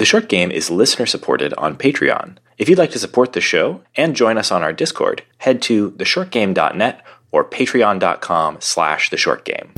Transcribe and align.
The 0.00 0.06
short 0.06 0.30
game 0.30 0.50
is 0.50 0.70
listener 0.70 1.04
supported 1.04 1.52
on 1.58 1.76
Patreon. 1.76 2.38
If 2.56 2.70
you'd 2.70 2.78
like 2.78 2.92
to 2.92 2.98
support 2.98 3.34
the 3.34 3.42
show 3.42 3.82
and 3.94 4.16
join 4.16 4.38
us 4.38 4.50
on 4.50 4.62
our 4.62 4.72
Discord, 4.72 5.24
head 5.36 5.60
to 5.64 5.90
theshortgame.net 5.90 7.04
or 7.30 7.44
patreon.com 7.44 8.56
slash 8.60 9.10
theshortgame. 9.10 9.76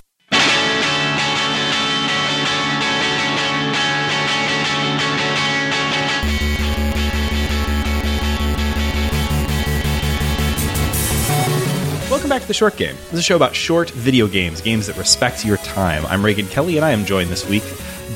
Welcome 12.08 12.28
back 12.28 12.42
to 12.42 12.46
The 12.46 12.54
Short 12.54 12.76
Game. 12.76 12.94
This 12.94 13.14
is 13.14 13.18
a 13.18 13.22
show 13.22 13.34
about 13.34 13.56
short 13.56 13.90
video 13.90 14.28
games, 14.28 14.60
games 14.60 14.86
that 14.86 14.96
respect 14.96 15.44
your 15.44 15.56
time. 15.56 16.06
I'm 16.06 16.24
Reagan 16.24 16.46
Kelly, 16.46 16.76
and 16.76 16.84
I 16.84 16.92
am 16.92 17.04
joined 17.04 17.30
this 17.30 17.48
week 17.48 17.64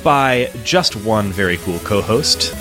by 0.07 0.49
just 0.63 0.95
one 0.95 1.33
very 1.33 1.57
cool 1.57 1.81
co 1.81 2.01
host. 2.01 2.55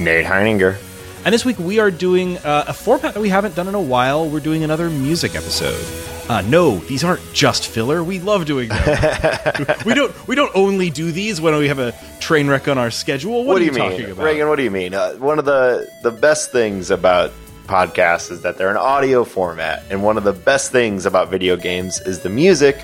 Nate 0.00 0.26
Heininger. 0.26 0.76
And 1.24 1.32
this 1.32 1.44
week 1.44 1.56
we 1.60 1.78
are 1.78 1.88
doing 1.88 2.36
uh, 2.38 2.64
a 2.66 2.72
format 2.72 3.14
that 3.14 3.20
we 3.20 3.28
haven't 3.28 3.54
done 3.54 3.68
in 3.68 3.76
a 3.76 3.80
while. 3.80 4.28
We're 4.28 4.40
doing 4.40 4.64
another 4.64 4.90
music 4.90 5.36
episode. 5.36 5.80
Uh, 6.28 6.40
no, 6.40 6.78
these 6.78 7.04
aren't 7.04 7.22
just 7.32 7.68
filler. 7.68 8.02
We 8.02 8.18
love 8.18 8.44
doing 8.44 8.70
them. 8.70 9.66
we 9.86 9.94
don't. 9.94 10.26
We 10.26 10.34
don't 10.34 10.50
only 10.56 10.90
do 10.90 11.12
these 11.12 11.40
when 11.40 11.56
we 11.58 11.68
have 11.68 11.78
a 11.78 11.94
train 12.18 12.48
wreck 12.48 12.66
on 12.66 12.76
our 12.76 12.90
schedule. 12.90 13.44
What, 13.44 13.46
What, 13.46 13.56
are 13.56 13.58
do 13.60 13.64
you, 13.66 13.70
talking 13.70 13.98
mean, 13.98 14.10
about? 14.10 14.24
Reagan? 14.24 14.48
What 14.48 14.56
do 14.56 14.64
you 14.64 14.70
mean? 14.72 14.92
Uh, 14.92 15.12
one 15.14 15.38
of 15.38 15.44
the 15.44 15.88
the 16.02 16.10
best 16.10 16.50
things 16.50 16.90
about 16.90 17.30
podcasts 17.66 18.32
is 18.32 18.42
that 18.42 18.58
they're 18.58 18.68
an 18.68 18.76
audio 18.76 19.22
format, 19.22 19.84
and 19.90 20.02
one 20.02 20.18
of 20.18 20.24
the 20.24 20.32
best 20.32 20.72
things 20.72 21.06
about 21.06 21.28
video 21.28 21.54
games 21.56 22.00
is 22.00 22.18
the 22.18 22.30
music. 22.30 22.82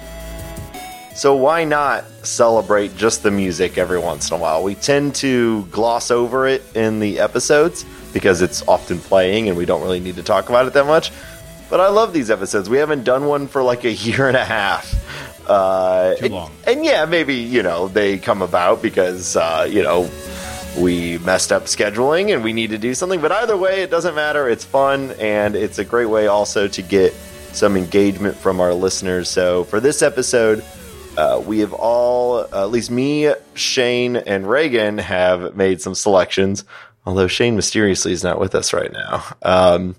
So 1.16 1.34
why 1.34 1.64
not 1.64 2.04
celebrate 2.26 2.94
just 2.94 3.22
the 3.22 3.30
music 3.30 3.78
every 3.78 3.98
once 3.98 4.30
in 4.30 4.36
a 4.36 4.38
while? 4.38 4.62
We 4.62 4.74
tend 4.74 5.14
to 5.16 5.64
gloss 5.66 6.10
over 6.10 6.46
it 6.46 6.62
in 6.76 7.00
the 7.00 7.20
episodes 7.20 7.86
because 8.12 8.42
it's 8.42 8.66
often 8.68 8.98
playing, 8.98 9.48
and 9.48 9.56
we 9.56 9.64
don't 9.64 9.80
really 9.80 9.98
need 9.98 10.16
to 10.16 10.22
talk 10.22 10.50
about 10.50 10.66
it 10.66 10.74
that 10.74 10.84
much. 10.86 11.10
But 11.70 11.80
I 11.80 11.88
love 11.88 12.12
these 12.12 12.30
episodes. 12.30 12.68
We 12.68 12.76
haven't 12.76 13.04
done 13.04 13.24
one 13.24 13.46
for 13.48 13.62
like 13.62 13.84
a 13.84 13.92
year 14.06 14.28
and 14.28 14.36
a 14.36 14.44
half. 14.44 14.94
Uh, 15.48 16.16
Too 16.16 16.26
and- 16.26 16.34
long. 16.34 16.52
And, 16.66 16.84
yeah, 16.84 17.06
maybe 17.06 17.34
you 17.36 17.62
know 17.62 17.88
they 17.88 18.18
come 18.18 18.42
about 18.42 18.82
because 18.82 19.36
uh, 19.36 19.66
you 19.70 19.82
know 19.82 20.10
we 20.78 21.16
messed 21.18 21.50
up 21.50 21.62
scheduling 21.64 22.34
and 22.34 22.44
we 22.44 22.52
need 22.52 22.70
to 22.70 22.78
do 22.78 22.92
something. 22.92 23.22
But 23.22 23.32
either 23.32 23.56
way, 23.56 23.80
it 23.80 23.90
doesn't 23.90 24.14
matter. 24.14 24.50
It's 24.50 24.66
fun 24.66 25.12
and 25.12 25.56
it's 25.56 25.78
a 25.78 25.84
great 25.84 26.10
way 26.10 26.26
also 26.26 26.68
to 26.68 26.82
get 26.82 27.14
some 27.54 27.74
engagement 27.74 28.36
from 28.36 28.60
our 28.60 28.74
listeners. 28.74 29.30
So 29.30 29.64
for 29.64 29.80
this 29.80 30.02
episode, 30.02 30.62
uh, 31.16 31.42
we 31.44 31.60
have 31.60 31.72
all, 31.72 32.40
at 32.54 32.70
least 32.70 32.90
me, 32.90 33.32
Shane, 33.54 34.16
and 34.16 34.48
Reagan, 34.48 34.98
have 34.98 35.56
made 35.56 35.80
some 35.80 35.94
selections. 35.94 36.64
Although 37.04 37.28
Shane 37.28 37.54
mysteriously 37.54 38.12
is 38.12 38.24
not 38.24 38.40
with 38.40 38.54
us 38.54 38.72
right 38.72 38.92
now. 38.92 39.24
Um, 39.42 39.94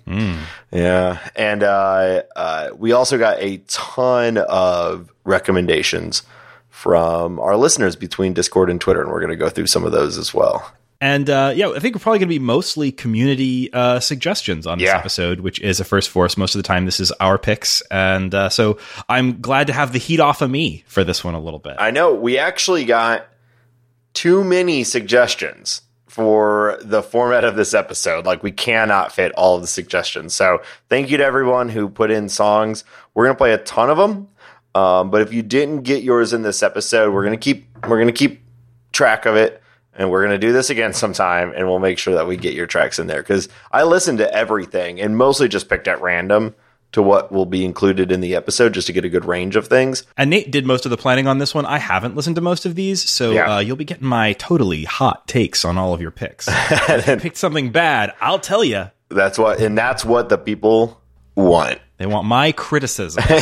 Yeah. 0.70 1.18
And 1.34 1.62
uh, 1.62 2.22
uh, 2.36 2.70
we 2.76 2.92
also 2.92 3.16
got 3.16 3.38
a 3.40 3.58
ton 3.68 4.36
of 4.36 5.10
recommendations 5.24 6.22
from 6.68 7.40
our 7.40 7.56
listeners 7.56 7.96
between 7.96 8.34
Discord 8.34 8.70
and 8.70 8.80
Twitter, 8.80 9.00
and 9.00 9.10
we're 9.10 9.20
going 9.20 9.30
to 9.30 9.36
go 9.36 9.48
through 9.48 9.66
some 9.68 9.84
of 9.84 9.92
those 9.92 10.18
as 10.18 10.34
well. 10.34 10.70
And 11.00 11.30
uh, 11.30 11.52
yeah, 11.54 11.70
I 11.70 11.78
think 11.78 11.94
we're 11.94 12.00
probably 12.00 12.18
going 12.18 12.28
to 12.28 12.34
be 12.34 12.40
mostly 12.40 12.90
community 12.90 13.72
uh, 13.72 14.00
suggestions 14.00 14.66
on 14.66 14.78
this 14.78 14.86
Yeah. 14.86 14.98
episode, 14.98 15.40
which 15.40 15.60
is 15.60 15.78
a 15.78 15.84
first 15.84 16.10
for 16.10 16.24
us. 16.24 16.36
Most 16.36 16.56
of 16.56 16.58
the 16.58 16.66
time, 16.66 16.86
this 16.86 16.98
is 16.98 17.12
our 17.12 17.38
picks, 17.38 17.82
and 17.90 18.34
uh, 18.34 18.48
so 18.48 18.78
I'm 19.08 19.40
glad 19.40 19.68
to 19.68 19.72
have 19.72 19.92
the 19.92 20.00
heat 20.00 20.18
off 20.18 20.42
of 20.42 20.50
me 20.50 20.82
for 20.88 21.04
this 21.04 21.22
one 21.22 21.34
a 21.34 21.40
little 21.40 21.60
bit. 21.60 21.76
I 21.78 21.92
know 21.92 22.14
we 22.14 22.36
actually 22.36 22.84
got 22.84 23.28
too 24.12 24.42
many 24.42 24.82
suggestions 24.82 25.82
for 26.08 26.78
the 26.82 27.00
format 27.02 27.44
of 27.44 27.54
this 27.54 27.74
episode. 27.74 28.26
Like 28.26 28.42
we 28.42 28.50
cannot 28.50 29.12
fit 29.12 29.30
all 29.36 29.54
of 29.54 29.60
the 29.60 29.68
suggestions. 29.68 30.34
So 30.34 30.62
thank 30.88 31.10
you 31.10 31.18
to 31.18 31.24
everyone 31.24 31.68
who 31.68 31.88
put 31.88 32.10
in 32.10 32.28
songs. 32.28 32.82
We're 33.14 33.26
gonna 33.26 33.36
play 33.38 33.52
a 33.52 33.58
ton 33.58 33.88
of 33.88 33.98
them. 33.98 34.26
Um, 34.74 35.10
but 35.12 35.22
if 35.22 35.32
you 35.32 35.42
didn't 35.42 35.82
get 35.82 36.02
yours 36.02 36.32
in 36.32 36.42
this 36.42 36.60
episode, 36.64 37.14
we're 37.14 37.22
gonna 37.22 37.36
keep 37.36 37.68
we're 37.86 38.00
gonna 38.00 38.10
keep 38.10 38.42
track 38.92 39.26
of 39.26 39.36
it. 39.36 39.62
And 39.98 40.10
we're 40.10 40.20
going 40.24 40.40
to 40.40 40.46
do 40.46 40.52
this 40.52 40.70
again 40.70 40.94
sometime, 40.94 41.52
and 41.54 41.66
we'll 41.66 41.80
make 41.80 41.98
sure 41.98 42.14
that 42.14 42.26
we 42.26 42.36
get 42.36 42.54
your 42.54 42.66
tracks 42.66 42.98
in 43.00 43.08
there. 43.08 43.20
Because 43.20 43.48
I 43.72 43.82
listened 43.82 44.18
to 44.18 44.32
everything 44.32 45.00
and 45.00 45.16
mostly 45.16 45.48
just 45.48 45.68
picked 45.68 45.88
at 45.88 46.00
random 46.00 46.54
to 46.92 47.02
what 47.02 47.30
will 47.30 47.44
be 47.44 47.64
included 47.66 48.10
in 48.10 48.20
the 48.22 48.34
episode 48.34 48.72
just 48.72 48.86
to 48.86 48.94
get 48.94 49.04
a 49.04 49.10
good 49.10 49.26
range 49.26 49.56
of 49.56 49.66
things. 49.66 50.04
and 50.16 50.30
Nate 50.30 50.50
did 50.50 50.64
most 50.64 50.86
of 50.86 50.90
the 50.90 50.96
planning 50.96 51.26
on 51.26 51.36
this 51.36 51.54
one. 51.54 51.66
I 51.66 51.76
haven't 51.78 52.16
listened 52.16 52.36
to 52.36 52.40
most 52.42 52.64
of 52.64 52.76
these, 52.76 53.06
so 53.10 53.32
Yeah. 53.32 53.56
uh, 53.56 53.58
you'll 53.58 53.76
be 53.76 53.84
getting 53.84 54.06
my 54.06 54.32
totally 54.34 54.84
hot 54.84 55.28
takes 55.28 55.66
on 55.66 55.76
all 55.76 55.92
of 55.92 56.00
your 56.00 56.10
picks. 56.12 56.48
if 56.48 57.06
you 57.06 57.16
picked 57.16 57.36
something 57.36 57.72
bad, 57.72 58.14
I'll 58.22 58.38
tell 58.38 58.64
you. 58.64 58.90
That's 59.10 59.36
what, 59.36 59.60
and 59.60 59.76
that's 59.76 60.02
what 60.04 60.30
the 60.30 60.38
people 60.38 60.98
want. 61.34 61.78
They 61.98 62.06
want 62.06 62.26
my 62.26 62.52
criticism. 62.52 63.22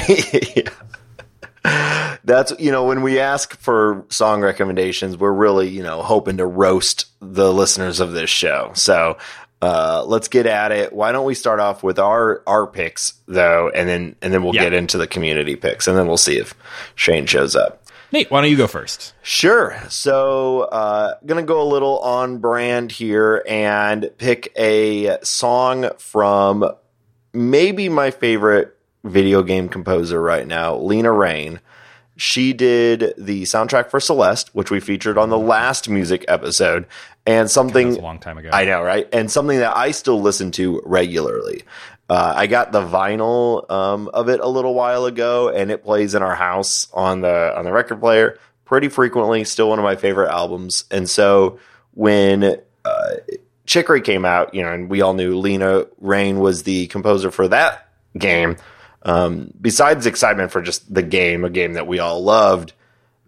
That's 2.25 2.53
you 2.59 2.71
know 2.73 2.85
when 2.85 3.03
we 3.03 3.21
ask 3.21 3.57
for 3.59 4.05
song 4.09 4.41
recommendations, 4.43 5.17
we're 5.17 5.33
really 5.33 5.69
you 5.69 5.83
know 5.83 6.03
hoping 6.03 6.39
to 6.39 6.47
roast 6.47 7.07
the 7.21 7.53
listeners 7.53 8.01
of 8.01 8.13
this 8.13 8.31
show. 8.31 8.73
So 8.75 9.19
uh, 9.63 10.05
let's 10.07 10.29
get 10.29 10.47
at 10.47 10.73
it. 10.73 10.93
Why 10.93 11.13
don't 11.13 11.25
we 11.25 11.35
start 11.35 11.61
off 11.61 11.83
with 11.83 11.99
our 11.99 12.43
our 12.47 12.67
picks 12.67 13.15
though, 13.27 13.71
and 13.75 13.89
then 13.89 14.17
and 14.23 14.33
then 14.33 14.43
we'll 14.43 14.55
Yeah. 14.55 14.65
get 14.65 14.73
into 14.73 14.99
the 14.99 15.07
community 15.07 15.57
picks, 15.57 15.87
and 15.87 15.97
then 15.97 16.07
we'll 16.09 16.17
see 16.17 16.39
if 16.39 16.55
Shane 16.95 17.27
shows 17.27 17.55
up. 17.57 17.83
Nate, 18.13 18.31
why 18.31 18.41
don't 18.41 18.51
you 18.51 18.57
go 18.57 18.69
first? 18.69 19.15
Sure. 19.23 19.77
So, 19.89 20.61
uh, 20.63 21.15
gonna 21.27 21.43
go 21.43 21.61
a 21.61 21.67
little 21.67 21.99
on 21.99 22.39
brand 22.39 22.93
here 22.93 23.43
and 23.49 24.11
pick 24.19 24.53
a 24.57 25.19
song 25.25 25.91
from 25.99 26.71
maybe 27.33 27.89
my 27.89 28.11
favorite 28.13 28.76
video 29.07 29.43
game 29.43 29.69
composer 29.69 30.21
right 30.21 30.47
now, 30.47 30.77
Lena 30.77 31.13
Raine. 31.13 31.61
She 32.17 32.53
did 32.53 33.13
the 33.19 33.43
soundtrack 33.43 33.91
for 33.91 34.01
Celeste, 34.01 34.55
which 34.55 34.71
we 34.71 34.81
featured 34.81 35.19
on 35.19 35.29
the 35.29 35.39
last 35.39 35.89
music 35.89 36.25
episode, 36.29 36.87
and 37.27 37.51
something 37.51 37.97
a 37.97 38.01
long 38.01 38.19
time 38.19 38.39
ago. 38.39 38.51
I 38.53 38.65
know, 38.65 38.83
right? 38.83 39.07
And 39.13 39.31
something 39.31 39.59
that 39.59 39.77
I 39.77 39.91
still 39.91 40.21
listen 40.21 40.51
to 40.53 40.81
regularly. 40.85 41.65
Uh, 42.09 42.33
I 42.37 42.47
got 42.47 42.73
the 42.73 42.81
vinyl 42.81 43.69
um, 43.71 44.09
of 44.15 44.29
it 44.29 44.41
a 44.41 44.49
little 44.49 44.75
while 44.75 45.07
ago, 45.07 45.49
and 45.51 45.71
it 45.71 45.85
plays 45.85 46.15
in 46.15 46.23
our 46.23 46.35
house 46.35 46.89
on 46.95 47.21
the 47.21 47.57
on 47.57 47.65
the 47.65 47.73
record 47.73 48.01
player 48.01 48.39
pretty 48.65 48.89
frequently. 48.89 49.45
Still 49.45 49.69
one 49.69 49.79
of 49.79 49.83
my 49.83 49.97
favorite 49.97 50.31
albums. 50.31 50.85
And 50.91 51.11
so 51.11 51.59
when 51.95 52.61
uh, 52.85 53.15
Chicory 53.67 54.01
came 54.01 54.25
out, 54.25 54.55
you 54.55 54.63
know, 54.63 54.73
and 54.73 54.89
we 54.89 55.01
all 55.01 55.15
knew 55.15 55.37
Lena 55.37 55.87
Raine 56.01 56.39
was 56.39 56.63
the 56.63 56.87
composer 56.87 57.31
for 57.31 57.49
that 57.49 57.89
game. 58.17 58.57
Um, 59.07 59.53
besides 59.61 60.05
excitement 60.05 60.51
for 60.51 60.61
just 60.61 60.93
the 60.93 61.03
game, 61.03 61.45
a 61.45 61.51
game 61.51 61.75
that 61.75 61.87
we 61.87 62.01
all 62.01 62.23
loved, 62.23 62.73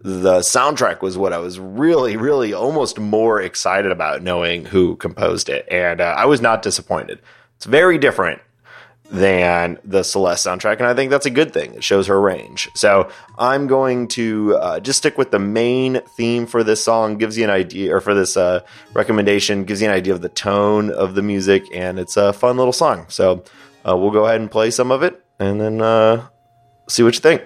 the 0.01 0.39
soundtrack 0.39 1.01
was 1.01 1.17
what 1.17 1.33
I 1.33 1.39
was 1.39 1.57
really, 1.57 2.17
really 2.17 2.53
almost 2.53 2.99
more 2.99 3.41
excited 3.41 3.91
about 3.91 4.21
knowing 4.21 4.65
who 4.65 4.97
composed 4.97 5.49
it. 5.49 5.65
And 5.71 6.01
uh, 6.01 6.15
I 6.17 6.25
was 6.25 6.41
not 6.41 6.61
disappointed. 6.61 7.21
It's 7.55 7.65
very 7.65 7.97
different 7.97 8.41
than 9.09 9.79
the 9.83 10.03
Celeste 10.03 10.45
soundtrack, 10.45 10.77
and 10.77 10.85
I 10.85 10.93
think 10.93 11.09
that's 11.09 11.25
a 11.25 11.31
good 11.31 11.51
thing. 11.51 11.73
It 11.73 11.83
shows 11.83 12.07
her 12.07 12.19
range. 12.19 12.69
So 12.75 13.09
I'm 13.37 13.65
going 13.67 14.07
to 14.09 14.55
uh, 14.57 14.79
just 14.81 14.99
stick 14.99 15.17
with 15.17 15.31
the 15.31 15.39
main 15.39 16.01
theme 16.15 16.45
for 16.45 16.63
this 16.63 16.83
song, 16.83 17.17
gives 17.17 17.37
you 17.37 17.45
an 17.45 17.49
idea, 17.49 17.95
or 17.95 18.01
for 18.01 18.13
this 18.13 18.37
uh, 18.37 18.61
recommendation, 18.93 19.63
gives 19.63 19.81
you 19.81 19.87
an 19.87 19.95
idea 19.95 20.13
of 20.13 20.21
the 20.21 20.29
tone 20.29 20.91
of 20.91 21.15
the 21.15 21.23
music, 21.23 21.63
and 21.73 21.97
it's 21.97 22.17
a 22.17 22.33
fun 22.33 22.57
little 22.57 22.73
song. 22.73 23.05
So 23.09 23.43
uh, 23.87 23.97
we'll 23.97 24.11
go 24.11 24.25
ahead 24.25 24.41
and 24.41 24.51
play 24.51 24.69
some 24.69 24.91
of 24.91 25.01
it, 25.01 25.23
and 25.39 25.59
then 25.59 25.81
uh, 25.81 26.27
see 26.87 27.03
what 27.03 27.15
you 27.15 27.21
think. 27.21 27.43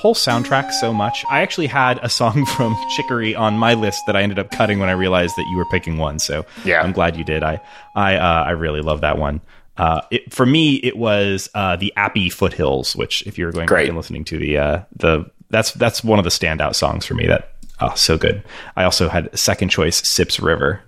Whole 0.00 0.14
soundtrack 0.14 0.72
so 0.72 0.94
much. 0.94 1.24
I 1.28 1.42
actually 1.42 1.66
had 1.66 1.98
a 2.02 2.08
song 2.08 2.46
from 2.56 2.74
Chicory 2.96 3.34
on 3.34 3.58
my 3.58 3.74
list 3.74 4.00
that 4.06 4.16
I 4.16 4.22
ended 4.22 4.38
up 4.38 4.50
cutting 4.50 4.78
when 4.78 4.88
I 4.88 4.92
realized 4.92 5.36
that 5.36 5.46
you 5.50 5.58
were 5.58 5.66
picking 5.66 5.98
one. 5.98 6.18
So 6.18 6.46
Yeah. 6.64 6.80
I'm 6.82 6.92
glad 6.92 7.16
you 7.16 7.24
did. 7.24 7.42
I 7.42 7.60
I 7.94 8.16
uh, 8.16 8.44
I 8.44 8.52
really 8.52 8.80
love 8.80 9.02
that 9.02 9.18
one. 9.18 9.42
Uh, 9.76 10.00
it, 10.10 10.32
for 10.32 10.46
me, 10.46 10.76
it 10.76 10.96
was 10.96 11.50
uh, 11.54 11.76
the 11.76 11.92
Appie 11.98 12.32
Foothills, 12.32 12.96
which 12.96 13.22
if 13.26 13.36
you're 13.36 13.52
going 13.52 13.64
back 13.66 13.68
Great. 13.68 13.88
and 13.88 13.96
listening 13.96 14.24
to 14.24 14.38
the 14.38 14.56
uh, 14.56 14.82
the 14.96 15.30
that's 15.50 15.72
that's 15.72 16.02
one 16.02 16.18
of 16.18 16.24
the 16.24 16.30
standout 16.30 16.74
songs 16.74 17.04
for 17.04 17.12
me. 17.12 17.26
That 17.26 17.52
oh 17.80 17.92
so 17.94 18.16
good. 18.16 18.42
I 18.76 18.84
also 18.84 19.08
had 19.10 19.38
second 19.38 19.68
choice 19.68 20.06
Sips 20.08 20.40
River. 20.40 20.80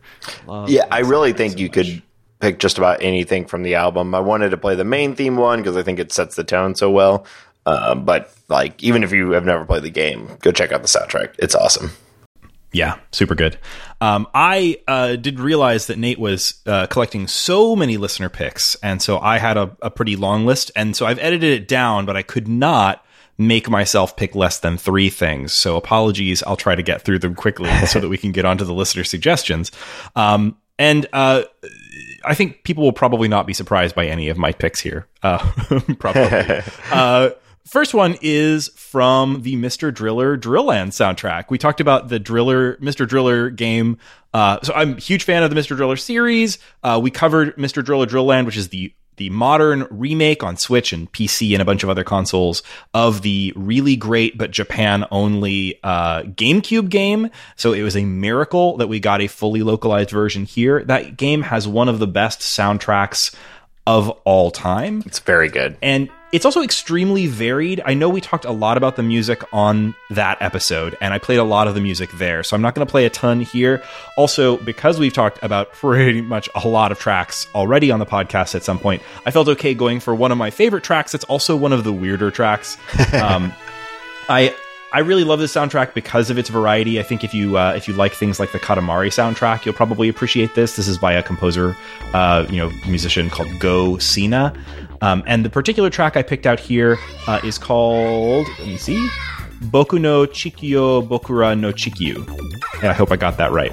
yeah, 0.68 0.86
I 0.90 1.00
really 1.00 1.34
think 1.34 1.58
you 1.58 1.68
could 1.68 2.02
pick 2.40 2.58
just 2.58 2.78
about 2.78 3.02
anything 3.02 3.44
from 3.46 3.62
the 3.62 3.74
album. 3.74 4.14
I 4.14 4.20
wanted 4.20 4.50
to 4.50 4.56
play 4.56 4.74
the 4.74 4.84
main 4.84 5.14
theme 5.14 5.36
one 5.36 5.60
because 5.60 5.76
I 5.76 5.82
think 5.82 5.98
it 5.98 6.12
sets 6.12 6.34
the 6.34 6.44
tone 6.44 6.74
so 6.74 6.90
well. 6.90 7.26
Um, 7.66 8.04
but 8.04 8.34
like, 8.48 8.82
even 8.82 9.02
if 9.02 9.12
you 9.12 9.30
have 9.32 9.44
never 9.44 9.64
played 9.64 9.82
the 9.82 9.90
game, 9.90 10.28
go 10.40 10.52
check 10.52 10.72
out 10.72 10.82
the 10.82 10.88
soundtrack. 10.88 11.34
It's 11.38 11.54
awesome. 11.54 11.90
Yeah, 12.72 12.98
super 13.12 13.34
good. 13.34 13.58
Um, 14.00 14.26
I 14.34 14.80
uh, 14.88 15.16
did 15.16 15.38
realize 15.38 15.86
that 15.88 15.98
Nate 15.98 16.18
was 16.18 16.60
uh, 16.66 16.86
collecting 16.86 17.26
so 17.26 17.76
many 17.76 17.98
listener 17.98 18.30
picks, 18.30 18.74
and 18.76 19.00
so 19.02 19.18
I 19.18 19.38
had 19.38 19.58
a, 19.58 19.76
a 19.82 19.90
pretty 19.90 20.16
long 20.16 20.46
list, 20.46 20.70
and 20.74 20.96
so 20.96 21.04
I've 21.04 21.18
edited 21.18 21.52
it 21.52 21.68
down, 21.68 22.06
but 22.06 22.16
I 22.16 22.22
could 22.22 22.48
not 22.48 23.04
make 23.38 23.68
myself 23.68 24.16
pick 24.16 24.34
less 24.34 24.60
than 24.60 24.78
three 24.78 25.10
things. 25.10 25.52
So 25.52 25.76
apologies. 25.76 26.42
I'll 26.42 26.56
try 26.56 26.74
to 26.74 26.82
get 26.82 27.02
through 27.02 27.18
them 27.18 27.34
quickly 27.34 27.70
so 27.86 28.00
that 28.00 28.08
we 28.08 28.16
can 28.16 28.32
get 28.32 28.44
onto 28.44 28.64
the 28.64 28.74
listener 28.74 29.04
suggestions. 29.04 29.70
Um, 30.16 30.56
and 30.78 31.06
uh, 31.12 31.42
I 32.24 32.34
think 32.34 32.64
people 32.64 32.84
will 32.84 32.92
probably 32.92 33.28
not 33.28 33.46
be 33.46 33.52
surprised 33.52 33.94
by 33.94 34.06
any 34.06 34.28
of 34.28 34.38
my 34.38 34.52
picks 34.52 34.80
here. 34.80 35.06
Uh, 35.22 35.38
probably. 35.98 36.62
first 37.66 37.94
one 37.94 38.16
is 38.20 38.68
from 38.76 39.42
the 39.42 39.56
Mr. 39.56 39.92
Driller 39.92 40.36
Drillland 40.36 40.88
soundtrack. 40.88 41.46
We 41.50 41.58
talked 41.58 41.80
about 41.80 42.08
the 42.08 42.18
Driller, 42.18 42.76
Mr. 42.76 43.06
Driller 43.06 43.50
game. 43.50 43.98
Uh, 44.34 44.58
so 44.62 44.72
I'm 44.74 44.94
a 44.94 45.00
huge 45.00 45.24
fan 45.24 45.42
of 45.42 45.50
the 45.50 45.56
Mr. 45.56 45.76
Driller 45.76 45.96
series. 45.96 46.58
Uh, 46.82 46.98
we 47.02 47.10
covered 47.10 47.56
Mr. 47.56 47.84
Driller 47.84 48.06
Drillland, 48.06 48.46
which 48.46 48.56
is 48.56 48.68
the 48.68 48.94
the 49.16 49.28
modern 49.30 49.86
remake 49.90 50.42
on 50.42 50.56
Switch 50.56 50.92
and 50.92 51.12
PC 51.12 51.52
and 51.52 51.60
a 51.60 51.64
bunch 51.66 51.82
of 51.82 51.90
other 51.90 52.02
consoles 52.02 52.62
of 52.94 53.22
the 53.22 53.52
really 53.54 53.94
great 53.94 54.38
but 54.38 54.50
Japan 54.50 55.04
only 55.10 55.78
uh, 55.84 56.22
GameCube 56.22 56.88
game. 56.88 57.30
So 57.56 57.72
it 57.72 57.82
was 57.82 57.94
a 57.96 58.04
miracle 58.04 58.78
that 58.78 58.88
we 58.88 59.00
got 59.00 59.20
a 59.20 59.26
fully 59.26 59.62
localized 59.62 60.10
version 60.10 60.44
here. 60.44 60.82
That 60.84 61.18
game 61.18 61.42
has 61.42 61.68
one 61.68 61.90
of 61.90 61.98
the 61.98 62.06
best 62.06 62.40
soundtracks 62.40 63.34
of 63.86 64.08
all 64.24 64.50
time. 64.50 65.02
It's 65.04 65.18
very 65.18 65.48
good. 65.48 65.76
And 65.82 66.08
it's 66.32 66.46
also 66.46 66.62
extremely 66.62 67.26
varied. 67.26 67.82
I 67.84 67.92
know 67.92 68.08
we 68.08 68.22
talked 68.22 68.46
a 68.46 68.52
lot 68.52 68.78
about 68.78 68.96
the 68.96 69.02
music 69.02 69.42
on 69.52 69.94
that 70.08 70.40
episode, 70.40 70.96
and 71.02 71.12
I 71.12 71.18
played 71.18 71.38
a 71.38 71.44
lot 71.44 71.68
of 71.68 71.74
the 71.74 71.80
music 71.80 72.10
there. 72.12 72.42
So 72.42 72.56
I'm 72.56 72.62
not 72.62 72.74
going 72.74 72.86
to 72.86 72.90
play 72.90 73.04
a 73.04 73.10
ton 73.10 73.42
here. 73.42 73.82
Also, 74.16 74.56
because 74.56 74.98
we've 74.98 75.12
talked 75.12 75.38
about 75.42 75.72
pretty 75.74 76.22
much 76.22 76.48
a 76.54 76.66
lot 76.66 76.90
of 76.90 76.98
tracks 76.98 77.46
already 77.54 77.90
on 77.90 77.98
the 77.98 78.06
podcast 78.06 78.54
at 78.54 78.62
some 78.62 78.78
point, 78.78 79.02
I 79.26 79.30
felt 79.30 79.46
okay 79.48 79.74
going 79.74 80.00
for 80.00 80.14
one 80.14 80.32
of 80.32 80.38
my 80.38 80.50
favorite 80.50 80.84
tracks. 80.84 81.14
It's 81.14 81.24
also 81.24 81.54
one 81.54 81.72
of 81.72 81.84
the 81.84 81.92
weirder 81.92 82.30
tracks. 82.30 82.78
Um, 83.12 83.52
I 84.28 84.54
I 84.92 85.00
really 85.00 85.24
love 85.24 85.38
this 85.38 85.54
soundtrack 85.54 85.94
because 85.94 86.28
of 86.28 86.36
its 86.36 86.50
variety. 86.50 87.00
I 87.00 87.02
think 87.02 87.24
if 87.24 87.32
you 87.32 87.56
uh, 87.56 87.72
if 87.74 87.88
you 87.88 87.94
like 87.94 88.12
things 88.12 88.38
like 88.38 88.52
the 88.52 88.58
Katamari 88.58 89.08
soundtrack, 89.08 89.64
you'll 89.64 89.74
probably 89.74 90.08
appreciate 90.08 90.54
this. 90.54 90.76
This 90.76 90.86
is 90.86 90.98
by 90.98 91.14
a 91.14 91.22
composer, 91.22 91.76
uh, 92.12 92.46
you 92.50 92.58
know, 92.58 92.70
musician 92.86 93.30
called 93.30 93.48
Go 93.58 93.92
Shiina, 93.94 94.54
um, 95.02 95.22
and 95.26 95.44
the 95.44 95.50
particular 95.50 95.90
track 95.90 96.16
I 96.16 96.22
picked 96.22 96.46
out 96.46 96.58
here 96.58 96.96
uh, 97.26 97.40
is 97.44 97.58
called. 97.58 98.46
Let 98.58 98.68
me 98.68 98.78
see. 98.78 99.08
Boku 99.64 100.00
no 100.00 100.26
Chikyo 100.26 101.06
Bokura 101.06 101.58
no 101.58 101.72
Chikyu. 101.72 102.26
I 102.82 102.92
hope 102.92 103.12
I 103.12 103.16
got 103.16 103.36
that 103.36 103.52
right. 103.52 103.72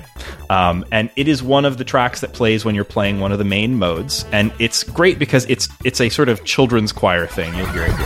Um, 0.52 0.86
and 0.92 1.10
it 1.16 1.28
is 1.28 1.42
one 1.42 1.66
of 1.66 1.78
the 1.78 1.84
tracks 1.84 2.22
that 2.22 2.34
plays 2.34 2.64
when 2.66 2.76
you're 2.76 2.84
playing 2.84 3.20
one 3.20 3.32
of 3.32 3.40
the 3.40 3.46
main 3.46 3.76
modes, 3.76 4.26
and 4.32 4.52
it's 4.60 4.84
great 4.84 5.18
because 5.18 5.46
it's 5.50 5.68
it's 5.84 6.02
a 6.02 6.10
sort 6.10 6.30
of 6.30 6.44
children's 6.46 6.92
choir 6.92 7.26
thing. 7.26 7.54
You'll 7.56 7.68
hear 7.68 7.84
it 7.84 7.98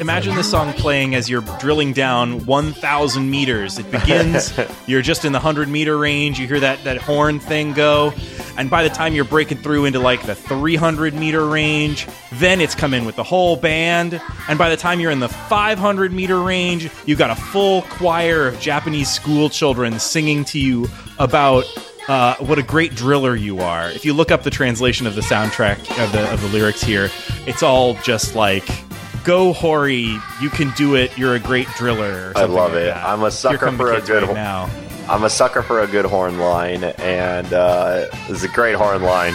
Imagine 0.00 0.34
this 0.34 0.50
song 0.50 0.72
playing 0.74 1.14
as 1.14 1.30
you're 1.30 1.44
drilling 1.58 1.92
down 1.92 2.44
1,000 2.44 3.30
meters. 3.30 3.78
It 3.78 3.90
begins, 3.90 4.52
you're 4.86 5.02
just 5.02 5.24
in 5.24 5.32
the 5.32 5.38
100 5.38 5.68
meter 5.68 5.96
range. 5.96 6.38
You 6.38 6.46
hear 6.46 6.60
that 6.60 6.84
that 6.84 6.98
horn 6.98 7.40
thing 7.40 7.72
go, 7.72 8.12
and 8.58 8.68
by 8.68 8.82
the 8.82 8.90
time 8.90 9.14
you're 9.14 9.24
breaking 9.24 9.58
through 9.58 9.86
into 9.86 9.98
like 9.98 10.24
the 10.26 10.34
300 10.34 11.14
meter 11.14 11.46
range, 11.46 12.06
then 12.34 12.60
it's 12.60 12.74
come 12.74 12.92
in 12.92 13.04
with 13.04 13.16
the 13.16 13.22
whole 13.22 13.56
band. 13.56 14.20
And 14.48 14.58
by 14.58 14.68
the 14.68 14.76
time 14.76 15.00
you're 15.00 15.10
in 15.10 15.20
the 15.20 15.28
500 15.28 16.12
meter 16.12 16.40
range, 16.40 16.90
you've 17.06 17.18
got 17.18 17.30
a 17.30 17.36
full 17.36 17.82
choir 17.82 18.46
of 18.46 18.60
Japanese 18.60 19.10
school 19.10 19.48
children 19.48 19.98
singing 19.98 20.44
to 20.46 20.58
you 20.58 20.88
about 21.18 21.64
uh, 22.08 22.36
what 22.36 22.58
a 22.58 22.62
great 22.62 22.94
driller 22.94 23.34
you 23.34 23.60
are. 23.60 23.90
If 23.90 24.04
you 24.04 24.12
look 24.12 24.30
up 24.30 24.42
the 24.42 24.50
translation 24.50 25.06
of 25.06 25.14
the 25.14 25.22
soundtrack 25.22 25.78
of 26.02 26.12
the 26.12 26.30
of 26.32 26.40
the 26.42 26.48
lyrics 26.48 26.82
here, 26.82 27.10
it's 27.46 27.62
all 27.62 27.94
just 27.94 28.34
like 28.34 28.85
go 29.26 29.52
Hori, 29.52 30.18
you 30.40 30.50
can 30.50 30.70
do 30.76 30.94
it. 30.94 31.18
You're 31.18 31.34
a 31.34 31.40
great 31.40 31.66
driller. 31.76 32.32
I 32.36 32.44
love 32.44 32.72
like 32.72 32.82
it. 32.82 32.84
That. 32.86 33.04
I'm 33.04 33.24
a 33.24 33.30
sucker 33.30 33.72
for 33.72 33.92
a 33.92 34.00
good 34.00 34.22
right 34.22 34.34
now. 34.34 34.70
I'm 35.08 35.24
a 35.24 35.30
sucker 35.30 35.62
for 35.62 35.80
a 35.82 35.86
good 35.88 36.04
horn 36.04 36.38
line, 36.38 36.84
and 36.84 37.52
uh, 37.52 38.06
it's 38.28 38.44
a 38.44 38.48
great 38.48 38.76
horn 38.76 39.02
line. 39.02 39.34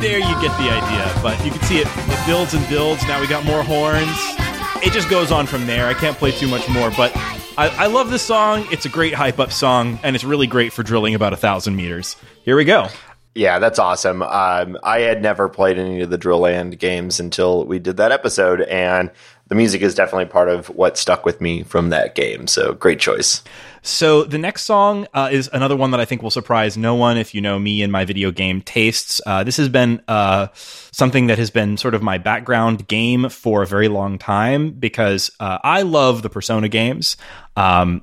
There 0.00 0.18
you 0.18 0.34
get 0.40 0.56
the 0.58 0.70
idea, 0.70 1.22
but 1.22 1.44
you 1.44 1.50
can 1.50 1.60
see 1.62 1.78
it, 1.78 1.88
it 1.88 2.26
builds 2.26 2.54
and 2.54 2.68
builds. 2.68 3.02
Now 3.06 3.20
we 3.20 3.26
got 3.28 3.44
more 3.44 3.62
horns. 3.62 4.45
It 4.82 4.92
just 4.92 5.08
goes 5.08 5.32
on 5.32 5.46
from 5.46 5.66
there. 5.66 5.86
I 5.86 5.94
can't 5.94 6.16
play 6.16 6.30
too 6.30 6.48
much 6.48 6.68
more, 6.68 6.90
but 6.96 7.10
I, 7.58 7.68
I 7.76 7.86
love 7.86 8.10
this 8.10 8.22
song. 8.22 8.66
It's 8.70 8.84
a 8.84 8.88
great 8.88 9.14
hype 9.14 9.40
up 9.40 9.50
song, 9.50 9.98
and 10.02 10.14
it's 10.14 10.24
really 10.24 10.46
great 10.46 10.72
for 10.72 10.82
drilling 10.82 11.14
about 11.14 11.32
a 11.32 11.36
thousand 11.36 11.76
meters. 11.76 12.16
Here 12.44 12.56
we 12.56 12.64
go. 12.64 12.88
Yeah, 13.34 13.58
that's 13.58 13.78
awesome. 13.78 14.22
Um, 14.22 14.78
I 14.82 15.00
had 15.00 15.22
never 15.22 15.48
played 15.48 15.78
any 15.78 16.00
of 16.00 16.10
the 16.10 16.18
Drill 16.18 16.38
Land 16.38 16.78
games 16.78 17.20
until 17.20 17.64
we 17.64 17.78
did 17.78 17.96
that 17.98 18.12
episode, 18.12 18.62
and 18.62 19.10
the 19.48 19.54
music 19.54 19.82
is 19.82 19.94
definitely 19.94 20.26
part 20.26 20.48
of 20.48 20.68
what 20.68 20.96
stuck 20.96 21.24
with 21.24 21.40
me 21.40 21.62
from 21.62 21.90
that 21.90 22.14
game. 22.14 22.46
So 22.46 22.72
great 22.72 22.98
choice. 22.98 23.42
So 23.86 24.24
the 24.24 24.36
next 24.36 24.64
song 24.64 25.06
uh, 25.14 25.28
is 25.30 25.48
another 25.52 25.76
one 25.76 25.92
that 25.92 26.00
I 26.00 26.04
think 26.04 26.20
will 26.20 26.32
surprise 26.32 26.76
no 26.76 26.96
one 26.96 27.16
if 27.16 27.36
you 27.36 27.40
know 27.40 27.56
me 27.56 27.82
and 27.82 27.92
my 27.92 28.04
video 28.04 28.32
game 28.32 28.60
tastes. 28.60 29.20
Uh, 29.24 29.44
this 29.44 29.56
has 29.58 29.68
been 29.68 30.02
uh, 30.08 30.48
something 30.90 31.28
that 31.28 31.38
has 31.38 31.50
been 31.50 31.76
sort 31.76 31.94
of 31.94 32.02
my 32.02 32.18
background 32.18 32.88
game 32.88 33.28
for 33.28 33.62
a 33.62 33.66
very 33.66 33.86
long 33.86 34.18
time 34.18 34.72
because 34.72 35.30
uh, 35.38 35.58
I 35.62 35.82
love 35.82 36.22
the 36.22 36.28
Persona 36.28 36.68
games. 36.68 37.16
Um, 37.54 38.02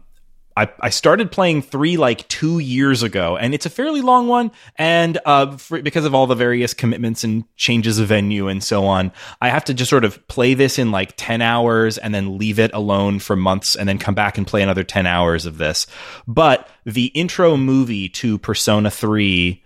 I, 0.55 0.69
I 0.79 0.89
started 0.89 1.31
playing 1.31 1.63
three 1.63 1.97
like 1.97 2.27
two 2.27 2.59
years 2.59 3.03
ago, 3.03 3.37
and 3.37 3.53
it's 3.53 3.65
a 3.65 3.69
fairly 3.69 4.01
long 4.01 4.27
one. 4.27 4.51
And 4.75 5.17
uh, 5.25 5.57
for, 5.57 5.81
because 5.81 6.05
of 6.05 6.13
all 6.13 6.27
the 6.27 6.35
various 6.35 6.73
commitments 6.73 7.23
and 7.23 7.45
changes 7.55 7.99
of 7.99 8.07
venue 8.07 8.47
and 8.47 8.63
so 8.63 8.85
on, 8.85 9.11
I 9.41 9.49
have 9.49 9.65
to 9.65 9.73
just 9.73 9.89
sort 9.89 10.05
of 10.05 10.27
play 10.27 10.53
this 10.53 10.77
in 10.77 10.91
like 10.91 11.13
10 11.17 11.41
hours 11.41 11.97
and 11.97 12.13
then 12.13 12.37
leave 12.37 12.59
it 12.59 12.71
alone 12.73 13.19
for 13.19 13.35
months 13.35 13.75
and 13.75 13.87
then 13.89 13.97
come 13.97 14.15
back 14.15 14.37
and 14.37 14.45
play 14.45 14.61
another 14.61 14.83
10 14.83 15.05
hours 15.05 15.45
of 15.45 15.57
this. 15.57 15.87
But 16.27 16.67
the 16.85 17.05
intro 17.07 17.57
movie 17.57 18.09
to 18.09 18.37
Persona 18.37 18.91
3 18.91 19.62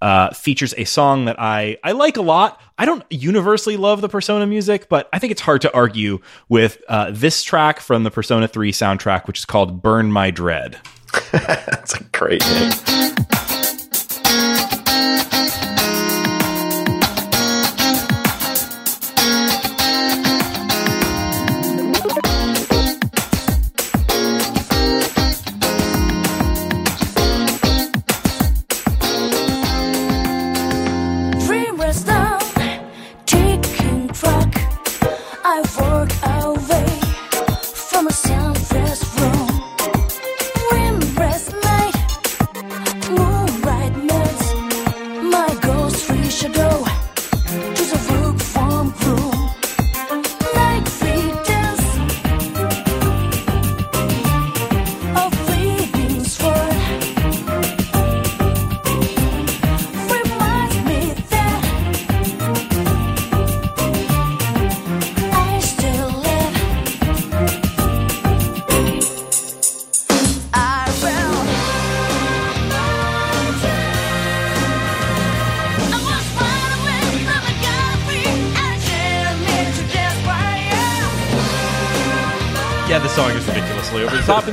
uh, 0.00 0.30
features 0.30 0.74
a 0.76 0.84
song 0.84 1.24
that 1.24 1.40
I, 1.40 1.78
I 1.82 1.92
like 1.92 2.16
a 2.16 2.22
lot. 2.22 2.60
I 2.78 2.84
don't 2.84 3.04
universally 3.10 3.76
love 3.76 4.00
the 4.00 4.08
Persona 4.08 4.46
music, 4.46 4.88
but 4.88 5.08
I 5.12 5.18
think 5.18 5.30
it's 5.30 5.40
hard 5.40 5.62
to 5.62 5.74
argue 5.74 6.20
with 6.48 6.82
uh, 6.88 7.10
this 7.12 7.42
track 7.42 7.80
from 7.80 8.04
the 8.04 8.10
Persona 8.10 8.48
3 8.48 8.72
soundtrack, 8.72 9.26
which 9.26 9.38
is 9.38 9.44
called 9.44 9.82
Burn 9.82 10.12
My 10.12 10.30
Dread. 10.30 10.78
That's 11.32 11.94
a 11.94 12.04
great 12.04 12.42
name. 12.46 13.55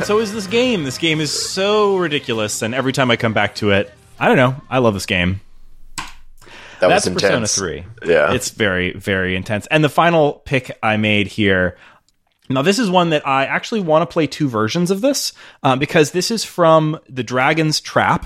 And 0.04 0.08
so 0.08 0.20
is 0.20 0.34
this 0.34 0.48
game. 0.48 0.84
This 0.84 0.98
game 0.98 1.22
is 1.22 1.32
so 1.32 1.96
ridiculous, 1.96 2.62
and 2.62 2.76
every 2.76 2.92
time 2.92 3.10
I 3.10 3.16
come 3.16 3.34
back 3.34 3.56
to 3.56 3.72
it, 3.72 3.90
I 4.20 4.28
don't 4.28 4.36
know. 4.36 4.56
I 4.70 4.80
love 4.80 4.94
this 4.94 5.06
game. 5.06 5.40
That 5.98 6.90
That's 6.90 7.06
was 7.06 7.14
Persona 7.14 7.48
3. 7.48 7.86
Yeah. 8.06 8.34
It's 8.34 8.50
very, 8.50 8.92
very 8.92 9.38
intense. 9.38 9.66
And 9.68 9.82
the 9.82 9.90
final 9.90 10.34
pick 10.46 10.78
I 10.84 10.98
made 10.98 11.28
here. 11.28 11.78
Now, 12.50 12.62
this 12.62 12.78
is 12.78 12.90
one 12.90 13.12
that 13.12 13.26
I 13.26 13.46
actually 13.46 13.80
want 13.80 14.02
to 14.02 14.14
play 14.14 14.28
two 14.28 14.50
versions 14.50 14.92
of 14.92 15.00
this 15.00 15.32
uh, 15.64 15.78
because 15.78 16.12
this 16.12 16.30
is 16.30 16.44
from 16.44 17.00
The 17.08 17.24
Dragon's 17.24 17.80
Trap. 17.80 18.26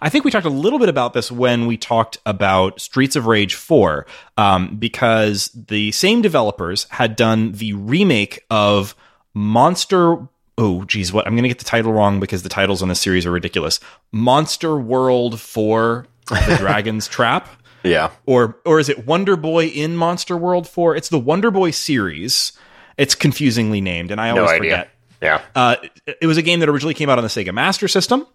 I 0.00 0.08
think 0.08 0.24
we 0.24 0.30
talked 0.30 0.46
a 0.46 0.50
little 0.50 0.78
bit 0.78 0.88
about 0.88 1.12
this 1.12 1.30
when 1.30 1.66
we 1.66 1.76
talked 1.76 2.16
about 2.24 2.80
Streets 2.80 3.16
of 3.16 3.26
Rage 3.26 3.54
4 3.54 4.06
um, 4.38 4.76
because 4.76 5.50
the 5.50 5.92
same 5.92 6.22
developers 6.22 6.84
had 6.84 7.16
done 7.16 7.52
the 7.52 7.74
remake 7.74 8.46
of 8.50 8.94
Monster. 9.34 10.26
Oh, 10.62 10.84
geez, 10.84 11.12
what? 11.12 11.26
I'm 11.26 11.32
going 11.32 11.42
to 11.44 11.48
get 11.48 11.58
the 11.58 11.64
title 11.64 11.92
wrong 11.92 12.20
because 12.20 12.42
the 12.42 12.48
titles 12.50 12.82
on 12.82 12.88
this 12.88 13.00
series 13.00 13.24
are 13.24 13.30
ridiculous. 13.30 13.80
Monster 14.12 14.76
World 14.76 15.40
for 15.40 16.06
The 16.28 16.56
Dragon's 16.60 17.08
Trap 17.08 17.48
Yeah. 17.82 18.10
or 18.26 18.58
or 18.66 18.78
is 18.78 18.88
it 18.90 19.06
Wonder 19.06 19.36
Boy 19.36 19.66
in 19.66 19.96
Monster 19.96 20.36
World 20.36 20.68
4? 20.68 20.96
It's 20.96 21.08
the 21.08 21.18
Wonder 21.18 21.50
Boy 21.50 21.70
series. 21.70 22.52
It's 22.98 23.14
confusingly 23.14 23.80
named, 23.80 24.10
and 24.10 24.20
I 24.20 24.30
No 24.32 24.42
always 24.42 24.50
idea. 24.60 24.70
forget. 24.70 24.90
Yeah. 25.22 25.40
Uh, 25.54 25.76
it- 26.06 26.18
it 26.22 26.26
was 26.26 26.36
a 26.36 26.42
game 26.42 26.60
that 26.60 26.68
originally 26.68 26.92
came 26.94 27.08
out 27.08 27.16
on 27.18 27.24
the 27.24 27.28
Sega 27.30 27.52
Master 27.54 27.88
System, 27.88 28.26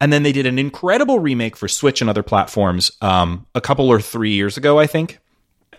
and 0.00 0.12
then 0.12 0.22
they 0.22 0.32
did 0.32 0.46
an 0.46 0.58
incredible 0.60 1.18
remake 1.18 1.56
for 1.56 1.66
Switch 1.66 2.00
and 2.00 2.08
other 2.10 2.22
platforms 2.22 2.92
um, 3.00 3.46
a 3.56 3.60
couple 3.60 3.88
or 3.88 4.00
three 4.00 4.32
years 4.34 4.56
ago, 4.56 4.78
I 4.78 4.86
think. 4.86 5.18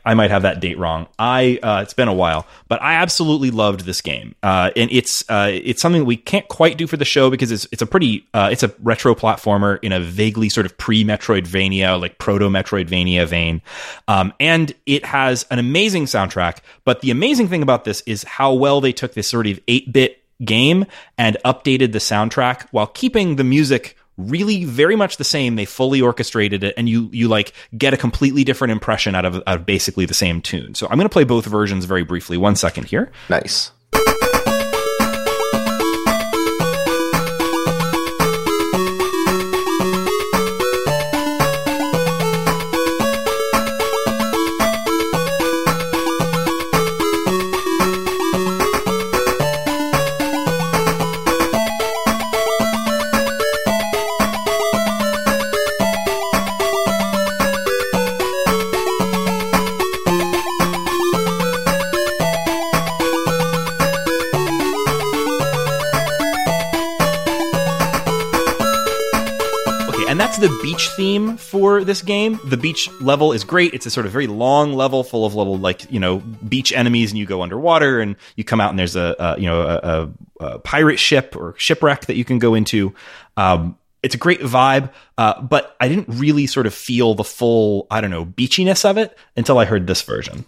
I 0.05 0.13
might 0.13 0.31
have 0.31 0.41
that 0.41 0.60
date 0.60 0.77
wrong. 0.77 1.07
I 1.17 1.60
uh, 1.63 1.81
it's 1.81 1.93
been 1.93 2.07
a 2.07 2.13
while, 2.13 2.45
but 2.67 2.81
I 2.81 2.95
absolutely 2.95 3.51
loved 3.51 3.81
this 3.81 4.01
game, 4.01 4.36
uh, 4.43 4.72
and 4.75 4.91
it's 4.91 5.24
uh, 5.29 5.50
it's 5.51 5.81
something 5.81 6.05
we 6.05 6.17
can't 6.17 6.48
quite 6.48 6.77
do 6.77 6.88
for 6.88 6.98
the 6.98 7.05
show 7.05 7.29
because 7.29 7.51
it's 7.51 7.67
it's 7.72 7.81
a 7.81 7.86
pretty 7.86 8.27
uh, 8.33 8.50
it's 8.51 8.63
a 8.63 8.74
retro 8.81 9.15
platformer 9.15 9.79
in 9.81 9.91
a 9.91 10.00
vaguely 10.00 10.50
sort 10.50 10.65
of 10.65 10.77
pre 10.77 11.03
Metroidvania 11.03 12.00
like 12.00 12.17
proto 12.17 12.50
Metroidvania 12.50 13.27
vein, 13.27 13.62
um, 14.07 14.33
and 14.39 14.74
it 14.86 15.05
has 15.05 15.45
an 15.51 15.60
amazing 15.60 16.05
soundtrack. 16.05 16.60
But 16.83 17.01
the 17.01 17.12
amazing 17.12 17.48
thing 17.48 17.62
about 17.62 17.86
this 17.86 18.01
is 18.01 18.24
how 18.24 18.53
well 18.53 18.81
they 18.81 18.91
took 18.91 19.13
this 19.13 19.27
sort 19.27 19.48
of 19.48 19.60
eight 19.67 19.91
bit 19.93 20.24
game 20.43 20.86
and 21.17 21.38
updated 21.45 21.91
the 21.93 22.00
soundtrack 22.00 22.67
while 22.72 22.88
keeping 22.88 23.36
the 23.38 23.43
music 23.43 23.98
really 24.17 24.63
very 24.65 24.96
much 24.96 25.17
the 25.17 25.24
same. 25.24 25.55
They 25.55 25.65
fully 25.65 26.01
orchestrated 26.01 26.63
it 26.63 26.74
and 26.77 26.88
you 26.88 27.10
you 27.12 27.27
like 27.27 27.53
get 27.77 27.93
a 27.93 27.98
completely 27.98 28.43
different 28.43 28.72
impression 28.72 29.15
out 29.15 29.25
of, 29.25 29.36
out 29.36 29.60
of 29.60 29.65
basically 29.65 30.05
the 30.05 30.13
same 30.13 30.41
tune. 30.41 30.75
So 30.75 30.88
i'm 30.88 30.98
going 30.98 31.10
to 31.10 31.13
play 31.13 31.24
both 31.24 31.46
versions 31.46 31.86
very 31.86 32.03
briefly. 32.03 32.38
One 32.38 32.55
second 32.55 32.86
here. 32.86 33.12
Nice. 33.29 33.72
The 70.44 70.60
beach 70.62 70.90
theme 70.90 71.38
for 71.38 71.86
this 71.86 72.02
game. 72.02 72.38
The 72.44 72.58
beach 72.58 72.90
level 73.00 73.32
is 73.32 73.46
great. 73.46 73.74
It's 73.74 73.86
a 73.86 73.90
sort 73.90 74.06
of 74.06 74.12
very 74.12 74.28
long 74.28 74.74
level 74.74 75.06
full 75.06 75.26
of 75.26 75.36
little 75.36 75.58
like 75.58 75.90
you 75.90 76.02
know 76.02 76.18
beach 76.18 76.74
enemies 76.74 77.12
and 77.12 77.18
you 77.18 77.26
go 77.26 77.42
underwater 77.42 78.02
and 78.02 78.18
you 78.36 78.44
come 78.44 78.60
out 78.60 78.70
and 78.70 78.78
there's 78.78 78.98
a, 78.98 79.16
a 79.18 79.40
you 79.40 79.46
know 79.46 79.62
a, 79.62 80.10
a, 80.42 80.46
a 80.46 80.60
pirate 80.60 81.00
ship 81.00 81.34
or 81.38 81.56
shipwreck 81.58 82.08
that 82.08 82.18
you 82.18 82.26
can 82.26 82.40
go 82.40 82.56
into. 82.56 82.94
Um, 83.38 83.78
it's 84.02 84.16
a 84.16 84.18
great 84.18 84.42
vibe, 84.42 84.92
uh, 85.18 85.42
but 85.42 85.78
I 85.80 85.88
didn't 85.88 86.10
really 86.10 86.46
sort 86.46 86.68
of 86.68 86.74
feel 86.74 87.16
the 87.16 87.24
full, 87.24 87.88
I 87.90 88.02
don't 88.02 88.12
know, 88.12 88.26
beachiness 88.26 88.84
of 88.84 88.98
it 88.98 89.18
until 89.38 89.58
I 89.58 89.64
heard 89.64 89.88
this 89.88 90.02
version. 90.02 90.44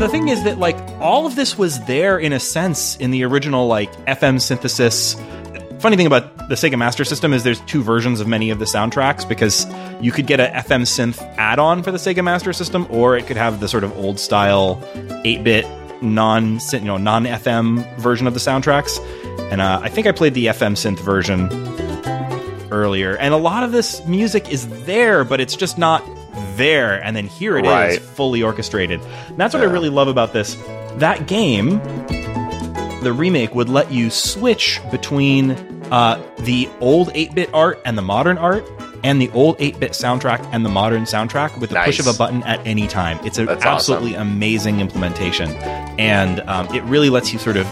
The 0.00 0.08
thing 0.08 0.28
is 0.28 0.42
that 0.44 0.58
like 0.58 0.78
all 0.98 1.26
of 1.26 1.36
this 1.36 1.58
was 1.58 1.78
there 1.84 2.18
in 2.18 2.32
a 2.32 2.40
sense 2.40 2.96
in 2.96 3.10
the 3.10 3.22
original 3.22 3.66
like 3.66 3.92
FM 4.06 4.40
synthesis. 4.40 5.14
Funny 5.78 5.94
thing 5.94 6.06
about 6.06 6.48
the 6.48 6.54
Sega 6.54 6.78
Master 6.78 7.04
System 7.04 7.34
is 7.34 7.44
there's 7.44 7.60
two 7.62 7.82
versions 7.82 8.18
of 8.18 8.26
many 8.26 8.48
of 8.48 8.58
the 8.58 8.64
soundtracks 8.64 9.28
because 9.28 9.66
you 10.00 10.10
could 10.10 10.26
get 10.26 10.40
a 10.40 10.46
FM 10.46 10.82
synth 10.82 11.20
add-on 11.36 11.82
for 11.82 11.92
the 11.92 11.98
Sega 11.98 12.24
Master 12.24 12.54
System, 12.54 12.86
or 12.88 13.14
it 13.14 13.26
could 13.26 13.36
have 13.36 13.60
the 13.60 13.68
sort 13.68 13.84
of 13.84 13.94
old 13.98 14.18
style 14.18 14.76
8-bit 15.22 15.66
non 16.02 16.58
you 16.72 16.80
know 16.80 16.96
non 16.96 17.24
FM 17.24 17.84
version 17.98 18.26
of 18.26 18.32
the 18.32 18.40
soundtracks. 18.40 18.98
And 19.52 19.60
uh, 19.60 19.80
I 19.82 19.90
think 19.90 20.06
I 20.06 20.12
played 20.12 20.32
the 20.32 20.46
FM 20.46 20.76
synth 20.76 21.00
version 21.00 21.50
earlier, 22.72 23.18
and 23.18 23.34
a 23.34 23.38
lot 23.38 23.64
of 23.64 23.72
this 23.72 24.02
music 24.06 24.50
is 24.50 24.66
there, 24.86 25.24
but 25.24 25.42
it's 25.42 25.56
just 25.56 25.76
not 25.76 26.02
there. 26.60 27.02
And 27.02 27.16
then 27.16 27.26
here 27.26 27.56
it 27.58 27.64
is, 27.64 27.70
Right. 27.70 28.00
fully 28.00 28.42
orchestrated. 28.42 29.00
And 29.28 29.36
that's 29.38 29.52
what 29.54 29.62
I 29.62 29.66
really 29.66 29.88
love 29.88 30.06
about 30.08 30.32
this. 30.32 30.56
That 30.98 31.26
game 31.26 31.80
the 33.02 33.12
remake 33.14 33.54
would 33.54 33.70
let 33.70 33.90
you 33.90 34.10
switch 34.10 34.78
between 34.90 35.52
uh, 35.90 36.22
the 36.40 36.68
old 36.80 37.10
8 37.14 37.34
bit 37.34 37.48
art 37.54 37.80
and 37.86 37.96
the 37.96 38.02
modern 38.02 38.36
art, 38.36 38.62
and 39.02 39.18
the 39.22 39.30
old 39.30 39.56
8 39.58 39.80
bit 39.80 39.92
soundtrack 39.92 40.46
and 40.52 40.66
the 40.66 40.68
modern 40.68 41.04
soundtrack 41.04 41.58
with 41.58 41.70
the 41.70 41.76
push 41.82 41.98
of 41.98 42.06
a 42.06 42.12
button 42.12 42.42
at 42.42 42.64
any 42.66 42.86
time. 42.86 43.18
It's 43.24 43.38
an 43.38 43.48
absolutely 43.48 44.14
amazing 44.14 44.80
implementation, 44.80 45.48
and 45.98 46.40
um, 46.40 46.66
it 46.74 46.82
really 46.84 47.08
lets 47.08 47.32
you 47.32 47.38
sort 47.38 47.56
of 47.56 47.66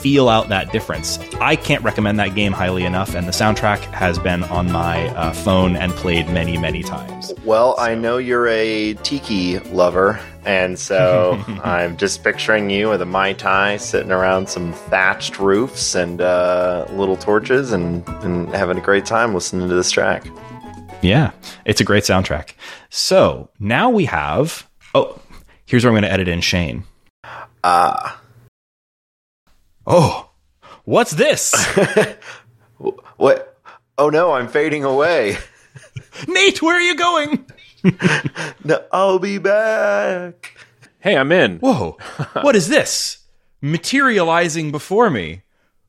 feel 0.00 0.28
out 0.28 0.48
that 0.48 0.72
difference. 0.72 1.18
I 1.40 1.56
can't 1.56 1.82
recommend 1.84 2.18
that 2.18 2.34
game 2.34 2.52
highly 2.52 2.84
enough, 2.84 3.14
and 3.14 3.26
the 3.26 3.32
soundtrack 3.32 3.78
has 3.92 4.18
been 4.18 4.42
on 4.44 4.70
my 4.72 5.08
uh, 5.08 5.32
phone 5.32 5.76
and 5.76 5.92
played 5.92 6.28
many, 6.28 6.58
many 6.58 6.82
times. 6.82 7.32
Well, 7.44 7.74
I 7.78 7.94
know 7.94 8.18
you're 8.18 8.48
a 8.48 8.94
tiki 8.94 9.58
lover, 9.58 10.18
and 10.44 10.78
so 10.78 11.42
I'm 11.64 11.96
just 11.96 12.24
picturing 12.24 12.70
you 12.70 12.88
with 12.88 13.02
a 13.02 13.06
mai 13.06 13.34
tai 13.34 13.76
sitting 13.76 14.12
around 14.12 14.48
some 14.48 14.72
thatched 14.72 15.38
roofs 15.38 15.94
and 15.94 16.20
uh, 16.20 16.86
little 16.92 17.16
torches, 17.16 17.72
and, 17.72 18.06
and 18.22 18.48
having 18.50 18.78
a 18.78 18.82
great 18.82 19.04
time 19.04 19.34
listening 19.34 19.68
to 19.68 19.74
this 19.74 19.90
track. 19.90 20.26
Yeah, 21.02 21.32
it's 21.64 21.80
a 21.80 21.84
great 21.84 22.04
soundtrack. 22.04 22.52
So 22.90 23.50
now 23.58 23.90
we 23.90 24.04
have. 24.06 24.68
Oh, 24.94 25.20
here's 25.66 25.84
where 25.84 25.90
I'm 25.90 25.94
going 25.94 26.08
to 26.08 26.12
edit 26.12 26.28
in 26.28 26.40
Shane. 26.40 26.84
Ah, 27.62 28.19
Oh, 29.86 30.30
what's 30.84 31.12
this? 31.12 31.54
what? 33.16 33.58
Oh 33.96 34.10
no, 34.10 34.32
I'm 34.32 34.48
fading 34.48 34.84
away. 34.84 35.38
Nate, 36.28 36.62
where 36.62 36.76
are 36.76 36.80
you 36.80 36.96
going? 36.96 37.46
No, 38.62 38.84
I'll 38.92 39.18
be 39.18 39.38
back. 39.38 40.54
Hey, 40.98 41.16
I'm 41.16 41.32
in. 41.32 41.60
Whoa, 41.60 41.96
what 42.42 42.54
is 42.54 42.68
this? 42.68 43.24
Materializing 43.62 44.70
before 44.70 45.08
me. 45.08 45.40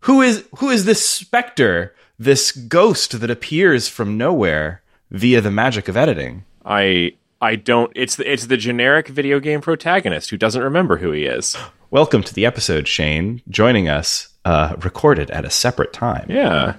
Who 0.01 0.21
is 0.21 0.45
who 0.60 0.69
is 0.69 0.86
this 0.86 1.05
specter, 1.05 1.93
this 2.17 2.53
ghost 2.53 3.19
that 3.19 3.29
appears 3.29 3.89
from 3.89 4.17
nowhere 4.17 4.83
via 5.10 5.41
the 5.41 5.51
magic 5.51 5.89
of 5.89 5.98
editing? 5.98 6.45
I 6.63 7.15
I 7.41 7.57
don't. 7.57 7.91
It's 7.93 8.15
the 8.15 8.31
it's 8.31 8.48
the 8.48 8.55
generic 8.55 9.10
video 9.10 9.41
game 9.41 9.60
protagonist 9.60 10.29
who 10.29 10.38
doesn't 10.38 10.63
remember 10.63 10.98
who 10.98 11.12
he 11.12 11.25
is. 11.25 11.57
Welcome 11.91 12.24
to 12.24 12.33
the 12.33 12.45
episode, 12.45 12.88
Shane. 12.88 13.41
Joining 13.50 13.89
us, 13.89 14.29
uh, 14.45 14.77
recorded 14.79 15.29
at 15.29 15.43
a 15.43 15.50
separate 15.50 15.91
time. 15.91 16.25
Yeah. 16.29 16.75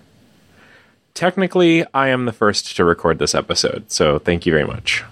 Technically, 1.13 1.85
I 1.93 2.09
am 2.09 2.25
the 2.25 2.33
first 2.33 2.75
to 2.77 2.85
record 2.87 3.19
this 3.19 3.35
episode, 3.35 3.93
so 3.93 4.19
thank 4.19 4.47
you 4.47 4.55
very 4.55 4.65
much. 4.65 5.05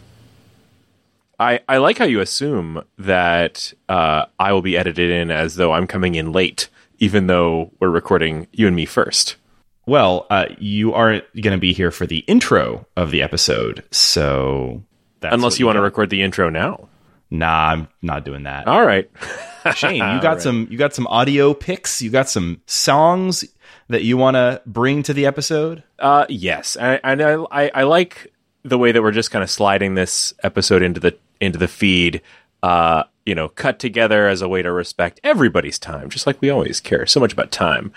I 1.38 1.60
I 1.68 1.76
like 1.76 1.98
how 1.98 2.06
you 2.06 2.20
assume 2.22 2.82
that 2.96 3.74
uh, 3.90 4.24
I 4.38 4.54
will 4.54 4.62
be 4.62 4.74
edited 4.74 5.10
in 5.10 5.30
as 5.30 5.56
though 5.56 5.72
I'm 5.72 5.86
coming 5.86 6.14
in 6.14 6.32
late, 6.32 6.70
even 6.98 7.26
though 7.26 7.70
we're 7.78 7.90
recording 7.90 8.46
you 8.52 8.66
and 8.66 8.74
me 8.74 8.86
first. 8.86 9.36
Well, 9.84 10.26
uh, 10.30 10.46
you 10.58 10.94
aren't 10.94 11.24
going 11.38 11.54
to 11.54 11.60
be 11.60 11.74
here 11.74 11.90
for 11.90 12.06
the 12.06 12.20
intro 12.20 12.86
of 12.96 13.10
the 13.10 13.20
episode, 13.20 13.84
so 13.90 14.82
that's 15.20 15.34
Unless 15.34 15.52
what 15.52 15.60
you 15.60 15.66
want 15.66 15.76
to 15.76 15.82
record 15.82 16.08
the 16.08 16.22
intro 16.22 16.48
now. 16.48 16.88
Nah, 17.30 17.68
I'm 17.70 17.88
not 18.02 18.24
doing 18.24 18.42
that. 18.44 18.66
All 18.66 18.84
right. 18.84 19.08
Shane, 19.74 19.94
you 19.96 20.00
got 20.20 20.24
Right. 20.24 20.40
some 20.42 20.66
you 20.70 20.78
got 20.78 20.94
some 20.94 21.06
audio 21.06 21.54
picks, 21.54 22.00
you 22.02 22.10
got 22.10 22.28
some 22.28 22.60
songs 22.66 23.44
that 23.88 24.02
you 24.02 24.16
want 24.16 24.34
to 24.36 24.62
bring 24.66 25.02
to 25.04 25.12
the 25.12 25.26
episode? 25.26 25.82
Uh, 25.98 26.24
yes, 26.28 26.76
and 26.76 27.00
I, 27.04 27.12
and 27.12 27.22
I, 27.22 27.32
I 27.50 27.70
I 27.74 27.82
like 27.84 28.32
the 28.62 28.78
way 28.78 28.90
that 28.92 29.00
we're 29.02 29.10
just 29.12 29.30
kind 29.30 29.42
of 29.42 29.50
sliding 29.50 29.94
this 29.94 30.32
episode 30.42 30.82
into 30.82 30.98
the 31.00 31.16
into 31.40 31.58
the 31.58 31.68
feed. 31.68 32.20
Uh, 32.62 33.04
you 33.26 33.34
know, 33.34 33.48
cut 33.48 33.78
together 33.78 34.26
as 34.28 34.42
a 34.42 34.48
way 34.48 34.60
to 34.62 34.72
respect 34.72 35.20
everybody's 35.22 35.78
time, 35.78 36.08
just 36.10 36.26
like 36.26 36.40
we 36.40 36.50
always 36.50 36.80
care 36.80 37.06
so 37.06 37.20
much 37.20 37.32
about 37.32 37.50
time. 37.52 37.92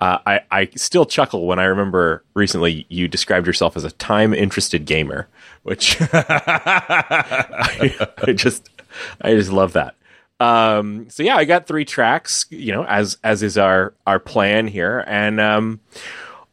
Uh, 0.00 0.18
I 0.24 0.40
I 0.50 0.68
still 0.76 1.04
chuckle 1.04 1.46
when 1.46 1.58
I 1.58 1.64
remember 1.64 2.24
recently 2.34 2.86
you 2.88 3.08
described 3.08 3.46
yourself 3.46 3.76
as 3.76 3.84
a 3.84 3.90
time 3.90 4.32
interested 4.32 4.86
gamer, 4.86 5.28
which 5.64 5.98
I, 6.12 8.08
I 8.26 8.32
just 8.32 8.70
I 9.20 9.34
just 9.34 9.50
love 9.50 9.74
that. 9.74 9.94
Um, 10.40 11.10
so 11.10 11.22
yeah, 11.22 11.36
I 11.36 11.44
got 11.44 11.66
three 11.66 11.84
tracks, 11.84 12.46
you 12.50 12.72
know, 12.72 12.84
as 12.84 13.18
as 13.24 13.42
is 13.42 13.58
our 13.58 13.94
our 14.06 14.20
plan 14.20 14.68
here, 14.68 15.04
and 15.06 15.40
um, 15.40 15.80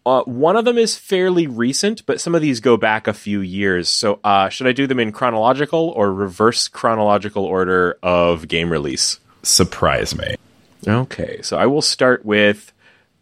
uh, 0.06 0.22
one 0.24 0.56
of 0.56 0.66
them 0.66 0.78
is 0.78 0.96
fairly 0.96 1.48
recent, 1.48 2.06
but 2.06 2.22
some 2.22 2.36
of 2.36 2.42
these 2.42 2.60
go 2.60 2.78
back 2.78 3.08
a 3.08 3.14
few 3.14 3.42
years. 3.42 3.90
So, 3.90 4.20
uh, 4.24 4.50
should 4.50 4.68
I 4.68 4.72
do 4.72 4.86
them 4.86 5.00
in 5.00 5.12
chronological 5.12 5.90
or 5.96 6.14
reverse 6.14 6.68
chronological 6.68 7.44
order 7.44 7.98
of 8.04 8.48
game 8.48 8.72
release? 8.72 9.20
Surprise 9.42 10.16
me. 10.16 10.36
Okay, 10.88 11.42
so 11.42 11.58
I 11.58 11.66
will 11.66 11.82
start 11.82 12.24
with 12.24 12.72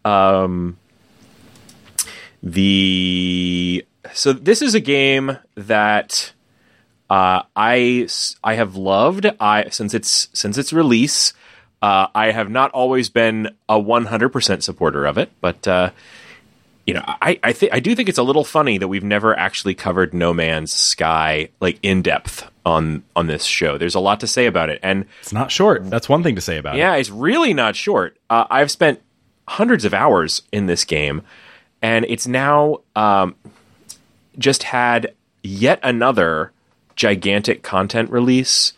um, 0.04 0.76
the. 2.42 3.84
So 4.12 4.34
this 4.34 4.60
is 4.60 4.74
a 4.74 4.80
game 4.80 5.38
that 5.54 6.34
uh, 7.14 7.42
I 7.54 8.08
I 8.42 8.54
have 8.54 8.74
loved. 8.74 9.26
I 9.38 9.68
since 9.70 9.94
its 9.94 10.28
since 10.32 10.58
its 10.58 10.72
release. 10.72 11.32
Uh, 11.80 12.08
I 12.14 12.30
have 12.32 12.50
not 12.50 12.70
always 12.72 13.10
been 13.10 13.54
a 13.68 13.78
100% 13.78 14.62
supporter 14.62 15.04
of 15.04 15.18
it, 15.18 15.30
but 15.42 15.68
uh, 15.68 15.90
you 16.86 16.94
know, 16.94 17.02
I 17.06 17.38
I 17.42 17.52
think 17.52 17.72
I 17.72 17.78
do 17.78 17.94
think 17.94 18.08
it's 18.08 18.18
a 18.18 18.22
little 18.22 18.42
funny 18.42 18.78
that 18.78 18.88
we've 18.88 19.04
never 19.04 19.38
actually 19.38 19.74
covered 19.74 20.12
No 20.12 20.32
Man's 20.32 20.72
Sky 20.72 21.50
like 21.60 21.78
in 21.82 22.02
depth 22.02 22.50
on 22.64 23.04
on 23.14 23.26
this 23.28 23.44
show. 23.44 23.78
There's 23.78 23.94
a 23.94 24.00
lot 24.00 24.18
to 24.20 24.26
say 24.26 24.46
about 24.46 24.68
it, 24.70 24.80
and 24.82 25.04
It's 25.20 25.32
not 25.32 25.52
short. 25.52 25.88
That's 25.88 26.08
one 26.08 26.22
thing 26.24 26.34
to 26.34 26.40
say 26.40 26.56
about 26.58 26.74
it. 26.74 26.78
yeah, 26.78 26.96
it's 26.96 27.10
really 27.10 27.54
not 27.54 27.76
short. 27.76 28.16
Uh, 28.28 28.46
I've 28.50 28.70
spent 28.72 29.00
hundreds 29.46 29.84
of 29.84 29.94
hours 29.94 30.42
in 30.50 30.66
this 30.66 30.84
game, 30.84 31.22
and 31.80 32.06
it's 32.08 32.26
now 32.26 32.78
um, 32.96 33.36
just 34.38 34.64
had 34.64 35.14
yet 35.42 35.78
another 35.82 36.50
gigantic 36.96 37.62
content 37.62 38.10
release, 38.10 38.72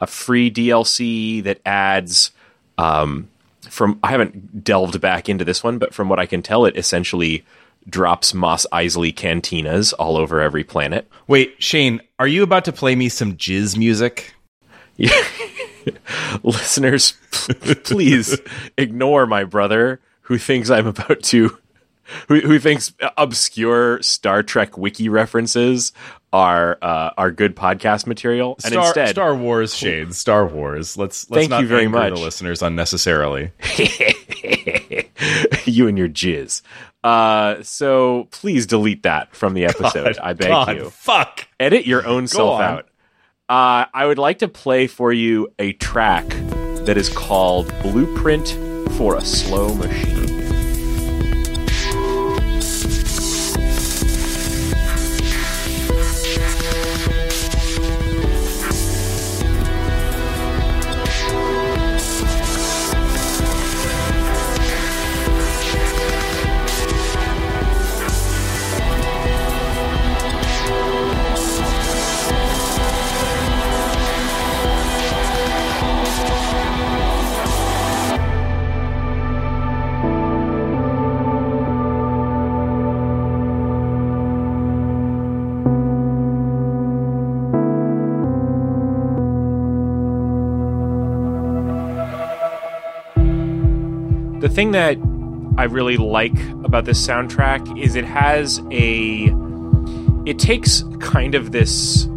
a 0.00 0.06
free 0.06 0.50
DLC 0.50 1.42
that 1.44 1.60
adds. 1.64 2.30
Um, 2.78 3.28
from 3.68 3.98
I 4.02 4.10
haven't 4.10 4.64
delved 4.64 5.00
back 5.00 5.28
into 5.28 5.44
this 5.44 5.62
one, 5.62 5.78
but 5.78 5.94
from 5.94 6.08
what 6.08 6.18
I 6.18 6.26
can 6.26 6.42
tell, 6.42 6.66
it 6.66 6.76
essentially 6.76 7.44
drops 7.88 8.34
Mos 8.34 8.66
Eisley 8.72 9.14
cantinas 9.14 9.92
all 9.98 10.16
over 10.16 10.40
every 10.40 10.64
planet. 10.64 11.08
Wait, 11.26 11.54
Shane, 11.58 12.00
are 12.18 12.26
you 12.26 12.42
about 12.42 12.64
to 12.66 12.72
play 12.72 12.94
me 12.94 13.08
some 13.08 13.36
jizz 13.36 13.76
music? 13.76 14.34
Yeah. 14.96 15.10
listeners, 16.42 17.14
p- 17.30 17.74
please 17.74 18.38
ignore 18.76 19.26
my 19.26 19.44
brother 19.44 20.00
who 20.22 20.38
thinks 20.38 20.70
I'm 20.70 20.86
about 20.86 21.22
to, 21.24 21.58
who, 22.28 22.40
who 22.40 22.58
thinks 22.58 22.92
obscure 23.16 24.00
Star 24.02 24.42
Trek 24.42 24.76
wiki 24.78 25.08
references 25.08 25.92
are 26.32 26.78
uh, 26.80 27.10
are 27.16 27.30
good 27.30 27.54
podcast 27.54 28.06
material, 28.06 28.56
and 28.64 28.72
Star, 28.72 28.86
instead, 28.86 29.08
Star 29.10 29.34
Wars, 29.34 29.74
shades, 29.74 30.18
Star 30.18 30.46
Wars. 30.46 30.96
Let's 30.96 31.28
let's 31.30 31.42
Thank 31.42 31.50
not 31.50 31.62
you 31.62 31.68
very 31.68 31.88
much. 31.88 32.14
the 32.14 32.20
listeners 32.20 32.62
unnecessarily. 32.62 33.52
you 35.64 35.88
and 35.88 35.98
your 35.98 36.08
jizz. 36.08 36.62
Uh, 37.04 37.62
so 37.62 38.28
please 38.30 38.66
delete 38.66 39.02
that 39.02 39.34
from 39.34 39.54
the 39.54 39.64
episode. 39.64 40.18
I 40.22 40.32
beg 40.32 40.48
God, 40.48 40.76
you. 40.76 40.90
Fuck. 40.90 41.48
edit 41.60 41.86
your 41.86 42.06
own 42.06 42.26
self 42.26 42.60
on. 42.60 42.62
out. 42.62 42.88
Uh, 43.48 43.86
I 43.92 44.06
would 44.06 44.18
like 44.18 44.38
to 44.38 44.48
play 44.48 44.86
for 44.86 45.12
you 45.12 45.48
a 45.58 45.72
track 45.74 46.26
that 46.86 46.96
is 46.96 47.08
called 47.08 47.72
Blueprint 47.82 48.48
for 48.92 49.16
a 49.16 49.24
Slow 49.24 49.74
Machine. 49.74 50.21
Thing 94.54 94.72
that 94.72 94.96
I 95.58 95.64
really 95.64 95.96
like 95.96 96.38
about 96.64 96.84
this 96.84 97.04
soundtrack 97.04 97.80
is 97.80 97.96
it 97.96 98.04
has 98.04 98.60
a. 98.70 99.34
It 100.24 100.38
takes 100.38 100.84
kind 101.00 101.34
of 101.34 101.50
this 101.52 102.08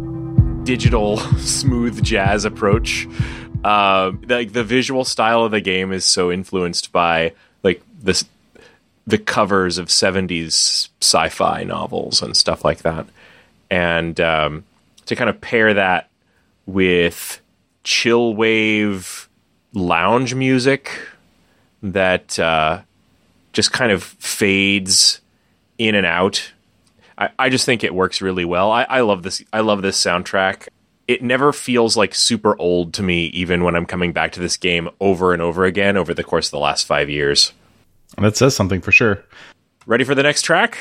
digital 0.62 1.16
smooth 1.38 2.02
jazz 2.02 2.44
approach 2.44 3.06
Um, 3.64 4.22
like 4.28 4.52
the 4.52 4.62
visual 4.62 5.04
style 5.04 5.42
of 5.42 5.50
the 5.50 5.60
game 5.60 5.92
is 5.92 6.04
so 6.04 6.30
influenced 6.30 6.92
by 6.92 7.32
like 7.64 7.82
this 8.00 8.24
the 9.08 9.18
covers 9.18 9.78
of 9.78 9.88
70s 9.88 10.88
sci-fi 11.00 11.64
novels 11.64 12.22
and 12.22 12.36
stuff 12.36 12.64
like 12.64 12.78
that 12.78 13.06
and 13.70 14.20
um, 14.20 14.64
to 15.06 15.16
kind 15.16 15.30
of 15.30 15.40
pair 15.40 15.74
that 15.74 16.08
with 16.66 17.40
chill 17.82 18.34
wave 18.34 19.28
lounge 19.72 20.34
music 20.34 20.90
that 21.92 22.38
uh, 22.38 22.80
just 23.52 23.72
kind 23.72 23.92
of 23.92 24.02
fades 24.02 25.20
in 25.78 25.94
and 25.94 26.06
out 26.06 26.52
I, 27.18 27.30
I 27.38 27.48
just 27.48 27.66
think 27.66 27.84
it 27.84 27.94
works 27.94 28.20
really 28.22 28.44
well 28.44 28.70
I, 28.70 28.84
I 28.84 29.00
love 29.00 29.22
this 29.22 29.42
i 29.52 29.60
love 29.60 29.82
this 29.82 30.02
soundtrack 30.02 30.68
it 31.06 31.22
never 31.22 31.52
feels 31.52 31.96
like 31.96 32.14
super 32.14 32.58
old 32.58 32.94
to 32.94 33.02
me 33.02 33.26
even 33.26 33.62
when 33.62 33.76
i'm 33.76 33.84
coming 33.84 34.12
back 34.12 34.32
to 34.32 34.40
this 34.40 34.56
game 34.56 34.88
over 35.00 35.34
and 35.34 35.42
over 35.42 35.64
again 35.64 35.96
over 35.98 36.14
the 36.14 36.24
course 36.24 36.46
of 36.46 36.52
the 36.52 36.58
last 36.58 36.86
five 36.86 37.10
years 37.10 37.52
That 38.16 38.36
says 38.38 38.56
something 38.56 38.80
for 38.80 38.90
sure. 38.92 39.22
ready 39.84 40.04
for 40.04 40.14
the 40.14 40.22
next 40.22 40.42
track 40.42 40.78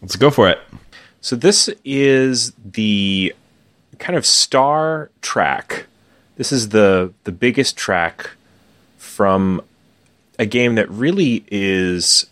Let's 0.00 0.16
go 0.16 0.30
for 0.30 0.48
it. 0.48 0.60
So 1.20 1.34
this 1.36 1.68
is 1.84 2.52
the 2.64 3.34
kind 3.98 4.16
of 4.16 4.24
star 4.24 5.10
track. 5.22 5.86
This 6.36 6.52
is 6.52 6.68
the 6.68 7.12
the 7.24 7.32
biggest 7.32 7.76
track 7.76 8.30
from 8.96 9.60
a 10.38 10.46
game 10.46 10.74
that 10.76 10.88
really 10.90 11.44
is 11.50 12.26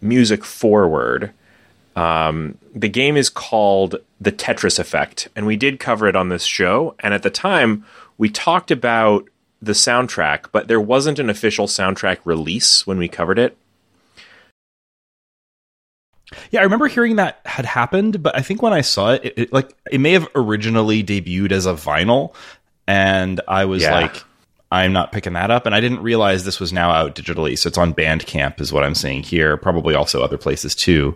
music 0.00 0.44
forward. 0.44 1.32
Um, 1.94 2.56
the 2.74 2.88
game 2.88 3.16
is 3.16 3.28
called 3.28 3.96
The 4.20 4.32
Tetris 4.32 4.78
Effect, 4.78 5.28
and 5.36 5.46
we 5.46 5.56
did 5.56 5.78
cover 5.78 6.06
it 6.06 6.16
on 6.16 6.28
this 6.28 6.44
show. 6.44 6.94
And 7.00 7.12
at 7.12 7.22
the 7.22 7.30
time, 7.30 7.84
we 8.18 8.28
talked 8.30 8.70
about 8.70 9.28
the 9.60 9.72
soundtrack, 9.72 10.46
but 10.52 10.68
there 10.68 10.80
wasn't 10.80 11.18
an 11.18 11.28
official 11.30 11.66
soundtrack 11.66 12.18
release 12.24 12.86
when 12.86 12.98
we 12.98 13.08
covered 13.08 13.38
it. 13.38 13.56
Yeah, 16.50 16.60
I 16.60 16.62
remember 16.64 16.88
hearing 16.88 17.16
that 17.16 17.40
had 17.44 17.66
happened, 17.66 18.22
but 18.22 18.34
I 18.36 18.40
think 18.40 18.62
when 18.62 18.72
I 18.72 18.80
saw 18.80 19.12
it, 19.12 19.24
it, 19.24 19.34
it 19.36 19.52
like 19.52 19.74
it 19.90 19.98
may 19.98 20.12
have 20.12 20.26
originally 20.34 21.04
debuted 21.04 21.52
as 21.52 21.66
a 21.66 21.74
vinyl, 21.74 22.32
and 22.86 23.40
I 23.46 23.66
was 23.66 23.82
Yeah. 23.82 23.94
like, 23.94 24.24
I'm 24.72 24.92
not 24.92 25.12
picking 25.12 25.34
that 25.34 25.50
up, 25.50 25.66
and 25.66 25.74
I 25.74 25.80
didn't 25.80 26.00
realize 26.02 26.44
this 26.44 26.58
was 26.58 26.72
now 26.72 26.90
out 26.90 27.14
digitally. 27.14 27.58
So 27.58 27.68
it's 27.68 27.78
on 27.78 27.92
Bandcamp, 27.94 28.60
is 28.60 28.72
what 28.72 28.82
I'm 28.84 28.94
seeing 28.94 29.22
here. 29.22 29.56
Probably 29.56 29.94
also 29.94 30.22
other 30.22 30.38
places 30.38 30.74
too. 30.74 31.14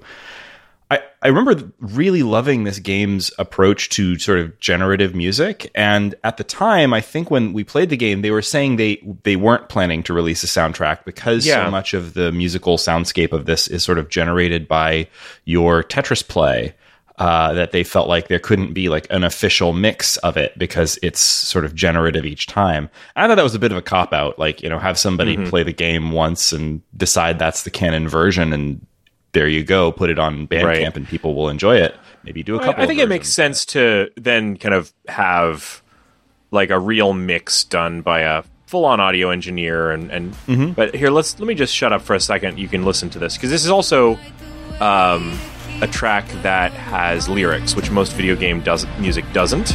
I, 0.89 1.01
I 1.21 1.29
remember 1.29 1.73
really 1.81 2.23
loving 2.23 2.63
this 2.63 2.79
game's 2.79 3.33
approach 3.41 3.89
to 3.91 4.19
sort 4.21 4.39
of 4.39 4.61
generative 4.61 5.17
music. 5.17 5.69
And 5.75 6.15
at 6.23 6.37
the 6.37 6.45
time, 6.45 6.95
I 6.95 7.01
think 7.01 7.29
when 7.29 7.53
we 7.53 7.65
played 7.65 7.91
the 7.91 7.97
game, 7.97 8.23
they 8.23 8.31
were 8.31 8.43
saying 8.43 8.77
they 8.77 9.03
they 9.25 9.35
weren't 9.35 9.69
planning 9.69 10.05
to 10.05 10.13
release 10.13 10.45
a 10.45 10.47
soundtrack 10.47 11.05
because 11.05 11.45
Yeah. 11.45 11.65
so 11.65 11.71
much 11.73 11.93
of 11.93 12.15
the 12.15 12.31
musical 12.31 12.77
soundscape 12.77 13.33
of 13.33 13.47
this 13.47 13.67
is 13.67 13.83
sort 13.83 13.99
of 13.99 14.11
generated 14.11 14.69
by 14.69 15.09
your 15.45 15.83
Tetris 15.83 16.23
play. 16.27 16.75
Uh, 17.19 17.55
that 17.55 17.73
they 17.73 17.83
felt 17.83 18.09
like 18.09 18.29
there 18.29 18.39
couldn't 18.39 18.75
be 18.75 18.91
like 18.91 19.07
an 19.09 19.25
official 19.25 19.73
mix 19.73 20.19
of 20.19 20.37
it 20.37 20.53
because 20.59 20.99
it's 21.03 21.19
sort 21.19 21.65
of 21.65 21.75
generative 21.75 22.27
each 22.27 22.47
time. 22.47 22.91
I 23.17 23.27
thought 23.27 23.37
that 23.37 23.43
was 23.43 23.55
a 23.55 23.59
bit 23.59 23.73
of 23.73 23.79
a 23.79 23.83
cop 23.83 24.13
out. 24.13 24.39
Like, 24.39 24.63
you 24.63 24.69
know, 24.69 24.79
have 24.79 24.99
somebody 24.99 25.39
play 25.49 25.63
the 25.63 25.73
game 25.73 26.13
once 26.13 26.53
and 26.53 26.83
decide 26.95 27.39
that's 27.39 27.63
the 27.63 27.71
canon 27.71 28.07
version 28.07 28.53
and 28.53 28.85
there 29.33 29.49
you 29.49 29.65
go, 29.65 29.93
put 29.93 30.11
it 30.11 30.19
on 30.19 30.47
Bandcamp 30.47 30.65
Right. 30.65 30.97
and 30.97 31.09
people 31.09 31.35
will 31.35 31.49
enjoy 31.49 31.77
it. 31.77 31.95
Maybe 32.23 32.43
do 32.43 32.57
a 32.57 32.59
couple. 32.59 32.83
I 32.83 32.87
think 32.87 33.01
of 33.01 33.05
it 33.05 33.09
makes 33.09 33.31
sense 33.31 33.65
to 33.67 34.11
then 34.19 34.59
kind 34.59 34.75
of 34.75 34.93
have 35.09 35.81
like 36.51 36.69
a 36.69 36.79
real 36.79 37.15
mix 37.15 37.65
done 37.65 38.03
by 38.03 38.21
a 38.21 38.43
full-on 38.67 39.01
audio 39.01 39.31
engineer 39.31 39.91
and 39.91 40.11
and 40.11 40.33
Mm-hmm. 40.49 40.73
but 40.73 40.95
here 40.95 41.09
let's 41.11 41.39
let 41.39 41.47
me 41.49 41.55
just 41.55 41.75
shut 41.75 41.93
up 41.95 42.03
for 42.03 42.15
a 42.15 42.21
second 42.21 42.59
you 42.59 42.69
can 42.69 42.85
listen 42.85 43.09
to 43.11 43.19
this 43.19 43.37
because 43.37 43.49
this 43.49 43.65
is 43.65 43.71
also 43.71 44.19
um, 44.81 45.39
a 45.83 45.87
track 45.87 46.27
that 46.43 46.73
has 46.73 47.29
lyrics 47.29 47.77
which 47.77 47.91
most 47.91 48.13
video 48.15 48.35
game 48.35 48.61
does 48.61 48.87
music 48.99 49.25
doesn't 49.33 49.73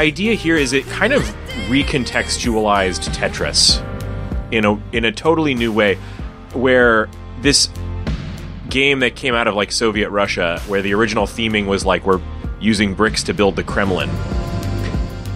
idea 0.00 0.34
here 0.34 0.56
is 0.56 0.72
it 0.72 0.86
kind 0.86 1.12
of 1.12 1.22
recontextualized 1.68 3.10
Tetris 3.14 3.86
in 4.50 4.64
a 4.64 4.82
in 4.92 5.04
a 5.04 5.12
totally 5.12 5.54
new 5.54 5.72
way, 5.72 5.96
where 6.54 7.08
this 7.42 7.68
game 8.68 9.00
that 9.00 9.14
came 9.14 9.34
out 9.34 9.46
of 9.46 9.54
like 9.54 9.70
Soviet 9.70 10.10
Russia, 10.10 10.60
where 10.66 10.82
the 10.82 10.94
original 10.94 11.26
theming 11.26 11.66
was 11.66 11.84
like 11.84 12.04
we're 12.04 12.20
using 12.60 12.94
bricks 12.94 13.24
to 13.24 13.34
build 13.34 13.56
the 13.56 13.62
Kremlin, 13.62 14.10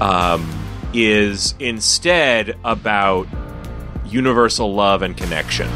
um, 0.01 0.51
is 0.93 1.55
instead 1.61 2.57
about 2.65 3.29
universal 4.07 4.75
love 4.75 5.03
and 5.03 5.17
connection. 5.17 5.71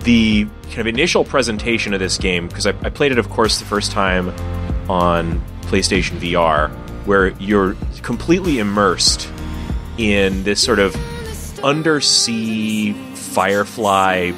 The 0.00 0.46
kind 0.66 0.78
of 0.78 0.86
initial 0.86 1.24
presentation 1.24 1.94
of 1.94 2.00
this 2.00 2.18
game, 2.18 2.48
because 2.48 2.66
I, 2.66 2.70
I 2.82 2.90
played 2.90 3.12
it, 3.12 3.18
of 3.18 3.30
course, 3.30 3.58
the 3.58 3.64
first 3.64 3.92
time 3.92 4.28
on 4.88 5.42
PlayStation 5.62 6.18
VR, 6.18 6.70
where 7.08 7.28
you're 7.38 7.74
completely 8.02 8.58
immersed 8.58 9.32
in 9.96 10.44
this 10.44 10.62
sort 10.62 10.78
of 10.78 10.94
undersea 11.64 12.92
firefly 13.14 14.30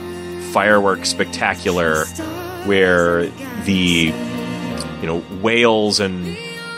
fireworks 0.53 1.09
spectacular 1.09 2.05
where 2.67 3.27
the 3.65 4.15
you 5.01 5.07
know 5.07 5.19
whales 5.43 5.99
and 5.99 6.37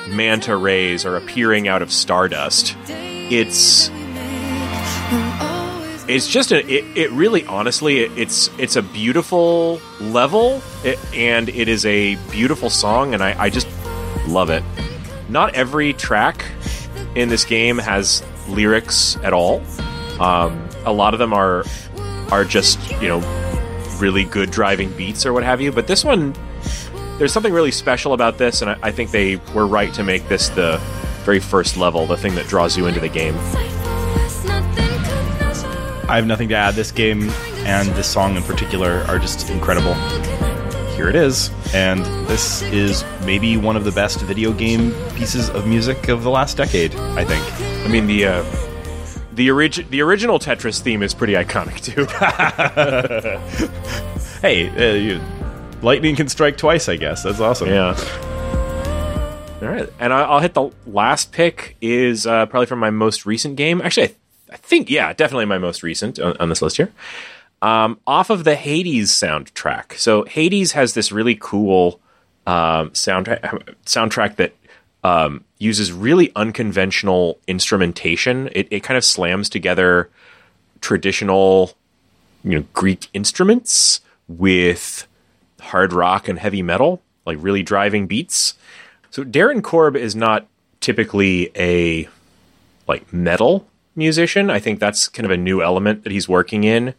manta 0.08 0.56
rays 0.56 1.04
are 1.04 1.16
appearing 1.16 1.68
out 1.68 1.82
of 1.82 1.92
stardust. 1.92 2.74
It's 2.88 3.90
it's 6.08 6.26
just 6.26 6.52
a 6.52 6.66
it, 6.66 6.96
it 6.96 7.10
really 7.10 7.44
honestly 7.44 8.00
it, 8.00 8.12
it's 8.16 8.48
it's 8.58 8.76
a 8.76 8.82
beautiful 8.82 9.78
level 10.00 10.62
it, 10.84 10.98
and 11.14 11.50
it 11.50 11.68
is 11.68 11.84
a 11.84 12.16
beautiful 12.30 12.70
song 12.70 13.12
and 13.12 13.22
I, 13.22 13.44
I 13.44 13.50
just 13.50 13.68
love 14.26 14.48
it 14.48 14.64
not 15.32 15.54
every 15.54 15.92
track 15.94 16.44
in 17.14 17.28
this 17.28 17.44
game 17.44 17.78
has 17.78 18.22
lyrics 18.48 19.16
at 19.24 19.32
all 19.32 19.62
um, 20.20 20.68
a 20.84 20.92
lot 20.92 21.14
of 21.14 21.18
them 21.18 21.32
are 21.32 21.64
are 22.30 22.44
just 22.44 22.78
you 23.00 23.08
know 23.08 23.20
really 23.98 24.24
good 24.24 24.50
driving 24.50 24.92
beats 24.92 25.24
or 25.24 25.32
what 25.32 25.42
have 25.42 25.60
you 25.60 25.72
but 25.72 25.86
this 25.86 26.04
one 26.04 26.34
there's 27.18 27.32
something 27.32 27.52
really 27.52 27.70
special 27.70 28.12
about 28.12 28.38
this 28.38 28.62
and 28.62 28.70
I, 28.70 28.78
I 28.82 28.90
think 28.90 29.10
they 29.10 29.36
were 29.54 29.66
right 29.66 29.92
to 29.94 30.02
make 30.02 30.28
this 30.28 30.48
the 30.50 30.78
very 31.24 31.40
first 31.40 31.76
level 31.76 32.06
the 32.06 32.16
thing 32.16 32.34
that 32.34 32.46
draws 32.46 32.76
you 32.76 32.86
into 32.86 33.00
the 33.00 33.08
game 33.08 33.36
I 36.12 36.16
have 36.16 36.26
nothing 36.26 36.50
to 36.50 36.54
add. 36.54 36.74
This 36.74 36.92
game 36.92 37.30
and 37.64 37.88
this 37.90 38.06
song 38.06 38.36
in 38.36 38.42
particular 38.42 39.02
are 39.08 39.18
just 39.18 39.48
incredible. 39.48 39.94
Here 41.02 41.08
it 41.08 41.16
is, 41.16 41.50
and 41.74 42.04
this 42.28 42.62
is 42.62 43.04
maybe 43.24 43.56
one 43.56 43.74
of 43.74 43.82
the 43.82 43.90
best 43.90 44.20
video 44.20 44.52
game 44.52 44.92
pieces 45.16 45.50
of 45.50 45.66
music 45.66 46.06
of 46.06 46.22
the 46.22 46.30
last 46.30 46.56
decade. 46.56 46.94
I 46.94 47.24
think. 47.24 47.44
I 47.84 47.88
mean 47.88 48.06
the 48.06 48.26
uh, 48.26 48.44
the 49.32 49.50
orig- 49.50 49.90
the 49.90 50.00
original 50.00 50.38
Tetris 50.38 50.80
theme 50.80 51.02
is 51.02 51.12
pretty 51.12 51.32
iconic 51.32 51.80
too. 51.82 52.06
Hey, 54.42 54.68
uh, 54.68 54.94
you, 54.94 55.20
lightning 55.82 56.14
can 56.14 56.28
strike 56.28 56.56
twice. 56.56 56.88
I 56.88 56.94
guess 56.94 57.24
that's 57.24 57.40
awesome. 57.40 57.68
yeah. 57.68 57.96
All 59.60 59.68
right, 59.68 59.92
and 59.98 60.12
I'll 60.12 60.38
hit 60.38 60.54
the 60.54 60.70
last 60.86 61.32
pick 61.32 61.74
is 61.80 62.28
uh, 62.28 62.46
probably 62.46 62.66
from 62.66 62.78
my 62.78 62.90
most 62.90 63.26
recent 63.26 63.56
game. 63.56 63.80
Actually, 63.80 64.04
I, 64.04 64.06
th- 64.06 64.18
I 64.52 64.56
think 64.56 64.88
yeah, 64.88 65.12
definitely 65.14 65.46
my 65.46 65.58
most 65.58 65.82
recent 65.82 66.20
on, 66.20 66.36
on 66.36 66.48
this 66.48 66.62
list 66.62 66.76
here. 66.76 66.92
Um, 67.62 68.00
off 68.08 68.28
of 68.28 68.42
the 68.42 68.56
Hades 68.56 69.10
soundtrack. 69.10 69.96
So 69.96 70.24
Hades 70.24 70.72
has 70.72 70.94
this 70.94 71.12
really 71.12 71.36
cool 71.40 72.00
um, 72.44 72.90
soundtrack 72.90 73.76
soundtrack 73.86 74.36
that 74.36 74.52
um, 75.04 75.44
uses 75.58 75.92
really 75.92 76.32
unconventional 76.34 77.38
instrumentation. 77.46 78.48
It, 78.52 78.66
it 78.70 78.80
kind 78.82 78.98
of 78.98 79.04
slams 79.04 79.48
together 79.48 80.10
traditional, 80.80 81.72
you 82.42 82.58
know, 82.58 82.64
Greek 82.72 83.08
instruments 83.14 84.00
with 84.26 85.06
hard 85.60 85.92
rock 85.92 86.26
and 86.26 86.40
heavy 86.40 86.62
metal, 86.62 87.00
like 87.24 87.38
really 87.40 87.62
driving 87.62 88.08
beats. 88.08 88.54
So 89.10 89.24
Darren 89.24 89.62
Korb 89.62 89.94
is 89.94 90.16
not 90.16 90.48
typically 90.80 91.52
a 91.56 92.08
like 92.88 93.12
metal 93.12 93.68
musician. 93.94 94.50
I 94.50 94.58
think 94.58 94.80
that's 94.80 95.08
kind 95.08 95.24
of 95.24 95.30
a 95.30 95.36
new 95.36 95.62
element 95.62 96.02
that 96.02 96.10
he's 96.10 96.28
working 96.28 96.64
in 96.64 96.94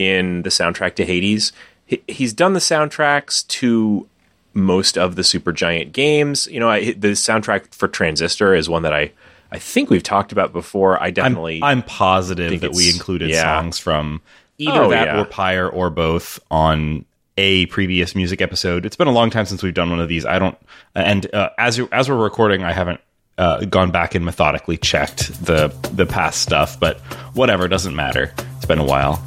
in 0.00 0.42
the 0.42 0.50
soundtrack 0.50 0.94
to 0.96 1.04
Hades. 1.04 1.52
He, 1.86 2.02
he's 2.08 2.32
done 2.32 2.54
the 2.54 2.60
soundtracks 2.60 3.46
to 3.48 4.08
most 4.54 4.98
of 4.98 5.14
the 5.16 5.22
Supergiant 5.22 5.92
games. 5.92 6.46
You 6.48 6.60
know, 6.60 6.68
I, 6.70 6.92
the 6.92 7.12
soundtrack 7.12 7.74
for 7.74 7.86
Transistor 7.86 8.54
is 8.54 8.68
one 8.68 8.82
that 8.82 8.94
I 8.94 9.12
I 9.52 9.58
think 9.58 9.90
we've 9.90 10.02
talked 10.02 10.32
about 10.32 10.52
before. 10.52 11.00
I 11.02 11.06
I'm, 11.06 11.14
definitely 11.14 11.60
I'm 11.62 11.82
positive 11.82 12.60
that 12.60 12.72
we 12.72 12.90
included 12.90 13.30
yeah. 13.30 13.42
songs 13.42 13.78
from 13.78 14.22
either 14.58 14.82
Oh, 14.84 14.90
that 14.90 15.06
yeah. 15.08 15.20
or 15.20 15.24
Pyre 15.24 15.68
or 15.68 15.90
both 15.90 16.38
on 16.50 17.04
a 17.36 17.66
previous 17.66 18.14
music 18.14 18.40
episode. 18.40 18.84
It's 18.84 18.96
been 18.96 19.08
a 19.08 19.12
long 19.12 19.30
time 19.30 19.46
since 19.46 19.62
we've 19.62 19.74
done 19.74 19.90
one 19.90 20.00
of 20.00 20.08
these. 20.08 20.26
I 20.26 20.38
don't, 20.38 20.56
and 20.94 21.32
uh, 21.34 21.50
as 21.58 21.80
as 21.90 22.08
we're 22.08 22.16
recording, 22.16 22.62
I 22.62 22.72
haven't 22.72 23.00
uh, 23.38 23.64
gone 23.64 23.90
back 23.90 24.14
and 24.14 24.24
methodically 24.24 24.76
checked 24.76 25.44
the 25.44 25.68
the 25.92 26.06
past 26.06 26.42
stuff. 26.42 26.78
But 26.78 26.98
whatever, 27.34 27.66
doesn't 27.66 27.96
matter. 27.96 28.32
It's 28.56 28.66
been 28.66 28.78
a 28.78 28.84
while. 28.84 29.22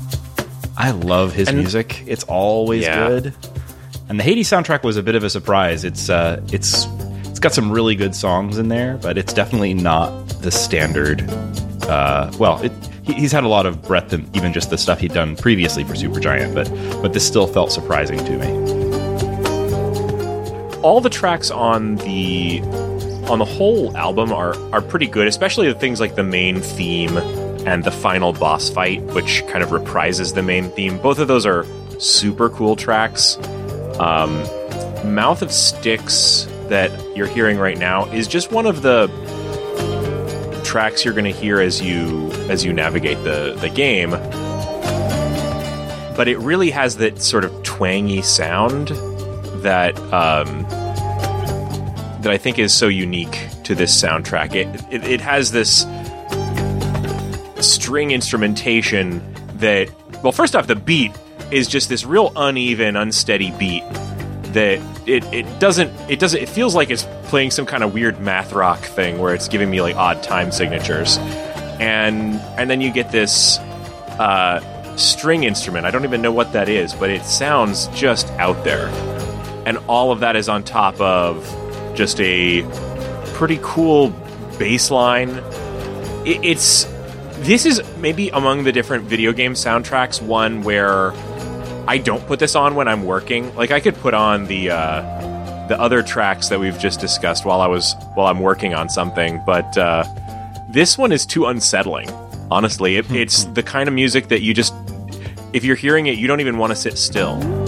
I 0.77 0.91
love 0.91 1.33
his 1.33 1.47
And- 1.49 1.57
music. 1.57 2.03
It's 2.07 2.23
always 2.25 2.83
Yeah. 2.83 3.07
good. 3.07 3.33
And 4.09 4.19
the 4.19 4.23
Hades 4.23 4.49
soundtrack 4.49 4.83
was 4.83 4.97
a 4.97 5.03
bit 5.03 5.15
of 5.15 5.23
a 5.23 5.29
surprise. 5.29 5.83
It's 5.83 6.09
uh, 6.09 6.41
it's 6.51 6.87
it's 7.25 7.39
got 7.39 7.53
some 7.53 7.71
really 7.71 7.95
good 7.95 8.15
songs 8.15 8.57
in 8.57 8.67
there, 8.69 8.97
but 9.01 9.17
it's 9.17 9.33
definitely 9.33 9.73
not 9.73 10.09
the 10.41 10.51
standard. 10.51 11.23
Uh, 11.87 12.31
well, 12.37 12.59
it, 12.61 12.71
he, 13.03 13.13
he's 13.13 13.31
had 13.31 13.43
a 13.43 13.47
lot 13.47 13.65
of 13.65 13.81
breadth 13.81 14.13
in 14.13 14.29
even 14.33 14.51
just 14.53 14.69
the 14.69 14.77
stuff 14.77 14.99
he'd 14.99 15.13
done 15.13 15.35
previously 15.35 15.83
for 15.83 15.93
Supergiant, 15.93 16.53
but 16.53 16.69
but 17.01 17.13
this 17.13 17.25
still 17.25 17.47
felt 17.47 17.71
surprising 17.71 18.19
to 18.25 18.37
me. 18.37 18.73
all 20.81 20.99
the 20.99 21.09
tracks 21.09 21.49
on 21.49 21.95
the 21.97 22.59
on 23.29 23.39
the 23.39 23.45
whole 23.45 23.95
album 23.95 24.33
are 24.33 24.53
are 24.73 24.81
pretty 24.81 25.07
good, 25.07 25.27
especially 25.27 25.67
the 25.71 25.79
things 25.79 25.99
like 26.01 26.15
the 26.15 26.23
main 26.23 26.59
theme 26.59 27.15
and 27.65 27.83
the 27.83 27.91
final 27.91 28.33
boss 28.33 28.69
fight, 28.69 29.01
which 29.13 29.45
kind 29.47 29.63
of 29.63 29.69
reprises 29.69 30.33
the 30.33 30.43
main 30.43 30.69
theme. 30.71 30.97
Both 30.99 31.19
of 31.19 31.27
those 31.27 31.45
are 31.45 31.65
super 31.99 32.49
cool 32.49 32.75
tracks. 32.75 33.37
Um, 33.99 34.43
Mouth 35.03 35.41
of 35.41 35.51
Styx 35.51 36.47
that 36.69 36.91
you're 37.15 37.27
hearing 37.27 37.57
right 37.57 37.77
now 37.77 38.05
is 38.11 38.27
just 38.27 38.51
one 38.51 38.65
of 38.65 38.81
the 38.81 39.07
tracks 40.63 41.05
you're 41.05 41.13
going 41.13 41.25
to 41.25 41.31
hear 41.31 41.59
as 41.59 41.81
you 41.81 42.31
as 42.49 42.65
you 42.65 42.73
navigate 42.73 43.17
the 43.23 43.55
the 43.59 43.69
game. 43.69 44.11
But 46.15 46.27
it 46.27 46.37
really 46.39 46.71
has 46.71 46.97
that 46.97 47.21
sort 47.21 47.43
of 47.43 47.63
twangy 47.63 48.21
sound 48.21 48.89
that 49.63 49.97
um, 50.13 50.63
that 52.21 52.31
I 52.31 52.37
think 52.37 52.59
is 52.59 52.73
so 52.73 52.87
unique 52.87 53.47
to 53.65 53.75
this 53.75 53.99
soundtrack. 54.01 54.55
It, 54.55 54.67
it 54.91 55.03
it 55.03 55.21
has 55.21 55.51
this 55.51 55.85
string 57.63 58.11
instrumentation 58.11 59.21
that 59.55 59.89
well, 60.23 60.31
first 60.31 60.55
off, 60.55 60.67
the 60.67 60.75
beat 60.75 61.11
is 61.51 61.67
just 61.67 61.89
this 61.89 62.05
real 62.05 62.31
uneven, 62.35 62.95
unsteady 62.95 63.51
beat 63.51 63.83
that 64.53 64.79
it, 65.07 65.23
it 65.33 65.59
doesn't 65.59 65.91
it 66.09 66.19
doesn't 66.19 66.41
it 66.41 66.47
feels 66.47 66.75
like 66.75 66.89
it's 66.89 67.05
playing 67.23 67.51
some 67.51 67.65
kind 67.65 67.83
of 67.83 67.93
weird 67.93 68.19
math 68.21 68.53
rock 68.53 68.79
thing 68.79 69.19
where 69.19 69.33
it's 69.33 69.47
giving 69.47 69.69
me 69.69 69.81
like 69.81 69.95
odd 69.95 70.23
time 70.23 70.51
signatures. 70.51 71.17
And 71.79 72.35
and 72.57 72.69
then 72.69 72.79
you 72.79 72.91
get 72.91 73.11
this 73.11 73.57
uh, 74.19 74.95
string 74.95 75.43
instrument. 75.43 75.85
I 75.85 75.91
don't 75.91 76.05
even 76.05 76.21
know 76.21 76.31
what 76.31 76.53
that 76.53 76.69
is 76.69 76.93
but 76.93 77.09
it 77.09 77.25
sounds 77.25 77.87
just 77.87 78.29
out 78.31 78.63
there. 78.63 78.87
And 79.65 79.77
all 79.87 80.11
of 80.11 80.19
that 80.21 80.35
is 80.35 80.49
on 80.49 80.63
top 80.63 80.99
of 81.01 81.43
just 81.95 82.19
a 82.21 82.63
pretty 83.33 83.59
cool 83.61 84.09
bass 84.57 84.91
line. 84.91 85.29
It, 86.25 86.43
it's 86.43 86.85
this 87.43 87.65
is 87.65 87.81
maybe 87.97 88.29
among 88.29 88.63
the 88.63 88.71
different 88.71 89.03
video 89.03 89.33
game 89.33 89.53
soundtracks 89.53 90.21
one 90.21 90.63
where 90.63 91.11
I 91.87 91.97
don't 91.97 92.25
put 92.25 92.39
this 92.39 92.55
on 92.55 92.75
when 92.75 92.87
I'm 92.87 93.05
working. 93.05 93.53
Like 93.55 93.71
I 93.71 93.81
could 93.81 93.95
put 93.95 94.13
on 94.13 94.45
the 94.47 94.71
uh, 94.71 95.67
the 95.67 95.79
other 95.79 96.01
tracks 96.01 96.49
that 96.49 96.59
we've 96.59 96.79
just 96.79 97.01
discussed 97.01 97.45
while 97.45 97.59
I 97.59 97.67
was 97.67 97.95
while 98.13 98.27
I'm 98.27 98.39
working 98.39 98.73
on 98.73 98.87
something, 98.87 99.41
but 99.45 99.77
uh, 99.77 100.05
this 100.69 100.97
one 100.97 101.11
is 101.11 101.25
too 101.25 101.45
unsettling. 101.45 102.09
Honestly, 102.49 102.97
it, 102.97 103.11
it's 103.11 103.43
the 103.45 103.63
kind 103.63 103.89
of 103.89 103.93
music 103.93 104.29
that 104.29 104.41
you 104.41 104.53
just 104.53 104.73
if 105.51 105.63
you're 105.65 105.75
hearing 105.75 106.07
it, 106.07 106.17
you 106.17 106.27
don't 106.27 106.39
even 106.39 106.57
want 106.57 106.71
to 106.71 106.75
sit 106.75 106.97
still. 106.97 107.62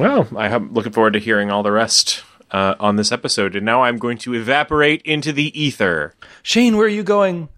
Well, 0.00 0.26
I 0.36 0.48
am 0.48 0.72
looking 0.72 0.92
forward 0.92 1.12
to 1.12 1.18
hearing 1.18 1.50
all 1.50 1.62
the 1.62 1.72
rest 1.72 2.22
uh, 2.50 2.74
on 2.80 2.96
this 2.96 3.12
episode, 3.12 3.54
and 3.56 3.64
now 3.66 3.82
I'm 3.82 3.98
going 3.98 4.18
to 4.18 4.34
evaporate 4.34 5.02
into 5.02 5.32
the 5.32 5.58
ether. 5.60 6.14
Shane, 6.42 6.76
where 6.76 6.86
are 6.86 6.88
you 6.88 7.02
going? 7.02 7.48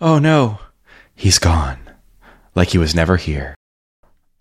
Oh 0.00 0.18
no, 0.18 0.58
he's 1.14 1.38
gone. 1.38 1.78
Like 2.54 2.68
he 2.68 2.78
was 2.78 2.94
never 2.94 3.16
here. 3.16 3.54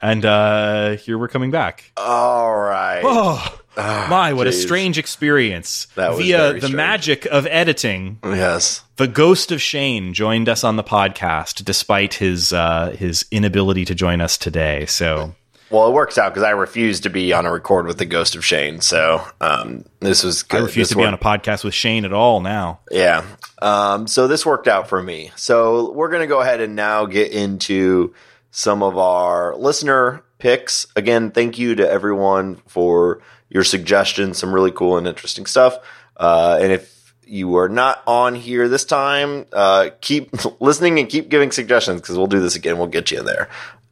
And 0.01 0.23
uh 0.25 0.91
here 0.95 1.17
we're 1.17 1.27
coming 1.27 1.51
back. 1.51 1.91
All 1.97 2.55
right. 2.55 3.01
Oh 3.03 3.59
my, 3.77 4.33
what 4.33 4.47
a 4.47 4.51
strange 4.53 4.97
experience. 4.97 5.87
That 5.95 6.11
was 6.11 6.19
Via 6.19 6.37
very 6.37 6.53
the 6.59 6.67
strange. 6.67 6.75
magic 6.75 7.25
of 7.25 7.45
editing, 7.47 8.19
Yes. 8.23 8.81
the 8.97 9.07
ghost 9.07 9.51
of 9.51 9.61
Shane 9.61 10.13
joined 10.13 10.47
us 10.49 10.63
on 10.63 10.75
the 10.77 10.83
podcast 10.83 11.65
despite 11.65 12.13
his 12.15 12.53
uh 12.53 12.95
his 12.97 13.25
inability 13.31 13.83
to 13.85 13.95
join 13.95 14.21
us 14.21 14.37
today. 14.37 14.85
So 14.85 15.35
Well, 15.69 15.87
it 15.87 15.91
works 15.91 16.17
out 16.17 16.33
because 16.33 16.43
I 16.43 16.51
refused 16.51 17.03
to 17.03 17.09
be 17.09 17.31
on 17.31 17.45
a 17.45 17.51
record 17.51 17.85
with 17.85 17.97
the 17.97 18.05
Ghost 18.05 18.35
of 18.35 18.43
Shane. 18.43 18.81
So 18.81 19.23
um, 19.39 19.85
this 19.99 20.23
was 20.23 20.43
good. 20.43 20.61
I 20.61 20.63
refuse 20.63 20.89
This 20.89 20.95
to 20.95 21.01
be 21.01 21.05
on 21.05 21.13
a 21.13 21.17
podcast 21.17 21.63
with 21.63 21.73
Shane 21.73 22.05
at 22.05 22.13
all 22.13 22.41
now. 22.41 22.79
Yeah. 22.89 23.23
Um, 23.61 24.07
so 24.07 24.27
this 24.27 24.45
worked 24.45 24.67
out 24.67 24.89
for 24.89 25.01
me. 25.01 25.31
So 25.35 25.91
we're 25.91 26.09
going 26.09 26.21
to 26.21 26.27
go 26.27 26.41
ahead 26.41 26.59
and 26.59 26.75
now 26.75 27.05
get 27.05 27.31
into 27.31 28.13
some 28.51 28.81
of 28.81 28.97
our 28.97 29.55
listener 29.55 30.23
picks. 30.39 30.87
Again, 30.95 31.31
thank 31.31 31.59
you 31.59 31.75
to 31.75 31.87
everyone 31.87 32.55
for 32.67 33.21
your 33.49 33.63
suggestions. 33.63 34.39
Some 34.39 34.53
really 34.53 34.71
cool 34.71 34.97
and 34.97 35.07
interesting 35.07 35.45
stuff. 35.45 35.77
Uh, 36.17 36.57
and 36.59 36.71
if 36.71 37.13
you 37.25 37.57
are 37.57 37.69
not 37.69 38.01
on 38.07 38.33
here 38.33 38.67
this 38.67 38.85
time, 38.85 39.45
uh, 39.53 39.89
keep 40.01 40.31
listening 40.59 40.99
and 40.99 41.09
keep 41.09 41.29
giving 41.29 41.51
suggestions 41.51 42.01
because 42.01 42.17
we'll 42.17 42.27
do 42.27 42.39
this 42.39 42.55
again. 42.55 42.77
We'll 42.77 42.87
get 42.87 43.11
you 43.11 43.19
in 43.19 43.25
there. 43.25 43.49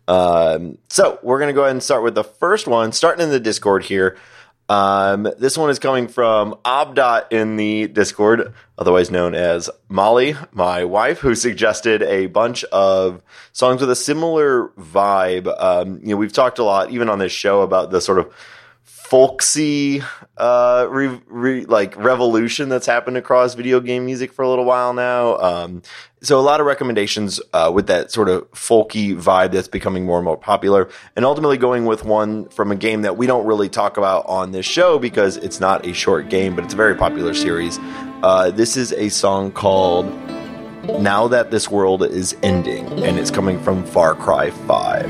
Um, 0.07 0.77
so 0.89 1.19
we're 1.21 1.39
going 1.39 1.49
to 1.49 1.53
go 1.53 1.61
ahead 1.61 1.71
and 1.71 1.83
start 1.83 2.03
with 2.03 2.15
the 2.15 2.23
first 2.23 2.67
one, 2.67 2.91
starting 2.91 3.23
in 3.23 3.29
the 3.29 3.39
Discord 3.39 3.83
here. 3.83 4.17
Um, 4.69 5.29
this 5.37 5.57
one 5.57 5.69
is 5.69 5.79
coming 5.79 6.09
from 6.09 6.55
Obdot 6.65 7.31
in 7.31 7.55
the 7.55 7.87
Discord, 7.87 8.53
otherwise 8.77 9.09
known 9.09 9.33
as 9.33 9.69
Molly, 9.87 10.35
my 10.51 10.83
wife, 10.83 11.19
who 11.19 11.35
suggested 11.35 12.03
a 12.03 12.25
bunch 12.27 12.65
of 12.65 13.23
songs 13.53 13.79
with 13.79 13.89
a 13.89 13.95
similar 13.95 14.67
vibe. 14.77 15.47
Um, 15.61 15.99
you 16.01 16.09
know, 16.09 16.17
we've 16.17 16.33
talked 16.33 16.59
a 16.59 16.65
lot, 16.65 16.91
even 16.91 17.09
on 17.09 17.19
this 17.19 17.31
show, 17.31 17.61
about 17.61 17.91
the 17.91 18.01
sort 18.01 18.19
of 18.19 18.33
folksy, 19.09 20.03
uh, 20.35 20.85
re, 20.89 21.07
re, 21.27 21.63
like 21.65 21.95
revolution 21.95 22.67
that's 22.67 22.85
happened 22.85 23.15
across 23.15 23.53
video 23.53 23.79
game 23.79 24.05
music 24.05 24.33
for 24.33 24.41
a 24.43 24.49
little 24.49 24.65
while 24.65 24.93
now. 24.93 25.37
Um, 25.37 25.81
so 26.21 26.37
a 26.37 26.41
lot 26.41 26.59
of 26.59 26.65
recommendations 26.65 27.39
uh, 27.53 27.71
with 27.73 27.87
that 27.87 28.11
sort 28.11 28.27
of 28.27 28.51
folky 28.51 29.15
vibe 29.15 29.53
that's 29.53 29.69
becoming 29.69 30.05
more 30.05 30.17
and 30.17 30.25
more 30.25 30.35
popular, 30.35 30.89
and 31.15 31.23
ultimately 31.23 31.57
going 31.57 31.85
with 31.85 32.03
one 32.03 32.49
from 32.49 32.69
a 32.69 32.75
game 32.75 33.03
that 33.03 33.15
we 33.15 33.27
don't 33.27 33.45
really 33.45 33.69
talk 33.69 33.95
about 33.95 34.25
on 34.25 34.51
this 34.51 34.65
show 34.65 34.99
because 34.99 35.37
it's 35.37 35.61
not 35.61 35.85
a 35.85 35.93
short 35.93 36.27
game, 36.29 36.53
but 36.53 36.65
it's 36.65 36.73
a 36.73 36.77
very 36.77 36.95
popular 36.95 37.33
series. 37.33 37.79
Uh, 38.23 38.51
this 38.51 38.75
is 38.75 38.91
a 38.93 39.07
song 39.07 39.53
called 39.53 40.05
"Now 40.99 41.29
That 41.29 41.49
This 41.49 41.71
World 41.71 42.03
Is 42.03 42.35
Ending," 42.43 42.85
and 43.03 43.17
it's 43.17 43.31
coming 43.31 43.57
from 43.63 43.85
Far 43.85 44.15
Cry 44.15 44.49
Five. 44.49 45.07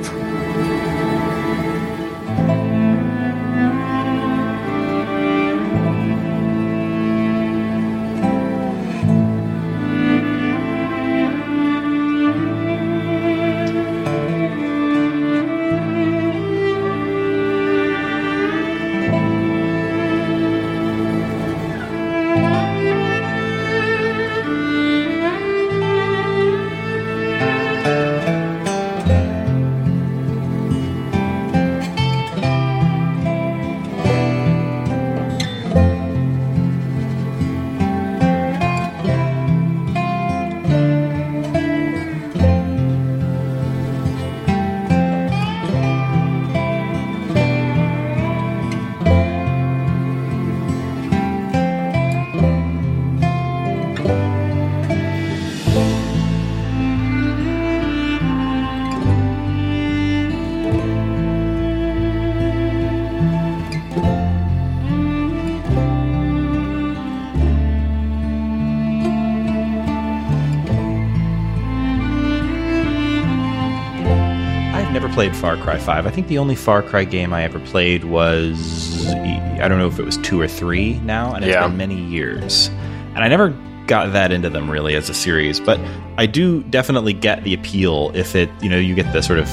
Played 75.18 75.36
Far 75.36 75.58
Cry 75.58 75.80
5. 75.80 76.06
I 76.06 76.12
think 76.12 76.28
the 76.28 76.38
only 76.38 76.54
Far 76.54 76.84
Cry 76.84 77.04
game 77.04 77.34
I 77.34 77.42
ever 77.44 77.58
played 77.60 78.04
was 78.04 79.04
I 79.16 79.68
don't 79.68 79.80
know 79.80 79.88
if 79.88 79.98
it 79.98 80.06
was 80.06 80.18
2 80.18 80.40
or 80.40 80.48
3 80.48 81.00
now 81.00 81.34
and 81.34 81.44
it's 81.44 81.56
Yeah. 81.56 81.66
been 81.68 81.76
many 81.76 81.96
years. 82.00 82.70
And 83.16 83.24
I 83.24 83.28
never 83.28 83.50
got 83.88 84.14
that 84.14 84.32
into 84.32 84.48
them 84.52 84.70
really 84.70 84.94
as 84.94 85.10
a 85.10 85.16
series, 85.16 85.60
but 85.60 85.80
I 86.20 86.28
do 86.28 86.62
definitely 86.66 87.14
get 87.14 87.44
the 87.44 87.56
appeal 87.56 88.12
if 88.14 88.36
it, 88.36 88.48
you 88.62 88.70
know, 88.70 88.78
you 88.78 88.94
get 88.94 89.12
the 89.12 89.24
sort 89.24 89.40
of 89.40 89.50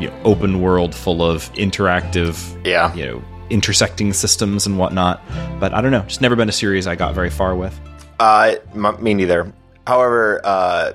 you 0.00 0.10
know, 0.10 0.14
open 0.22 0.60
world 0.62 0.94
full 0.94 1.24
of 1.28 1.52
interactive 1.54 2.38
Yeah. 2.64 2.94
you 2.94 3.04
know, 3.04 3.22
intersecting 3.50 4.12
systems 4.12 4.64
and 4.64 4.78
whatnot. 4.78 5.20
But 5.58 5.74
I 5.74 5.80
don't 5.80 5.90
know, 5.90 6.02
just 6.02 6.20
never 6.20 6.36
been 6.36 6.48
a 6.48 6.52
series 6.52 6.86
I 6.86 6.94
got 6.94 7.16
very 7.16 7.30
far 7.30 7.56
with. 7.56 7.76
Uh, 8.20 8.54
m- 8.76 8.96
me 9.02 9.14
neither. 9.14 9.52
However, 9.88 10.40
uh, 10.44 10.92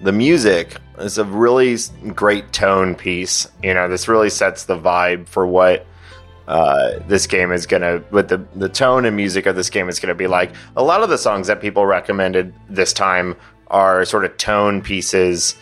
the 0.00 0.10
music 0.10 0.78
is 0.98 1.18
a 1.18 1.24
really 1.24 1.76
great 2.14 2.52
tone 2.52 2.94
piece. 2.94 3.46
You 3.62 3.74
know, 3.74 3.88
this 3.88 4.08
really 4.08 4.30
sets 4.30 4.64
the 4.64 4.78
vibe 4.78 5.28
for 5.28 5.46
what 5.46 5.86
uh, 6.48 7.00
this 7.06 7.26
game 7.26 7.52
is 7.52 7.66
gonna. 7.66 7.98
What 8.10 8.28
the 8.28 8.38
the 8.54 8.68
tone 8.68 9.04
and 9.04 9.16
music 9.16 9.46
of 9.46 9.56
this 9.56 9.70
game 9.70 9.88
is 9.88 10.00
gonna 10.00 10.14
be 10.14 10.26
like. 10.26 10.52
A 10.76 10.82
lot 10.82 11.02
of 11.02 11.08
the 11.08 11.18
songs 11.18 11.48
that 11.48 11.60
people 11.60 11.86
recommended 11.86 12.54
this 12.68 12.92
time 12.92 13.36
are 13.68 14.04
sort 14.04 14.24
of 14.24 14.36
tone 14.36 14.82
pieces. 14.82 15.56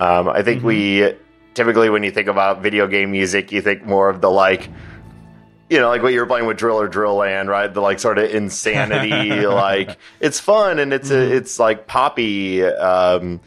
Um, 0.00 0.28
I 0.28 0.42
think 0.42 0.62
we 0.62 1.14
typically, 1.54 1.90
when 1.90 2.04
you 2.04 2.12
think 2.12 2.28
about 2.28 2.62
video 2.62 2.86
game 2.86 3.10
music, 3.10 3.50
you 3.50 3.60
think 3.60 3.84
more 3.84 4.08
of 4.08 4.20
the 4.20 4.30
like 4.30 4.68
you 5.70 5.78
know, 5.78 5.88
like 5.88 6.02
what 6.02 6.12
you 6.12 6.20
were 6.20 6.26
playing 6.26 6.46
with 6.46 6.56
Drill 6.56 6.80
or 6.80 6.88
Drill 6.88 7.16
Land, 7.16 7.48
right? 7.48 7.72
The 7.72 7.80
like 7.80 7.98
sort 7.98 8.18
of 8.18 8.30
insanity, 8.30 9.46
like 9.46 9.98
it's 10.20 10.40
fun 10.40 10.78
and 10.78 10.92
it's 10.92 11.10
a, 11.10 11.36
it's 11.36 11.58
like 11.58 11.86
poppy. 11.86 12.64
Um, 12.64 13.40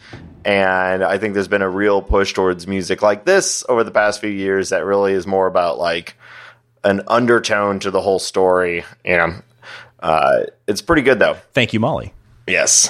and 0.46 1.04
I 1.04 1.18
think 1.18 1.34
there's 1.34 1.48
been 1.48 1.62
a 1.62 1.70
real 1.70 2.02
push 2.02 2.34
towards 2.34 2.68
music 2.68 3.02
like 3.02 3.26
this 3.26 3.64
over 3.70 3.84
the 3.84 3.92
past 3.92 4.22
few 4.22 4.30
years 4.30 4.70
that 4.70 4.86
really 4.86 5.14
is 5.14 5.28
more 5.28 5.48
about 5.48 5.78
like 5.78 6.16
an 6.84 7.02
undertone 7.08 7.80
to 7.80 7.92
the 7.92 8.02
whole 8.02 8.20
story. 8.20 8.84
You 9.06 9.18
know, 9.18 9.34
uh, 10.00 10.44
it's 10.68 10.82
pretty 10.82 11.04
good 11.04 11.20
though. 11.20 11.38
Thank 11.54 11.74
you, 11.74 11.80
Molly. 11.80 12.14
Yes. 12.48 12.90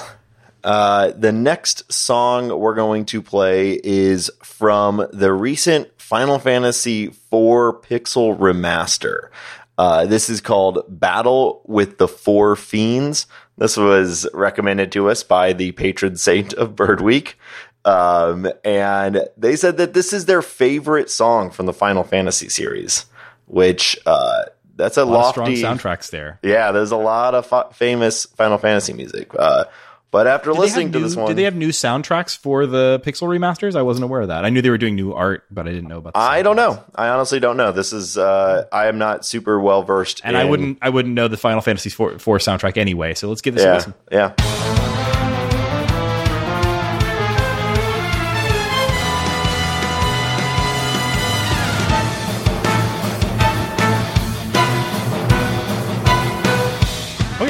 Uh, 0.64 1.10
the 1.16 1.32
next 1.32 1.92
song 1.92 2.48
we're 2.58 2.74
going 2.74 3.04
to 3.06 3.20
play 3.20 3.80
is 3.82 4.30
from 4.42 5.06
the 5.12 5.32
recent 5.32 5.90
Final 6.00 6.38
Fantasy 6.38 7.06
IV 7.06 7.82
Pixel 7.82 8.38
Remaster. 8.38 9.30
Uh, 9.76 10.06
this 10.06 10.30
is 10.30 10.40
called 10.40 10.84
Battle 10.88 11.62
with 11.64 11.98
the 11.98 12.06
Four 12.06 12.54
Fiends. 12.54 13.26
This 13.58 13.76
was 13.76 14.26
recommended 14.32 14.92
to 14.92 15.08
us 15.10 15.22
by 15.22 15.52
the 15.52 15.72
patron 15.72 16.16
saint 16.16 16.52
of 16.54 16.74
Bird 16.76 17.00
Week. 17.00 17.38
Um, 17.84 18.48
and 18.64 19.26
they 19.36 19.56
said 19.56 19.76
that 19.78 19.92
this 19.92 20.12
is 20.12 20.26
their 20.26 20.42
favorite 20.42 21.10
song 21.10 21.50
from 21.50 21.66
the 21.66 21.72
Final 21.72 22.04
Fantasy 22.04 22.48
series, 22.48 23.06
which, 23.46 23.98
uh, 24.06 24.44
that's 24.76 24.96
a, 24.96 25.02
A 25.02 25.04
lot 25.04 25.36
of 25.36 25.36
lofty 25.38 25.56
strong 25.56 25.78
soundtracks 25.78 26.10
there. 26.10 26.38
yeah, 26.42 26.72
there's 26.72 26.92
a 26.92 26.96
lot 26.96 27.34
of 27.34 27.44
fa- 27.46 27.68
famous 27.72 28.24
Final 28.24 28.56
Fantasy 28.58 28.92
music. 28.92 29.30
Uh, 29.38 29.64
but 30.12 30.28
after 30.28 30.52
Did 30.52 30.60
listening 30.60 30.86
have 30.88 30.92
to 30.92 30.98
new, 30.98 31.04
this 31.04 31.16
one, 31.16 31.26
did 31.26 31.36
they 31.36 31.42
have 31.42 31.56
new 31.56 31.70
soundtracks 31.70 32.36
for 32.36 32.66
the 32.66 33.02
Pixel 33.04 33.26
remasters? 33.26 33.74
I 33.74 33.82
wasn't 33.82 34.04
aware 34.04 34.20
of 34.20 34.28
that. 34.28 34.44
I 34.44 34.50
knew 34.50 34.62
they 34.62 34.70
were 34.70 34.78
doing 34.78 34.94
new 34.94 35.12
art, 35.12 35.44
but 35.50 35.66
I 35.66 35.72
didn't 35.72 35.88
know 35.88 35.98
about. 35.98 36.12
I 36.14 36.42
don't 36.42 36.54
know. 36.54 36.84
I 36.94 37.08
honestly 37.08 37.40
don't 37.40 37.56
know. 37.56 37.72
This 37.72 37.92
is 37.92 38.16
uh, 38.16 38.66
I 38.70 38.86
am 38.86 38.98
not 38.98 39.24
super 39.24 39.58
well 39.58 39.82
versed. 39.82 40.20
and 40.22 40.36
I 40.36 40.44
wouldn't. 40.44 40.78
I 40.82 40.90
wouldn't 40.90 41.14
know 41.14 41.26
the 41.26 41.36
Final 41.36 41.62
Fantasy 41.62 41.88
IV, 41.88 42.22
4 42.22 42.38
soundtrack 42.38 42.76
anyway. 42.76 43.14
So 43.14 43.28
let's 43.28 43.40
give 43.40 43.54
this 43.54 43.64
a 43.64 43.72
listen. 43.74 43.94
yeah. 44.10 44.81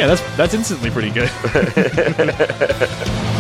Yeah, 0.03 0.09
that's 0.09 0.37
that's 0.37 0.53
instantly 0.53 0.91
pretty 0.91 1.11
good. 1.11 1.31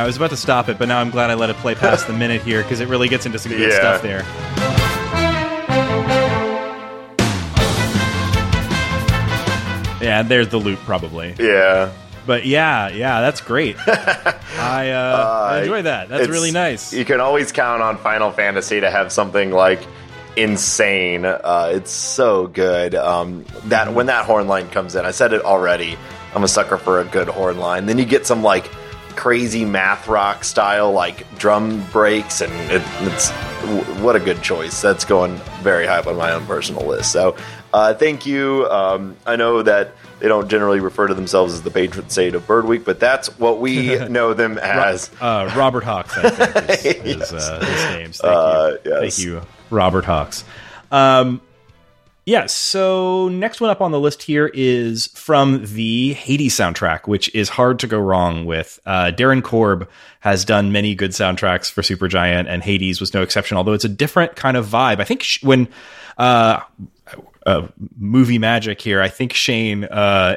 I 0.00 0.06
was 0.06 0.16
about 0.16 0.30
to 0.30 0.36
stop 0.36 0.68
it, 0.68 0.78
but 0.78 0.88
now 0.88 0.98
I'm 1.00 1.10
glad 1.10 1.30
I 1.30 1.34
let 1.34 1.50
it 1.50 1.56
play 1.56 1.74
past 1.74 2.06
the 2.06 2.12
minute 2.12 2.42
here 2.42 2.62
because 2.62 2.80
it 2.80 2.88
really 2.88 3.08
gets 3.08 3.26
into 3.26 3.38
some 3.38 3.52
good 3.52 3.70
Yeah. 3.70 3.76
stuff 3.78 4.02
there. 4.02 5.30
Yeah, 10.02 10.22
there's 10.22 10.48
the 10.48 10.56
loop 10.56 10.78
probably. 10.80 11.34
Yeah. 11.38 11.92
But 12.26 12.46
yeah, 12.46 12.88
yeah, 12.88 13.20
that's 13.20 13.42
great. 13.42 13.76
I, 13.86 14.90
uh, 14.92 15.48
I 15.52 15.60
enjoy 15.60 15.82
that. 15.82 16.08
That's 16.08 16.26
really 16.28 16.52
nice. 16.52 16.92
You 16.94 17.04
can 17.04 17.20
always 17.20 17.52
count 17.52 17.82
on 17.82 17.98
Final 17.98 18.30
Fantasy 18.30 18.80
to 18.80 18.90
have 18.90 19.12
something 19.12 19.50
like 19.50 19.80
insane. 20.36 21.26
Uh, 21.26 21.70
it's 21.74 21.90
so 21.90 22.46
good. 22.46 22.94
Um, 22.94 23.44
that 23.66 23.92
when 23.92 24.06
that 24.06 24.24
horn 24.24 24.48
line 24.48 24.70
comes 24.70 24.94
in, 24.96 25.04
I 25.04 25.10
said 25.10 25.34
it 25.34 25.42
already. 25.44 25.98
I'm 26.34 26.44
a 26.44 26.48
sucker 26.48 26.78
for 26.78 27.00
a 27.00 27.04
good 27.04 27.28
horn 27.28 27.58
line. 27.58 27.84
Then 27.84 27.98
you 27.98 28.06
get 28.06 28.26
some 28.26 28.42
like 28.42 28.70
crazy 29.20 29.66
math 29.66 30.08
rock 30.08 30.44
style 30.44 30.92
like 30.92 31.26
drum 31.38 31.84
breaks, 31.92 32.40
and 32.40 32.50
it, 32.72 32.82
it's 33.02 33.30
w- 33.60 33.84
what 34.02 34.16
a 34.16 34.20
good 34.20 34.40
choice. 34.42 34.80
That's 34.80 35.04
going 35.04 35.36
very 35.62 35.86
high 35.86 35.98
up 35.98 36.06
on 36.06 36.16
my 36.16 36.32
own 36.32 36.46
personal 36.46 36.86
list. 36.86 37.12
So 37.12 37.36
uh, 37.74 37.92
thank 37.92 38.24
you. 38.24 38.66
Um, 38.70 39.16
I 39.26 39.36
know 39.36 39.62
that. 39.62 39.92
They 40.20 40.28
don't 40.28 40.50
generally 40.50 40.80
refer 40.80 41.06
to 41.06 41.14
themselves 41.14 41.54
as 41.54 41.62
the 41.62 41.70
patron 41.70 42.10
saint 42.10 42.34
of 42.34 42.46
Bird 42.46 42.66
Week, 42.66 42.84
but 42.84 43.00
that's 43.00 43.38
what 43.38 43.58
we 43.58 43.98
know 44.10 44.34
them 44.34 44.58
as. 44.58 45.10
Uh, 45.18 45.50
Robert 45.56 45.82
Hawks, 45.82 46.14
I 46.14 46.28
think, 46.76 47.06
is, 47.06 47.22
is, 47.22 47.32
uh, 47.32 47.60
his 47.64 47.84
name. 47.96 48.12
Thank 48.12 48.24
Uh, 48.24 48.70
you. 48.84 48.90
yes. 48.90 49.00
Thank 49.16 49.18
you, 49.26 49.40
Robert 49.70 50.04
Hawks. 50.04 50.44
Um, 50.92 51.40
yeah, 52.30 52.46
so 52.46 53.28
next 53.28 53.60
one 53.60 53.70
up 53.70 53.80
on 53.80 53.90
the 53.90 53.98
list 53.98 54.22
here 54.22 54.46
is 54.54 55.08
from 55.08 55.66
the 55.74 56.12
Hades 56.12 56.54
soundtrack, 56.54 57.08
which 57.08 57.34
is 57.34 57.48
hard 57.48 57.80
to 57.80 57.88
go 57.88 57.98
wrong 57.98 58.46
with. 58.46 58.78
Uh, 58.86 59.10
Darren 59.12 59.42
Korb 59.42 59.90
has 60.20 60.44
done 60.44 60.70
many 60.70 60.94
good 60.94 61.10
soundtracks 61.10 61.72
for 61.72 61.82
Supergiant, 61.82 62.46
and 62.46 62.62
Hades 62.62 63.00
was 63.00 63.12
no 63.12 63.22
exception, 63.22 63.56
although 63.56 63.72
it's 63.72 63.84
a 63.84 63.88
different 63.88 64.36
kind 64.36 64.56
of 64.56 64.64
vibe. 64.64 65.00
I 65.00 65.04
think 65.04 65.24
sh- 65.24 65.42
when 65.42 65.66
uh, 66.18 66.60
uh, 67.46 67.66
movie 67.98 68.38
magic 68.38 68.80
here, 68.80 69.02
I 69.02 69.08
think 69.08 69.32
Shane 69.32 69.82
uh, 69.82 70.36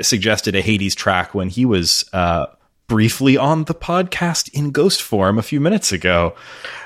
suggested 0.00 0.54
a 0.54 0.62
Hades 0.62 0.94
track 0.94 1.34
when 1.34 1.50
he 1.50 1.66
was 1.66 2.08
uh, 2.14 2.46
briefly 2.86 3.36
on 3.36 3.64
the 3.64 3.74
podcast 3.74 4.48
in 4.54 4.70
ghost 4.70 5.02
form 5.02 5.38
a 5.38 5.42
few 5.42 5.60
minutes 5.60 5.92
ago, 5.92 6.36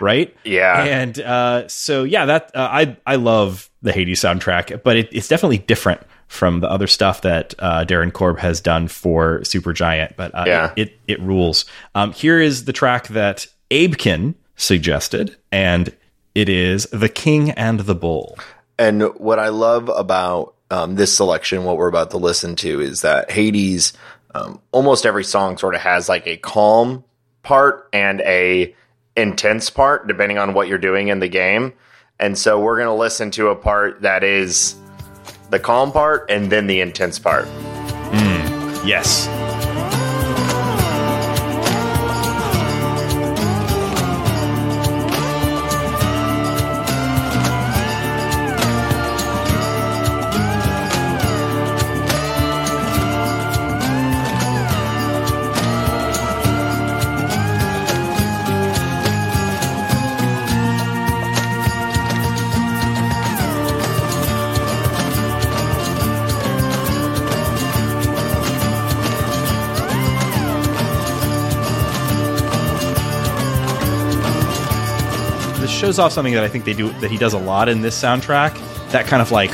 right? 0.01 0.37
Yeah. 0.43 0.83
And 0.83 1.21
uh, 1.21 1.69
so, 1.69 2.03
yeah, 2.03 2.27
that 2.27 2.51
uh, 2.57 2.69
I 2.73 2.97
I 3.07 3.15
love 3.15 3.68
the 3.83 3.93
Hades 3.93 4.21
soundtrack, 4.21 4.83
but 4.83 4.97
it, 4.97 5.09
it's 5.13 5.29
definitely 5.29 5.59
different 5.59 6.01
from 6.27 6.61
the 6.61 6.69
other 6.71 6.87
stuff 6.87 7.23
that 7.23 7.55
uh, 7.59 7.85
Darren 7.87 8.13
Korb 8.13 8.39
has 8.39 8.61
done 8.61 8.89
for 8.89 9.41
Supergiant. 9.41 10.15
But 10.17 10.35
uh, 10.35 10.45
Yeah. 10.47 10.73
it, 10.77 10.89
it 10.89 10.99
it 11.07 11.21
rules. 11.21 11.65
Um, 11.95 12.13
here 12.13 12.41
is 12.41 12.65
the 12.65 12.73
track 12.73 13.09
that 13.09 13.47
Abekin 13.71 14.35
suggested, 14.57 15.37
and 15.53 15.95
it 16.35 16.49
is 16.49 16.85
"The 16.93 17.09
King 17.09 17.51
and 17.53 17.81
the 17.81 17.95
Bull." 17.95 18.39
And 18.79 19.03
what 19.19 19.39
I 19.39 19.49
love 19.49 19.89
about 19.89 20.55
um, 20.71 20.95
this 20.97 21.17
selection, 21.17 21.65
what 21.65 21.77
we're 21.77 21.89
about 21.89 22.11
to 22.11 22.17
listen 22.19 22.55
to, 22.57 22.81
is 22.81 23.01
that 23.01 23.31
Hades, 23.31 23.93
um, 24.35 24.61
almost 24.73 25.07
every 25.07 25.25
song 25.25 25.57
sort 25.59 25.75
of 25.75 25.81
has 25.81 26.09
like 26.09 26.27
a 26.27 26.37
calm 26.37 27.05
part 27.43 27.89
and 27.93 28.21
a 28.21 28.75
intense 29.17 29.71
part, 29.71 30.07
depending 30.07 30.39
on 30.39 30.55
what 30.55 30.69
you're 30.69 30.79
doing 30.79 31.09
in 31.09 31.19
the 31.21 31.29
game. 31.29 31.73
And 32.21 32.37
so 32.37 32.61
we're 32.61 32.77
going 32.77 32.89
to 32.89 32.93
listen 32.93 33.31
to 33.33 33.49
a 33.49 33.57
part 33.57 34.03
that 34.03 34.25
is 34.25 34.75
the 35.51 35.59
calm 35.59 35.93
part 35.93 36.27
and 36.29 36.51
then 36.51 36.67
the 36.67 36.81
intense 36.81 37.19
part. 37.19 37.47
Hmm. 37.47 38.87
Yes. 38.87 39.29
Shows 75.89 75.99
off 75.99 76.13
something 76.13 76.35
that 76.35 76.45
I 76.45 76.49
think 76.49 76.67
they 76.67 76.75
do 76.75 76.91
that 77.01 77.11
he 77.11 77.17
does 77.17 77.33
a 77.33 77.39
lot 77.39 77.67
in 77.71 77.81
this 77.81 77.99
soundtrack. 77.99 78.53
That 78.91 79.07
kind 79.07 79.23
of 79.23 79.31
like 79.33 79.51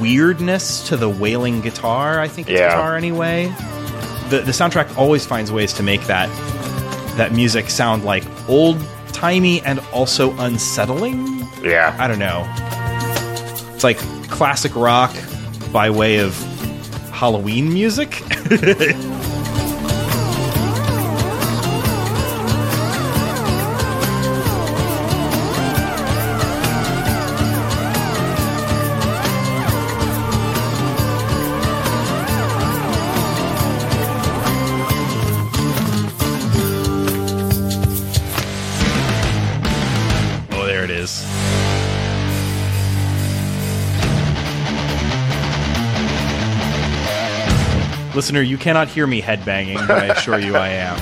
weirdness 0.00 0.88
to 0.88 0.96
the 0.96 1.10
wailing 1.10 1.60
guitar. 1.60 2.20
I 2.20 2.26
think 2.26 2.48
it's 2.48 2.58
Yeah. 2.58 2.68
guitar 2.70 2.96
anyway. 2.96 3.52
The 4.30 4.40
the 4.40 4.52
soundtrack 4.52 4.96
always 4.96 5.26
finds 5.26 5.52
ways 5.52 5.74
to 5.74 5.82
make 5.82 6.02
that 6.06 6.30
that 7.18 7.32
music 7.34 7.68
sound 7.68 8.02
like 8.02 8.24
old 8.48 8.78
timey 9.12 9.60
and 9.60 9.78
also 9.92 10.34
unsettling. 10.38 11.46
Yeah. 11.62 11.94
I 11.98 12.08
don't 12.08 12.18
know. 12.18 12.46
It's 13.74 13.84
like 13.84 13.98
classic 14.30 14.74
rock 14.74 15.14
by 15.70 15.90
way 15.90 16.16
of 16.20 16.34
Halloween 17.12 17.70
music. 17.74 18.22
Listener, 48.30 48.42
you 48.42 48.58
cannot 48.58 48.86
hear 48.86 49.08
me 49.08 49.20
headbanging, 49.20 49.88
but 49.88 50.04
I 50.04 50.06
assure 50.14 50.38
you 50.38 50.54
I 50.54 50.68
am. 50.68 50.96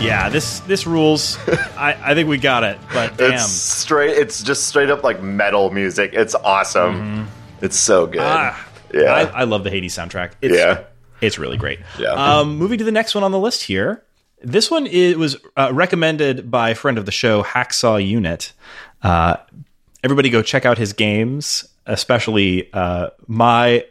Yeah, 0.00 0.28
this 0.28 0.60
this 0.60 0.86
rules. 0.86 1.38
I, 1.76 1.98
I 2.00 2.14
think 2.14 2.28
we 2.28 2.38
got 2.38 2.62
it, 2.62 2.78
but 2.92 3.16
damn. 3.16 3.32
It's 3.32 3.50
straight. 3.50 4.16
It's 4.16 4.44
just 4.44 4.68
straight 4.68 4.90
up 4.90 5.02
like 5.02 5.20
metal 5.20 5.72
music. 5.72 6.12
It's 6.12 6.36
awesome. 6.36 7.26
It's 7.60 7.76
so 7.76 8.06
good. 8.06 8.20
Mm-hmm. 8.20 8.54
Ah, 8.54 8.68
yeah. 8.94 9.12
I, 9.12 9.40
I 9.40 9.42
love 9.42 9.64
the 9.64 9.70
Hades 9.70 9.96
soundtrack. 9.96 10.34
It's, 10.40 10.56
yeah. 10.56 10.84
It's 11.20 11.36
really 11.36 11.56
great. 11.56 11.80
Yeah. 11.98 12.10
Um, 12.10 12.58
moving 12.58 12.78
to 12.78 12.84
the 12.84 12.92
next 12.92 13.16
one 13.16 13.24
on 13.24 13.32
the 13.32 13.40
list 13.40 13.64
here. 13.64 14.04
This 14.46 14.70
one 14.70 14.86
is, 14.86 15.16
was 15.16 15.38
uh, 15.56 15.70
recommended 15.72 16.50
by 16.50 16.68
a 16.68 16.74
friend 16.74 16.98
of 16.98 17.06
the 17.06 17.12
show, 17.12 17.42
Hacksaw 17.42 18.06
Unit. 18.06 18.52
Uh, 19.04 19.36
everybody 20.02 20.30
go 20.30 20.42
check 20.42 20.66
out 20.66 20.78
his 20.78 20.92
games, 20.92 21.68
especially 21.86 22.72
uh, 22.72 23.10
my 23.26 23.84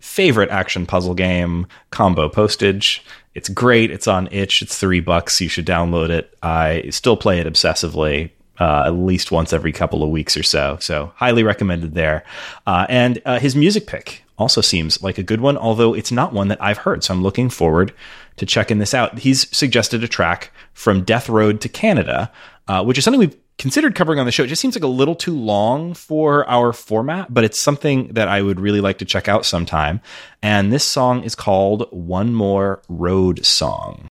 favorite 0.00 0.50
action 0.50 0.86
puzzle 0.86 1.14
game, 1.14 1.66
Combo 1.90 2.28
Postage. 2.28 3.04
It's 3.34 3.48
great. 3.48 3.90
It's 3.90 4.08
on 4.08 4.28
itch. 4.32 4.62
It's 4.62 4.76
three 4.76 5.00
bucks. 5.00 5.40
You 5.40 5.48
should 5.48 5.66
download 5.66 6.10
it. 6.10 6.36
I 6.42 6.90
still 6.90 7.16
play 7.16 7.38
it 7.38 7.46
obsessively. 7.46 8.30
Uh, 8.60 8.82
at 8.86 8.90
least 8.90 9.30
once 9.30 9.52
every 9.52 9.70
couple 9.70 10.02
of 10.02 10.10
weeks 10.10 10.36
or 10.36 10.42
so. 10.42 10.76
So, 10.80 11.12
highly 11.14 11.44
recommended 11.44 11.94
there. 11.94 12.24
Uh, 12.66 12.86
and 12.88 13.22
uh, 13.24 13.38
his 13.38 13.54
music 13.54 13.86
pick 13.86 14.24
also 14.36 14.60
seems 14.60 15.00
like 15.00 15.16
a 15.16 15.22
good 15.22 15.40
one, 15.40 15.56
although 15.56 15.94
it's 15.94 16.10
not 16.10 16.32
one 16.32 16.48
that 16.48 16.60
I've 16.60 16.78
heard. 16.78 17.04
So, 17.04 17.14
I'm 17.14 17.22
looking 17.22 17.50
forward 17.50 17.94
to 18.34 18.46
checking 18.46 18.80
this 18.80 18.94
out. 18.94 19.20
He's 19.20 19.48
suggested 19.56 20.02
a 20.02 20.08
track 20.08 20.50
from 20.72 21.04
Death 21.04 21.28
Road 21.28 21.60
to 21.60 21.68
Canada, 21.68 22.32
uh, 22.66 22.82
which 22.82 22.98
is 22.98 23.04
something 23.04 23.20
we've 23.20 23.36
considered 23.58 23.94
covering 23.94 24.18
on 24.20 24.26
the 24.26 24.32
show. 24.32 24.44
It 24.44 24.48
just 24.48 24.62
seems 24.62 24.76
like 24.76 24.84
a 24.84 24.86
little 24.86 25.14
too 25.16 25.36
long 25.36 25.92
for 25.94 26.48
our 26.48 26.72
format, 26.72 27.32
but 27.34 27.44
it's 27.44 27.60
something 27.60 28.08
that 28.14 28.28
I 28.28 28.40
would 28.40 28.60
really 28.60 28.80
like 28.80 28.98
to 28.98 29.04
check 29.04 29.28
out 29.28 29.44
sometime. 29.44 30.00
And 30.42 30.72
this 30.72 30.84
song 30.84 31.24
is 31.24 31.34
called 31.34 31.88
One 31.90 32.32
More 32.32 32.82
Road 32.88 33.44
Song. 33.44 34.08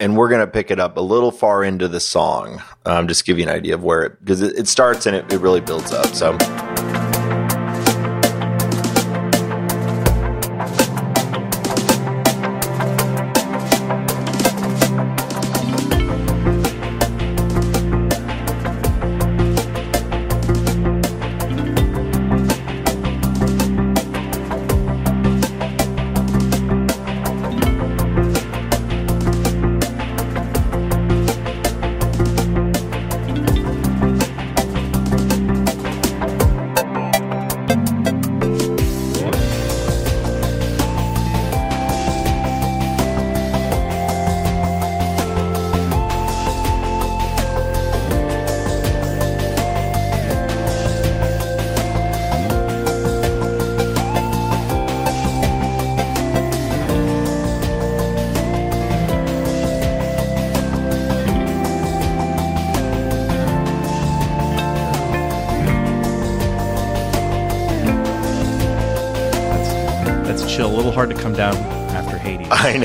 and 0.00 0.16
we're 0.16 0.30
gonna 0.30 0.46
pick 0.46 0.70
it 0.70 0.80
up 0.80 0.96
a 0.96 1.00
little 1.00 1.30
far 1.30 1.62
into 1.62 1.86
the 1.86 2.00
song. 2.00 2.62
Um, 2.86 3.06
just 3.06 3.26
give 3.26 3.38
you 3.38 3.44
an 3.44 3.50
idea 3.50 3.74
of 3.74 3.84
where 3.84 4.02
it 4.02 4.18
because 4.20 4.40
it, 4.40 4.58
it 4.58 4.66
starts 4.66 5.04
and 5.04 5.14
it, 5.14 5.30
it 5.30 5.38
really 5.40 5.60
builds 5.60 5.92
up. 5.92 6.06
So. 6.06 6.38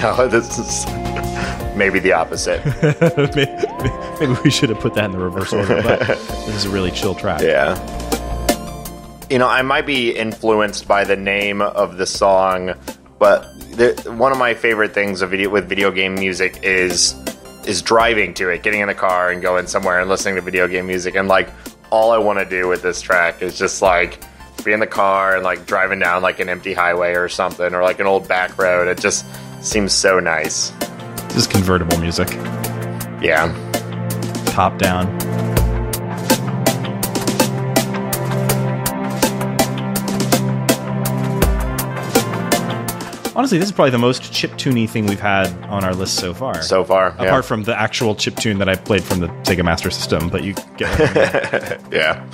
Know 0.06 0.28
this 0.28 0.60
is 0.60 0.86
maybe 1.76 1.97
the 1.97 2.14
opposite. 2.14 2.64
maybe, 3.36 3.47
maybe 4.20 4.39
we 4.43 4.51
should 4.51 4.70
have 4.70 4.80
put 4.80 4.93
that 4.93 5.06
in 5.06 5.12
the 5.12 5.18
reverse 5.18 5.51
order, 5.51 5.82
but 5.82 5.99
this 6.08 6.49
is 6.49 6.66
a 6.66 6.70
really 6.70 6.91
chill 6.91 7.16
track. 7.16 7.41
Yeah. 7.41 7.74
You 9.32 9.39
know, 9.39 9.47
I 9.47 9.64
might 9.64 9.88
be 9.88 10.12
influenced 10.12 10.88
by 10.88 11.06
the 11.06 11.16
name 11.16 11.64
of 11.64 11.97
the 11.97 12.06
song, 12.06 12.76
but 13.18 13.47
the, 13.72 14.16
one 14.16 14.32
of 14.32 14.38
my 14.38 14.53
favorite 14.53 14.93
things 14.93 15.24
of 15.24 15.32
video 15.32 15.49
with 15.49 15.68
video 15.68 15.89
game 15.89 16.14
music 16.14 16.60
is 16.62 17.16
is 17.66 17.82
driving 17.82 18.36
to 18.36 18.49
it, 18.49 18.62
getting 18.62 18.82
in 18.82 18.88
the 18.88 18.93
car 18.93 19.32
and 19.32 19.41
going 19.41 19.66
somewhere 19.66 19.99
and 19.99 20.08
listening 20.08 20.36
to 20.36 20.41
video 20.41 20.68
game 20.68 20.86
music. 20.86 21.16
And 21.16 21.28
like, 21.28 21.49
all 21.89 22.12
I 22.12 22.20
want 22.20 22.38
to 22.38 22.45
do 22.45 22.68
with 22.68 22.84
this 22.84 23.01
track 23.01 23.41
is 23.41 23.58
just 23.58 23.82
like 23.82 24.20
be 24.64 24.72
in 24.72 24.80
the 24.80 24.88
car 24.88 25.36
and 25.36 25.43
like 25.43 25.66
driving 25.66 25.97
down 25.97 26.22
like 26.22 26.39
an 26.39 26.47
empty 26.47 26.74
highway 26.74 27.14
or 27.14 27.28
something, 27.28 27.74
or 27.74 27.82
like 27.82 27.99
an 27.99 28.06
old 28.06 28.28
back 28.28 28.58
road. 28.60 28.88
It 28.88 28.99
just 28.99 29.26
seems 29.66 29.93
so 29.93 30.20
nice. 30.20 30.70
This 31.30 31.38
is 31.38 31.47
convertible 31.47 31.97
music. 31.99 32.30
Yeah. 33.22 33.53
Top 34.45 34.78
down. 34.78 35.07
Honestly, 43.36 43.57
this 43.57 43.68
is 43.68 43.74
probably 43.74 43.91
the 43.91 43.97
most 43.97 44.24
chiptune 44.24 44.89
thing 44.89 45.07
we've 45.07 45.20
had 45.20 45.47
on 45.66 45.84
our 45.84 45.93
list 45.93 46.16
so 46.16 46.34
far. 46.34 46.61
So 46.61 46.86
far, 46.86 47.13
yeah. 47.20 47.26
apart 47.26 47.43
from 47.43 47.63
the 47.63 47.78
actual 47.78 48.16
chiptune 48.16 48.59
that 48.59 48.70
I 48.70 48.76
played 48.76 49.03
from 49.03 49.20
the 49.20 49.28
Sega 49.43 49.63
Master 49.63 49.89
System, 49.89 50.30
but 50.30 50.43
you 50.43 50.53
get 50.78 50.97
what 50.97 51.18
I 51.18 51.70
mean. 51.76 51.80
Yeah. 51.91 52.26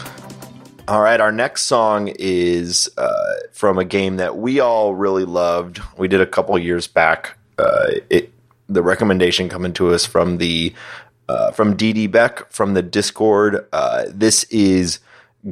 All 0.87 1.01
right, 1.01 1.21
our 1.21 1.31
next 1.31 1.63
song 1.63 2.11
is 2.17 2.89
uh, 2.97 3.33
from 3.51 3.77
a 3.77 3.85
game 3.85 4.17
that 4.17 4.37
we 4.37 4.59
all 4.59 4.95
really 4.95 5.25
loved. 5.25 5.79
We 5.97 6.07
did 6.07 6.21
a 6.21 6.25
couple 6.25 6.57
years 6.57 6.87
back. 6.87 7.37
Uh, 7.57 7.91
it 8.09 8.33
the 8.67 8.81
recommendation 8.81 9.47
coming 9.47 9.73
to 9.73 9.93
us 9.93 10.05
from 10.05 10.37
the 10.37 10.73
uh, 11.29 11.51
from 11.51 11.77
DD 11.77 12.09
Beck 12.09 12.51
from 12.51 12.73
the 12.73 12.81
Discord. 12.81 13.67
Uh, 13.71 14.05
this 14.07 14.43
is 14.45 14.99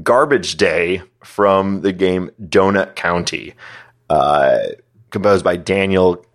Garbage 0.02 0.58
Day 0.58 1.04
from 1.24 1.82
the 1.82 1.94
game 1.94 2.32
Donut 2.42 2.96
County, 2.96 3.54
uh, 4.10 4.58
composed 5.12 5.44
by 5.44 5.58
Daniel 5.58 6.26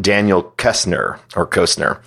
Daniel 0.00 0.44
Kessner 0.56 1.18
or 1.34 1.46
Koestner. 1.48 2.00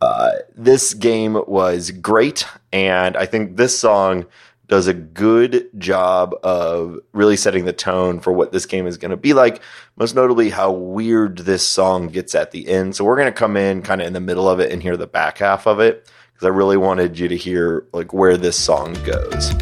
Uh, 0.00 0.32
this 0.54 0.94
game 0.94 1.42
was 1.46 1.90
great, 1.90 2.46
and 2.72 3.16
I 3.16 3.26
think 3.26 3.56
this 3.56 3.76
song 3.78 4.26
does 4.68 4.86
a 4.86 4.94
good 4.94 5.68
job 5.78 6.34
of 6.42 6.98
really 7.12 7.36
setting 7.36 7.64
the 7.64 7.72
tone 7.72 8.20
for 8.20 8.32
what 8.32 8.52
this 8.52 8.66
game 8.66 8.86
is 8.86 8.96
going 8.96 9.10
to 9.10 9.16
be 9.16 9.34
like. 9.34 9.60
Most 9.96 10.14
notably, 10.14 10.50
how 10.50 10.72
weird 10.72 11.38
this 11.38 11.66
song 11.66 12.08
gets 12.08 12.34
at 12.34 12.50
the 12.50 12.68
end. 12.68 12.96
So 12.96 13.04
we're 13.04 13.16
going 13.16 13.32
to 13.32 13.38
come 13.38 13.56
in 13.56 13.82
kind 13.82 14.00
of 14.00 14.06
in 14.06 14.12
the 14.12 14.20
middle 14.20 14.48
of 14.48 14.60
it 14.60 14.72
and 14.72 14.82
hear 14.82 14.96
the 14.96 15.06
back 15.06 15.38
half 15.38 15.66
of 15.66 15.80
it 15.80 16.10
because 16.32 16.46
I 16.46 16.50
really 16.50 16.76
wanted 16.76 17.18
you 17.18 17.28
to 17.28 17.36
hear 17.36 17.86
like 17.92 18.12
where 18.12 18.36
this 18.36 18.58
song 18.58 18.94
goes. 19.04 19.52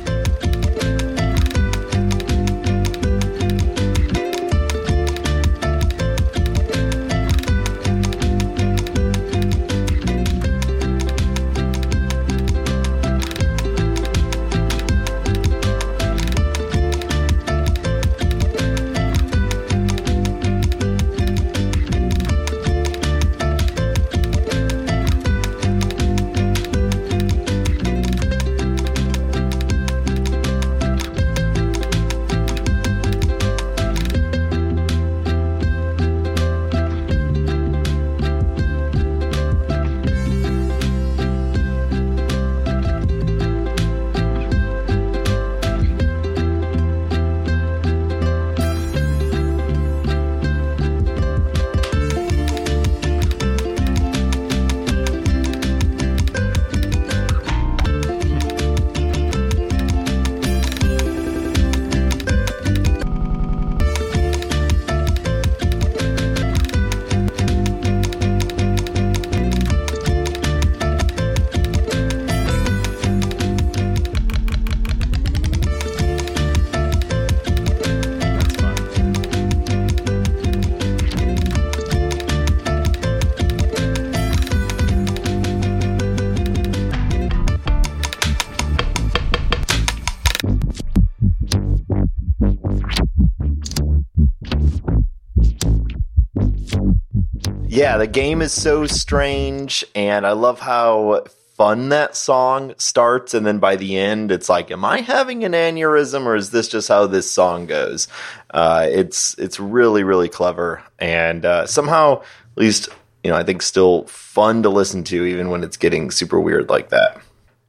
Yeah, 97.72 97.96
the 97.96 98.06
game 98.06 98.42
is 98.42 98.52
so 98.52 98.84
strange, 98.84 99.82
and 99.94 100.26
I 100.26 100.32
love 100.32 100.60
how 100.60 101.24
fun 101.54 101.88
that 101.88 102.14
song 102.14 102.74
starts, 102.76 103.32
and 103.32 103.46
then 103.46 103.60
by 103.60 103.76
the 103.76 103.96
end, 103.96 104.30
it's 104.30 104.50
like, 104.50 104.70
am 104.70 104.84
I 104.84 105.00
having 105.00 105.42
an 105.42 105.52
aneurysm, 105.52 106.26
or 106.26 106.36
is 106.36 106.50
this 106.50 106.68
just 106.68 106.88
how 106.88 107.06
this 107.06 107.30
song 107.30 107.64
goes? 107.64 108.08
Uh, 108.50 108.88
it's 108.90 109.38
it's 109.38 109.58
really 109.58 110.04
really 110.04 110.28
clever, 110.28 110.82
and 110.98 111.46
uh, 111.46 111.66
somehow, 111.66 112.20
at 112.20 112.58
least 112.58 112.90
you 113.24 113.30
know, 113.30 113.38
I 113.38 113.42
think 113.42 113.62
still 113.62 114.04
fun 114.04 114.64
to 114.64 114.68
listen 114.68 115.02
to, 115.04 115.24
even 115.24 115.48
when 115.48 115.64
it's 115.64 115.78
getting 115.78 116.10
super 116.10 116.38
weird 116.38 116.68
like 116.68 116.90
that. 116.90 117.22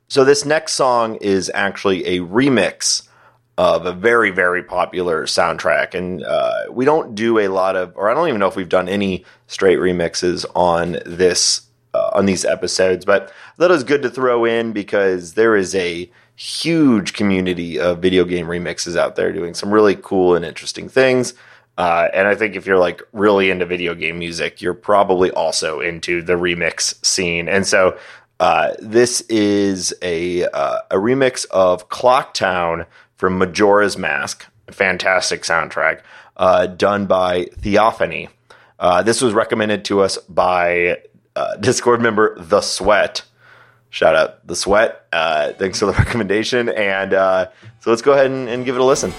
So 0.09 0.25
this 0.25 0.43
next 0.43 0.73
song 0.73 1.15
is 1.21 1.49
actually 1.53 2.05
a 2.07 2.19
remix 2.19 3.07
of 3.57 3.85
a 3.85 3.93
very 3.93 4.31
very 4.31 4.63
popular 4.63 5.25
soundtrack. 5.25 5.93
And 5.93 6.23
uh, 6.23 6.63
we 6.71 6.85
don't 6.85 7.15
do 7.15 7.39
a 7.39 7.47
lot 7.47 7.75
of 7.75 7.95
or 7.95 8.09
i 8.09 8.13
don't 8.13 8.27
even 8.27 8.39
know 8.39 8.47
if 8.47 8.55
we've 8.55 8.69
done 8.69 8.89
any 8.89 9.25
straight 9.47 9.79
remixes 9.79 10.45
on 10.55 10.97
this 11.05 11.61
uh, 11.93 12.09
on 12.13 12.25
these 12.25 12.45
episodes 12.45 13.05
but 13.05 13.31
I 13.53 13.55
thought 13.57 13.71
it 13.71 13.73
was 13.73 13.83
good 13.83 14.01
to 14.01 14.09
throw 14.09 14.45
in 14.45 14.73
because 14.73 15.33
there 15.33 15.55
is 15.55 15.75
a 15.75 16.09
huge 16.35 17.13
community 17.13 17.79
of 17.79 17.99
video 17.99 18.25
game 18.25 18.47
remixes 18.47 18.97
out 18.97 19.15
there 19.15 19.31
doing 19.31 19.53
some 19.53 19.71
really 19.71 19.95
cool 19.95 20.33
and 20.35 20.43
interesting 20.43 20.89
things. 20.89 21.35
Uh, 21.75 22.07
and 22.13 22.27
i 22.27 22.35
think 22.35 22.55
if 22.55 22.67
you're 22.67 22.77
like 22.77 23.01
really 23.13 23.49
into 23.49 23.65
video 23.65 23.95
game 23.95 24.19
music 24.19 24.61
you're 24.61 24.75
probably 24.75 25.31
also 25.31 25.79
into 25.79 26.21
the 26.21 26.33
remix 26.33 27.03
scene. 27.03 27.47
And 27.47 27.65
so 27.65 27.97
uh, 28.39 28.73
this 28.79 29.21
is 29.29 29.93
a 30.01 30.43
uh, 30.45 30.79
a 30.91 30.95
remix 30.95 31.45
of 31.51 31.87
Clocktown 31.89 32.85
from 33.23 33.37
Majora's 33.37 33.97
Mask, 33.97 34.47
a 34.67 34.73
fantastic 34.73 35.43
soundtrack 35.43 36.01
uh, 36.35 36.67
done 36.67 37.05
by 37.05 37.45
Theophany. 37.57 38.27
Uh, 38.77 39.01
this 39.01 39.21
was 39.21 39.31
recommended 39.31 39.85
to 39.85 40.01
us 40.01 40.17
by 40.17 40.99
uh, 41.33 41.55
Discord 41.61 42.01
member 42.01 42.37
The 42.37 42.59
Sweat. 42.59 43.21
Shout 43.89 44.17
out 44.17 44.45
The 44.45 44.57
Sweat. 44.57 45.05
Uh, 45.13 45.53
thanks 45.53 45.79
for 45.79 45.85
the 45.85 45.91
recommendation. 45.97 46.67
And 46.67 47.13
uh, 47.13 47.47
so 47.79 47.91
let's 47.91 48.01
go 48.01 48.11
ahead 48.11 48.25
and, 48.25 48.49
and 48.49 48.65
give 48.65 48.75
it 48.75 48.81
a 48.81 48.83
listen. 48.83 49.13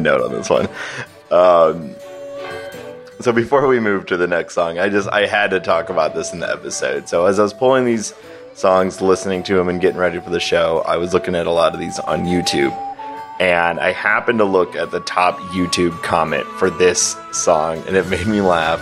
A 0.00 0.02
note 0.02 0.22
on 0.22 0.32
this 0.32 0.48
one. 0.48 0.66
Um, 1.30 1.94
so 3.20 3.32
before 3.32 3.66
we 3.66 3.80
move 3.80 4.06
to 4.06 4.16
the 4.16 4.26
next 4.26 4.54
song, 4.54 4.78
I 4.78 4.88
just 4.88 5.08
I 5.10 5.26
had 5.26 5.50
to 5.50 5.60
talk 5.60 5.90
about 5.90 6.14
this 6.14 6.32
in 6.32 6.40
the 6.40 6.50
episode. 6.50 7.06
So 7.08 7.26
as 7.26 7.38
I 7.38 7.42
was 7.42 7.52
pulling 7.52 7.84
these 7.84 8.14
songs, 8.54 9.02
listening 9.02 9.42
to 9.44 9.56
them, 9.56 9.68
and 9.68 9.78
getting 9.80 9.98
ready 10.00 10.18
for 10.20 10.30
the 10.30 10.40
show, 10.40 10.82
I 10.86 10.96
was 10.96 11.12
looking 11.12 11.34
at 11.34 11.46
a 11.46 11.50
lot 11.50 11.74
of 11.74 11.80
these 11.80 11.98
on 12.00 12.24
YouTube, 12.24 12.72
and 13.40 13.78
I 13.78 13.92
happened 13.92 14.38
to 14.38 14.44
look 14.46 14.74
at 14.74 14.90
the 14.90 15.00
top 15.00 15.36
YouTube 15.52 16.02
comment 16.02 16.46
for 16.58 16.70
this 16.70 17.14
song, 17.32 17.84
and 17.86 17.94
it 17.96 18.08
made 18.08 18.26
me 18.26 18.40
laugh 18.40 18.80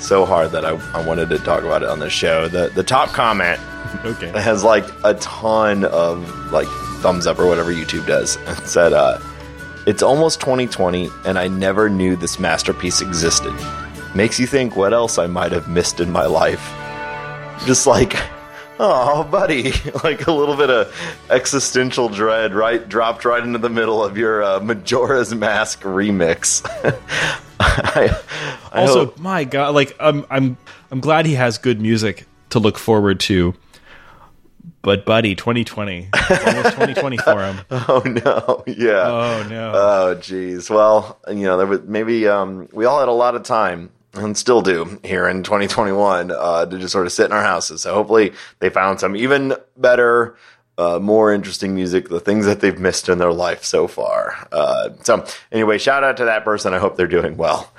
so 0.00 0.24
hard 0.24 0.52
that 0.52 0.64
I, 0.64 0.70
I 0.96 1.04
wanted 1.04 1.30
to 1.30 1.38
talk 1.38 1.64
about 1.64 1.82
it 1.82 1.88
on 1.88 1.98
the 1.98 2.10
show. 2.10 2.46
The 2.46 2.68
the 2.68 2.84
top 2.84 3.08
comment 3.08 3.58
Okay. 4.04 4.28
has 4.40 4.62
like 4.62 4.84
a 5.02 5.14
ton 5.14 5.84
of 5.84 6.52
like 6.52 6.68
thumbs 7.00 7.26
up 7.26 7.38
or 7.40 7.46
whatever 7.46 7.72
YouTube 7.72 8.06
does. 8.06 8.36
And 8.46 8.58
said, 8.66 8.92
uh, 8.92 9.18
"It's 9.86 10.02
almost 10.02 10.40
2020, 10.40 11.10
and 11.26 11.38
I 11.38 11.48
never 11.48 11.88
knew 11.88 12.16
this 12.16 12.38
masterpiece 12.38 13.00
existed. 13.00 13.54
Makes 14.14 14.38
you 14.38 14.46
think 14.46 14.76
what 14.76 14.92
else 14.92 15.18
I 15.18 15.26
might 15.26 15.52
have 15.52 15.68
missed 15.68 16.00
in 16.00 16.10
my 16.10 16.26
life. 16.26 16.62
Just 17.66 17.86
like." 17.86 18.14
Oh, 18.80 19.22
buddy! 19.30 19.72
Like 20.02 20.26
a 20.26 20.32
little 20.32 20.56
bit 20.56 20.68
of 20.68 20.92
existential 21.30 22.08
dread, 22.08 22.52
right? 22.54 22.86
Dropped 22.88 23.24
right 23.24 23.40
into 23.42 23.58
the 23.60 23.70
middle 23.70 24.02
of 24.04 24.18
your 24.18 24.42
uh, 24.42 24.58
Majora's 24.60 25.32
Mask 25.32 25.80
remix. 25.82 26.60
I, 27.60 28.20
I 28.72 28.80
also, 28.82 29.06
hope- 29.06 29.18
my 29.20 29.44
God, 29.44 29.74
like 29.76 29.94
I'm, 30.00 30.26
I'm, 30.28 30.56
I'm 30.90 30.98
glad 31.00 31.24
he 31.24 31.34
has 31.34 31.56
good 31.58 31.80
music 31.80 32.26
to 32.50 32.58
look 32.58 32.76
forward 32.76 33.20
to. 33.20 33.54
But 34.84 35.04
buddy, 35.04 35.34
2020, 35.34 36.08
almost 36.12 36.70
2020 36.72 37.16
for 37.18 37.42
him. 37.42 37.60
oh 37.70 38.02
no, 38.04 38.62
yeah. 38.66 39.08
Oh 39.08 39.46
no. 39.48 39.72
Oh, 39.74 40.14
geez. 40.14 40.68
Well, 40.68 41.18
you 41.28 41.44
know, 41.44 41.56
there 41.56 41.66
was 41.66 41.82
maybe 41.82 42.28
um, 42.28 42.68
we 42.72 42.84
all 42.84 43.00
had 43.00 43.08
a 43.08 43.12
lot 43.12 43.34
of 43.34 43.42
time 43.42 43.90
and 44.14 44.36
still 44.36 44.62
do 44.62 45.00
here 45.02 45.26
in 45.28 45.42
2021 45.42 46.30
uh, 46.30 46.66
to 46.66 46.78
just 46.78 46.92
sort 46.92 47.06
of 47.06 47.12
sit 47.12 47.26
in 47.26 47.32
our 47.32 47.42
houses. 47.42 47.82
So 47.82 47.94
hopefully 47.94 48.32
they 48.60 48.70
found 48.70 49.00
some 49.00 49.16
even 49.16 49.54
better, 49.76 50.36
uh, 50.78 50.98
more 51.00 51.32
interesting 51.32 51.74
music, 51.74 52.08
the 52.08 52.20
things 52.20 52.46
that 52.46 52.60
they've 52.60 52.78
missed 52.78 53.08
in 53.08 53.18
their 53.18 53.32
life 53.32 53.64
so 53.64 53.86
far. 53.88 54.48
Uh, 54.52 54.90
so 55.02 55.24
anyway, 55.50 55.78
shout 55.78 56.04
out 56.04 56.16
to 56.18 56.26
that 56.26 56.44
person. 56.44 56.74
I 56.74 56.78
hope 56.78 56.96
they're 56.96 57.06
doing 57.06 57.36
well. 57.36 57.72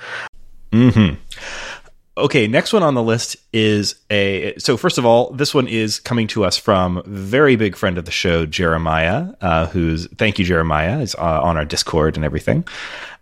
Okay, 2.17 2.47
next 2.47 2.71
one 2.71 2.81
on 2.81 2.93
the 2.93 3.03
list 3.03 3.35
is 3.51 3.95
a. 4.09 4.55
So 4.57 4.77
first 4.77 4.97
of 4.97 5.05
all, 5.05 5.31
this 5.31 5.53
one 5.53 5.67
is 5.67 5.99
coming 5.99 6.27
to 6.27 6.45
us 6.45 6.57
from 6.57 7.03
very 7.05 7.57
big 7.57 7.75
friend 7.75 7.97
of 7.97 8.05
the 8.05 8.11
show, 8.11 8.45
Jeremiah. 8.45 9.33
Uh, 9.41 9.65
who's 9.67 10.07
thank 10.15 10.39
you, 10.39 10.45
Jeremiah, 10.45 11.01
is 11.01 11.13
uh, 11.15 11.41
on 11.43 11.57
our 11.57 11.65
Discord 11.65 12.15
and 12.15 12.23
everything, 12.23 12.65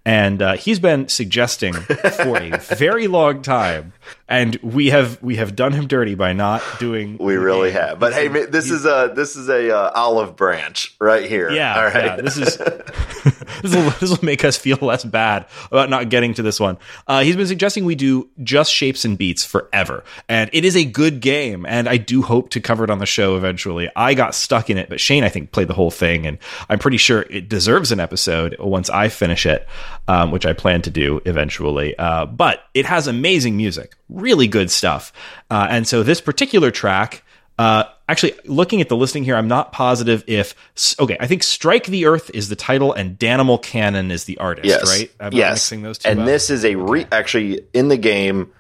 and 0.06 0.44
uh, 0.44 0.54
he's 0.54 0.78
been 0.78 1.08
suggesting 1.08 1.74
for 1.74 2.38
a 2.38 2.58
very 2.76 3.08
long 3.08 3.42
time, 3.42 3.94
and 4.34 4.56
we 4.64 4.90
have 4.90 5.22
we 5.22 5.36
have 5.36 5.56
done 5.56 5.74
him 5.74 5.86
dirty 5.86 6.16
by 6.16 6.34
not 6.34 6.64
doing. 6.80 7.18
We 7.20 7.36
really 7.36 7.70
game. 7.70 7.82
have. 7.82 8.00
But 8.00 8.14
hey, 8.14 8.28
this 8.28 8.72
is 8.72 8.84
a 8.84 9.12
this 9.16 9.36
is 9.36 9.48
a 9.48 9.70
uh, 9.70 9.92
olive 9.94 10.36
branch 10.36 10.96
right 11.00 11.30
here. 11.30 11.52
Yeah, 11.52 11.78
All 11.78 11.84
right. 11.84 12.06
yeah, 12.06 12.16
this 12.16 12.38
is 12.38 12.58
this 13.62 13.76
will 13.76 13.90
this 13.92 14.10
will 14.10 14.26
make 14.26 14.44
us 14.44 14.58
feel 14.58 14.80
less 14.82 15.04
bad 15.04 15.46
about 15.72 15.92
not 15.92 16.10
getting 16.10 16.34
to 16.34 16.42
this 16.42 16.60
one. 16.60 16.80
Uh, 17.08 17.22
he's 17.22 17.36
been 17.36 17.46
suggesting 17.46 17.86
we 17.86 17.94
do 17.94 18.28
just 18.42 18.74
shapes 18.74 19.06
and 19.06 19.20
beats 19.20 19.46
forever, 19.46 20.04
and 20.28 20.50
it 20.52 20.66
is 20.66 20.76
a 20.76 20.84
good 20.84 21.22
game, 21.22 21.64
and 21.68 21.88
I 21.88 21.98
do 21.98 22.24
hope 22.24 22.50
to 22.52 22.60
cover 22.60 22.84
it 22.84 22.90
on 22.90 22.98
the 22.98 23.06
show 23.06 23.38
eventually. 23.38 23.88
I 23.96 24.16
got 24.16 24.34
stuck 24.34 24.72
in 24.72 24.80
it, 24.80 24.90
but 24.90 25.00
Shane 25.00 25.24
I 25.24 25.30
think 25.30 25.52
played 25.52 25.68
the 25.68 25.76
whole 25.76 25.92
thing, 25.92 26.26
and 26.26 26.40
I'm 26.70 26.80
pretty 26.80 26.98
sure 26.98 27.22
it 27.30 27.50
deserves 27.50 27.92
an 27.92 28.00
episode 28.00 28.56
once 28.60 28.90
I 28.90 29.10
finish 29.10 29.46
it, 29.46 29.68
um, 30.08 30.32
which 30.32 30.48
I 30.48 30.54
plan 30.54 30.82
to 30.82 30.90
do 30.90 31.22
eventually. 31.26 31.96
Uh, 32.00 32.26
but 32.26 32.64
it 32.74 32.88
has 32.88 33.06
amazing 33.06 33.56
music, 33.58 33.96
really 34.24 34.48
good 34.48 34.72
stuff, 34.72 35.14
uh, 35.52 35.68
and 35.70 35.88
so 35.88 36.02
this 36.02 36.22
particular 36.22 36.72
track. 36.72 37.24
Uh, 37.60 37.84
actually, 38.10 38.34
looking 38.46 38.82
at 38.82 38.90
the 38.90 38.98
listing 38.98 39.24
here, 39.24 39.36
I'm 39.36 39.48
not 39.48 39.72
positive 39.72 40.24
if. 40.26 40.56
Okay, 41.00 41.18
I 41.20 41.28
think 41.28 41.44
"Strike 41.44 41.86
the 41.86 42.06
Earth" 42.06 42.32
is 42.34 42.50
the 42.50 42.56
title, 42.56 42.94
and 42.94 43.20
"Danimal 43.20 43.62
Cannon" 43.62 44.10
is 44.10 44.26
the 44.26 44.40
artist. 44.40 44.66
yes. 44.66 44.88
right? 44.88 45.12
I'm 45.20 45.34
yes. 45.34 45.58
mixing 45.58 45.84
those 45.84 46.00
two. 46.00 46.10
and 46.10 46.22
up? 46.22 46.26
this 46.26 46.50
is 46.50 46.66
a 46.66 46.76
re- 46.76 47.06
actually 47.12 47.62
in 47.74 47.90
the 47.90 47.98
game. 47.98 48.52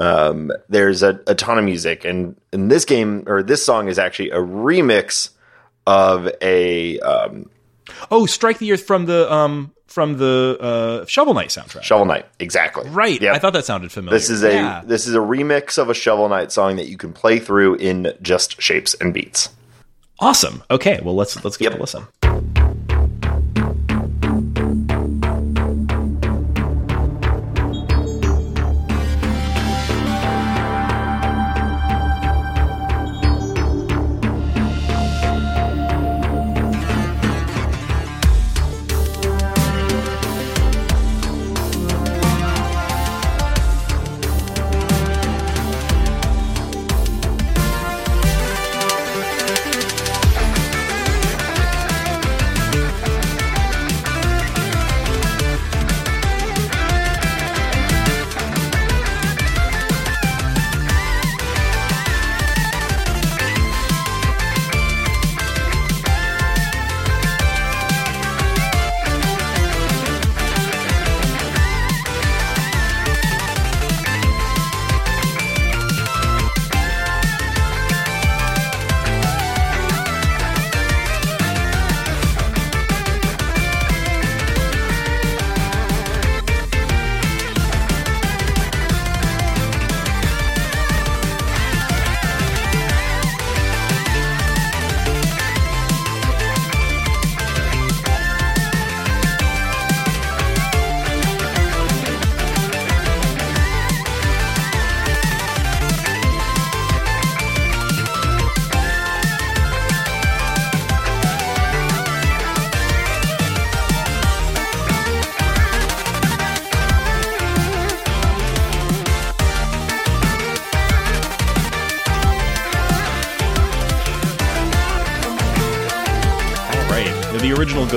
Um, 0.00 0.52
there's 0.68 1.02
a, 1.02 1.20
a 1.26 1.34
ton 1.34 1.58
of 1.58 1.64
music, 1.64 2.06
and 2.06 2.40
in 2.52 2.68
this 2.68 2.86
game 2.86 3.24
or 3.26 3.42
this 3.42 3.66
song 3.66 3.88
is 3.88 3.98
actually 3.98 4.30
a 4.30 4.38
remix 4.38 5.30
of 5.86 6.30
a 6.40 7.00
um, 7.00 7.50
Oh, 8.10 8.26
Strike 8.26 8.58
the 8.58 8.72
Earth 8.72 8.84
from 8.86 9.06
the 9.06 9.30
um 9.32 9.72
from 9.86 10.18
the 10.18 10.56
uh, 10.60 11.06
Shovel 11.06 11.32
Knight 11.34 11.48
soundtrack. 11.48 11.82
Shovel 11.82 12.04
Knight, 12.04 12.26
exactly. 12.38 12.88
right. 12.90 13.20
Yep. 13.20 13.34
I 13.34 13.38
thought 13.38 13.54
that 13.54 13.64
sounded 13.64 13.90
familiar. 13.90 14.18
This 14.18 14.28
is 14.30 14.42
a 14.42 14.52
Yeah. 14.52 14.82
this 14.84 15.06
is 15.06 15.14
a 15.14 15.18
remix 15.18 15.78
of 15.78 15.88
a 15.88 15.94
Shovel 15.94 16.28
Knight 16.28 16.52
song 16.52 16.76
that 16.76 16.88
you 16.88 16.96
can 16.98 17.12
play 17.12 17.38
through 17.38 17.76
in 17.76 18.12
just 18.20 18.60
shapes 18.60 18.94
and 18.94 19.14
beats. 19.14 19.48
awesome. 20.20 20.62
Okay, 20.70 21.00
well 21.02 21.14
let's 21.14 21.42
let's 21.44 21.56
give 21.56 21.72
Yep. 21.72 21.74
it 21.74 21.78
a 21.78 21.80
listen. 21.80 22.06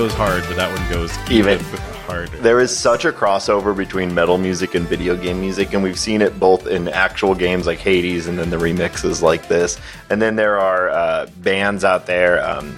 Goes 0.02 0.14
hard, 0.14 0.42
but 0.48 0.56
that 0.56 0.76
one 0.76 0.90
goes 0.90 1.16
Even. 1.30 1.60
harder. 1.60 2.36
There 2.38 2.58
is 2.58 2.76
such 2.76 3.04
a 3.04 3.12
crossover 3.12 3.76
between 3.76 4.12
metal 4.12 4.36
music 4.36 4.74
and 4.74 4.84
video 4.88 5.14
game 5.16 5.40
music, 5.40 5.74
and 5.74 5.80
we've 5.80 5.98
seen 5.98 6.22
it 6.22 6.40
both 6.40 6.66
in 6.66 6.88
actual 6.88 7.36
games 7.36 7.68
like 7.68 7.78
Hades 7.78 8.26
and 8.26 8.36
then 8.36 8.50
the 8.50 8.56
remixes 8.56 9.22
like 9.22 9.46
this. 9.46 9.78
And 10.10 10.20
then 10.20 10.34
there 10.34 10.58
are 10.58 10.90
uh, 10.90 11.26
bands 11.36 11.84
out 11.84 12.06
there. 12.06 12.44
Um, 12.44 12.74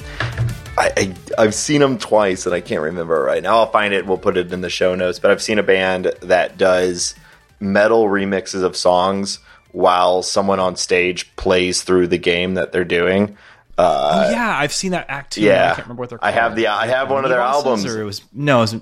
I, 0.77 0.93
I, 0.99 1.15
I've 1.39 1.55
seen 1.55 1.81
them 1.81 1.97
twice, 1.97 2.45
and 2.45 2.55
I 2.55 2.61
can't 2.61 2.83
remember 2.83 3.23
right 3.23 3.43
now. 3.43 3.57
I'll 3.57 3.71
find 3.71 3.95
it. 3.95 4.05
We'll 4.05 4.19
put 4.19 4.37
it 4.37 4.53
in 4.53 4.61
the 4.61 4.69
show 4.69 4.95
notes. 4.95 5.19
But 5.19 5.31
I've 5.31 5.43
seen 5.43 5.59
a 5.59 5.63
band 5.63 6.13
that 6.21 6.59
does 6.59 7.15
metal 7.59 8.05
remixes 8.05 8.63
of 8.63 8.77
songs 8.77 9.39
while 9.73 10.23
someone 10.23 10.61
on 10.61 10.77
stage 10.77 11.35
plays 11.37 11.85
through 11.85 12.09
the 12.09 12.19
game 12.19 12.53
that 12.55 12.73
they're 12.73 12.85
doing. 12.85 13.39
Oh, 13.79 14.31
yeah, 14.31 14.57
I've 14.59 14.73
seen 14.73 14.93
that 14.93 15.07
act 15.09 15.35
too. 15.35 15.43
yeah. 15.43 15.73
I 15.73 15.75
can't 15.75 15.87
remember 15.87 16.01
what 16.03 16.11
they're 16.11 16.19
I 16.23 16.31
have 16.31 16.57
the- 16.57 16.69
I 16.69 16.87
have 16.87 17.11
one 17.11 17.25
of 17.25 17.31
their 17.31 17.41
albums. 17.41 17.85
Or 17.85 18.01
it 18.01 18.05
was 18.05 18.23
no, 18.33 18.59
it 18.59 18.61
was 18.73 18.77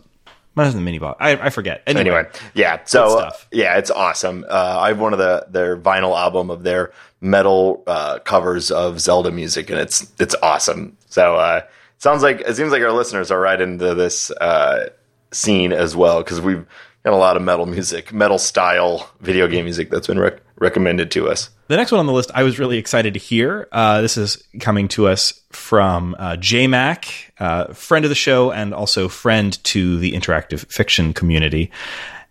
been 0.55 0.73
the 0.73 0.81
mini 0.81 0.99
box. 0.99 1.17
I, 1.21 1.31
I 1.33 1.51
forget. 1.51 1.83
Anyway, 1.87 2.01
anyway, 2.03 2.29
yeah. 2.55 2.81
So 2.85 3.19
uh, 3.19 3.31
yeah, 3.51 3.79
it's 3.79 3.91
awesome. 3.91 4.45
Uh, 4.49 4.79
I 4.81 4.89
have 4.89 5.01
one 5.01 5.13
of 5.13 5.19
the 5.19 5.47
their 5.49 5.77
vinyl 5.77 6.19
album 6.19 6.51
of 6.51 6.63
their 6.63 6.93
metal 7.21 7.83
uh, 7.87 8.19
covers 8.19 8.71
of 8.71 9.01
Zelda 9.01 9.31
music, 9.31 9.71
and 9.71 9.79
it's 9.79 10.13
it's 10.21 10.35
awesome. 10.43 10.97
So 11.09 11.37
uh, 11.37 11.63
sounds 11.99 12.23
like 12.23 12.41
it 12.43 12.55
seems 12.57 12.73
like 12.73 12.83
our 12.83 12.93
listeners 12.93 13.31
are 13.31 13.41
right 13.41 13.61
into 13.61 13.95
this 13.95 14.31
uh, 14.31 14.91
scene 15.31 15.73
as 15.73 15.97
well 15.97 16.23
because 16.23 16.41
we've 16.41 16.67
got 17.05 17.13
a 17.13 17.17
lot 17.17 17.37
of 17.37 17.43
metal 17.43 17.67
music, 17.67 18.13
metal 18.13 18.39
style 18.39 19.11
video 19.21 19.49
game 19.49 19.65
music 19.65 19.91
that's 19.91 20.07
been 20.07 20.19
rec- 20.19 20.41
recommended 20.57 21.11
to 21.13 21.29
us. 21.29 21.51
The 21.69 21.77
next 21.77 21.91
one 21.91 21.99
on 21.99 22.07
the 22.07 22.13
list, 22.13 22.31
I 22.35 22.43
was 22.43 22.59
really 22.59 22.79
excited 22.79 23.15
to 23.15 23.21
hear. 23.21 23.69
Uh, 23.73 24.01
this 24.03 24.17
is 24.17 24.43
coming 24.61 24.89
to 24.89 25.09
us 25.09 25.41
from 25.51 26.15
uh, 26.19 26.37
JMac, 26.37 27.31
uh, 27.39 27.73
friend 27.73 28.05
of 28.05 28.09
the 28.09 28.15
show 28.15 28.53
and 28.53 28.73
also 28.73 29.09
friend 29.09 29.63
to 29.65 29.99
the 29.99 30.13
interactive 30.13 30.71
fiction 30.71 31.13
community. 31.13 31.71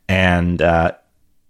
And 0.07 0.61
uh, 0.61 0.93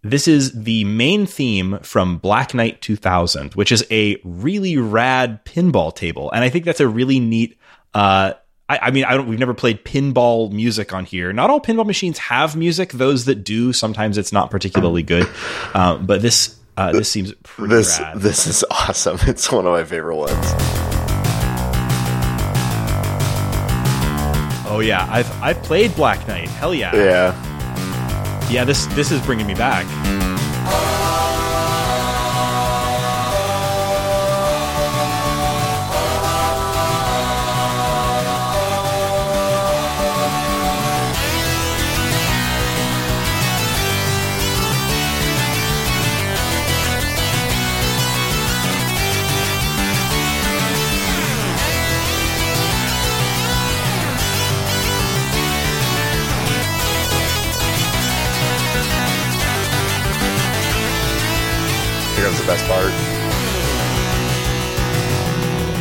this 0.04 0.28
is 0.28 0.64
the 0.64 0.84
main 0.86 1.26
theme 1.26 1.80
from 1.84 2.18
Black 2.18 2.54
Knight 2.54 2.82
2000, 2.82 3.54
which 3.54 3.72
is 3.72 3.86
a 3.92 4.20
really 4.24 4.78
rad 4.78 5.46
pinball 5.46 5.96
table. 5.96 6.32
And 6.32 6.44
I 6.44 6.50
think 6.50 6.66
that's 6.66 6.80
a 6.80 6.88
really 6.88 7.20
neat. 7.20 7.58
Uh, 7.94 8.34
I, 8.72 8.88
I 8.88 8.92
mean, 8.92 9.04
I 9.04 9.18
don't. 9.18 9.28
We've 9.28 9.38
never 9.40 9.54
played 9.54 9.84
pinball 9.84 10.50
music 10.50 10.94
on 10.94 11.04
here. 11.04 11.34
Not 11.34 11.50
all 11.50 11.60
pinball 11.60 11.86
machines 11.86 12.18
have 12.20 12.56
music. 12.56 12.94
Those 12.94 13.26
that 13.26 13.44
do, 13.44 13.74
sometimes 13.74 14.18
it's 14.18 14.32
not 14.32 14.50
particularly 14.50 15.04
good. 15.04 15.28
Um, 15.74 16.06
but 16.06 16.22
this 16.22 16.58
uh, 16.78 16.94
this 16.94 17.10
seems 17.12 17.34
pretty 17.44 17.74
This 17.76 18.00
rad. 18.00 18.20
this 18.22 18.48
is 18.48 18.64
awesome. 18.72 19.18
It's 19.28 19.52
one 19.52 19.66
of 19.66 19.74
my 19.74 19.84
favorite 19.84 20.16
ones. 20.16 20.32
Oh 24.74 24.80
yeah, 24.82 25.06
I've 25.12 25.30
I've 25.44 25.62
played 25.64 25.94
Black 25.96 26.26
Knight. 26.30 26.48
Hell 26.48 26.74
yeah. 26.74 26.96
Yeah. 26.96 28.48
Yeah, 28.50 28.64
this 28.64 28.86
this 28.88 29.12
is 29.12 29.22
bringing 29.26 29.48
me 29.48 29.54
back. 29.54 29.86
Here 62.22 62.30
comes 62.30 62.40
the 62.40 62.46
best 62.46 62.62
part. 62.70 62.94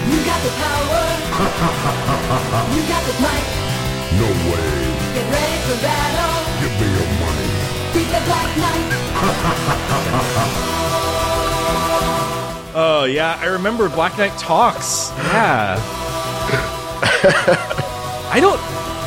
You 0.09 0.24
got 0.24 0.41
the 0.41 0.49
power. 0.57 1.05
you 2.72 2.80
got 2.88 3.05
the 3.05 3.12
might. 3.20 3.45
No 4.16 4.24
way. 4.49 4.72
Get 5.12 5.28
ready 5.28 5.61
for 5.68 5.76
battle. 5.84 6.41
Give 6.62 6.72
me 6.80 6.86
your 6.97 7.05
money. 7.20 7.49
Beat 7.93 8.09
the 8.09 8.24
Black 8.24 8.49
Knight. 8.57 8.88
Oh 12.72 13.03
yeah, 13.05 13.36
I 13.43 13.47
remember 13.47 13.88
Black 13.91 14.16
Knight 14.16 14.32
talks. 14.38 15.11
Yeah. 15.18 15.76
I 18.32 18.38
don't 18.41 18.61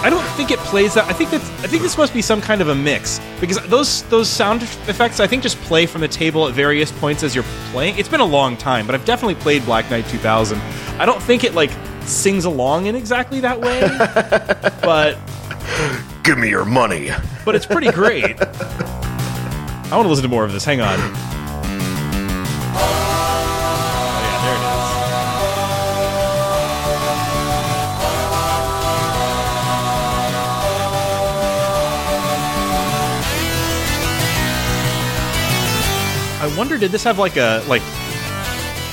I 0.04 0.10
don't 0.10 0.26
think 0.36 0.52
it 0.52 0.60
plays 0.60 0.96
that. 0.96 1.06
I 1.06 1.14
think 1.14 1.32
that 1.32 1.42
I 1.42 1.68
think 1.68 1.82
this 1.82 1.98
must 1.98 2.14
be 2.14 2.22
some 2.22 2.42
kind 2.42 2.62
of 2.62 2.68
a 2.68 2.76
mix 2.76 3.22
because 3.40 3.58
those 3.68 4.04
those 4.04 4.28
sound 4.28 4.62
effects 4.62 5.22
I 5.22 5.28
think 5.28 5.44
just 5.44 5.58
play 5.62 5.86
from 5.86 6.02
the 6.02 6.10
table 6.10 6.48
at 6.48 6.54
various 6.54 6.92
points 6.92 7.24
as 7.24 7.34
you're 7.34 7.46
playing. 7.72 7.98
It's 7.98 8.10
been 8.10 8.20
a 8.20 8.26
long 8.26 8.58
time, 8.58 8.86
but 8.86 8.96
I've 8.96 9.06
definitely 9.06 9.36
played 9.36 9.64
Black 9.66 9.90
Knight 9.90 10.06
2000. 10.08 10.60
I 11.00 11.06
don't 11.06 11.24
think 11.24 11.46
it 11.46 11.54
like 11.54 11.72
sings 12.02 12.44
along 12.44 12.88
in 12.88 12.96
exactly 12.96 13.40
that 13.40 13.62
way, 13.62 13.80
but 14.82 15.18
Give 16.24 16.38
me 16.38 16.50
your 16.50 16.66
money. 16.66 17.10
but 17.46 17.56
it's 17.56 17.66
pretty 17.66 17.92
great. 17.92 18.36
I 18.42 19.96
want 19.96 20.06
to 20.06 20.10
listen 20.10 20.24
to 20.24 20.30
more 20.30 20.44
of 20.44 20.52
this. 20.52 20.66
Hang 20.66 20.82
on. 20.82 21.33
I 36.54 36.56
wonder, 36.56 36.78
did 36.78 36.92
this 36.92 37.04
have 37.06 37.18
like 37.18 37.36
a 37.36 37.64
like, 37.68 37.82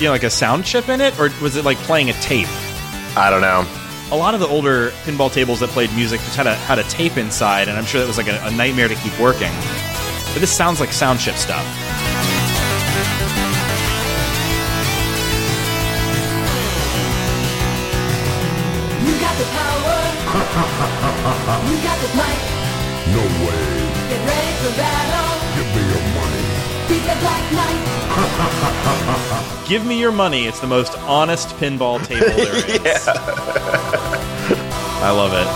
you 0.01 0.07
know, 0.07 0.13
like 0.13 0.23
a 0.23 0.31
sound 0.31 0.65
chip 0.65 0.89
in 0.89 1.03
it, 1.03 1.19
or 1.21 1.29
was 1.43 1.57
it 1.57 1.65
like 1.67 1.77
playing 1.79 2.09
a 2.09 2.15
tape? 2.15 2.49
I 3.19 3.29
don't 3.29 3.43
know. 3.43 3.67
A 4.11 4.17
lot 4.17 4.33
of 4.33 4.41
the 4.41 4.49
older 4.49 4.93
pinball 5.05 5.31
tables 5.31 5.61
that 5.61 5.69
played 5.69 5.93
music 5.93 6.21
just 6.21 6.37
had 6.37 6.47
a 6.47 6.55
had 6.55 6.79
a 6.79 6.85
tape 6.85 7.19
inside, 7.19 7.69
and 7.69 7.77
I'm 7.77 7.85
sure 7.85 8.01
that 8.01 8.07
was 8.07 8.17
like 8.17 8.29
a, 8.29 8.41
a 8.47 8.51
nightmare 8.51 8.89
to 8.89 8.95
keep 8.95 9.13
working. 9.21 9.53
But 10.33 10.41
this 10.41 10.51
sounds 10.51 10.81
like 10.81 10.91
sound 10.91 11.21
chip 11.21 11.35
stuff. 11.35 11.63
You 19.05 19.21
got 19.21 19.37
the 19.37 19.45
power. 19.53 20.01
you 21.69 21.77
got 21.85 22.01
the 22.01 22.09
might. 22.17 22.41
No 23.13 23.21
way. 23.45 23.61
Get 24.09 24.25
ready 24.25 24.53
for 24.65 24.73
battle. 24.79 25.20
Give 29.69 29.85
me 29.87 29.99
your 30.01 30.13
money. 30.13 30.47
It's 30.47 30.61
the 30.61 30.67
most 30.67 30.97
honest 31.01 31.49
pinball 31.57 32.05
table 32.07 32.27
there 32.27 32.57
is. 32.57 33.09
I 35.03 35.11
love 35.11 35.33
it. 35.33 35.47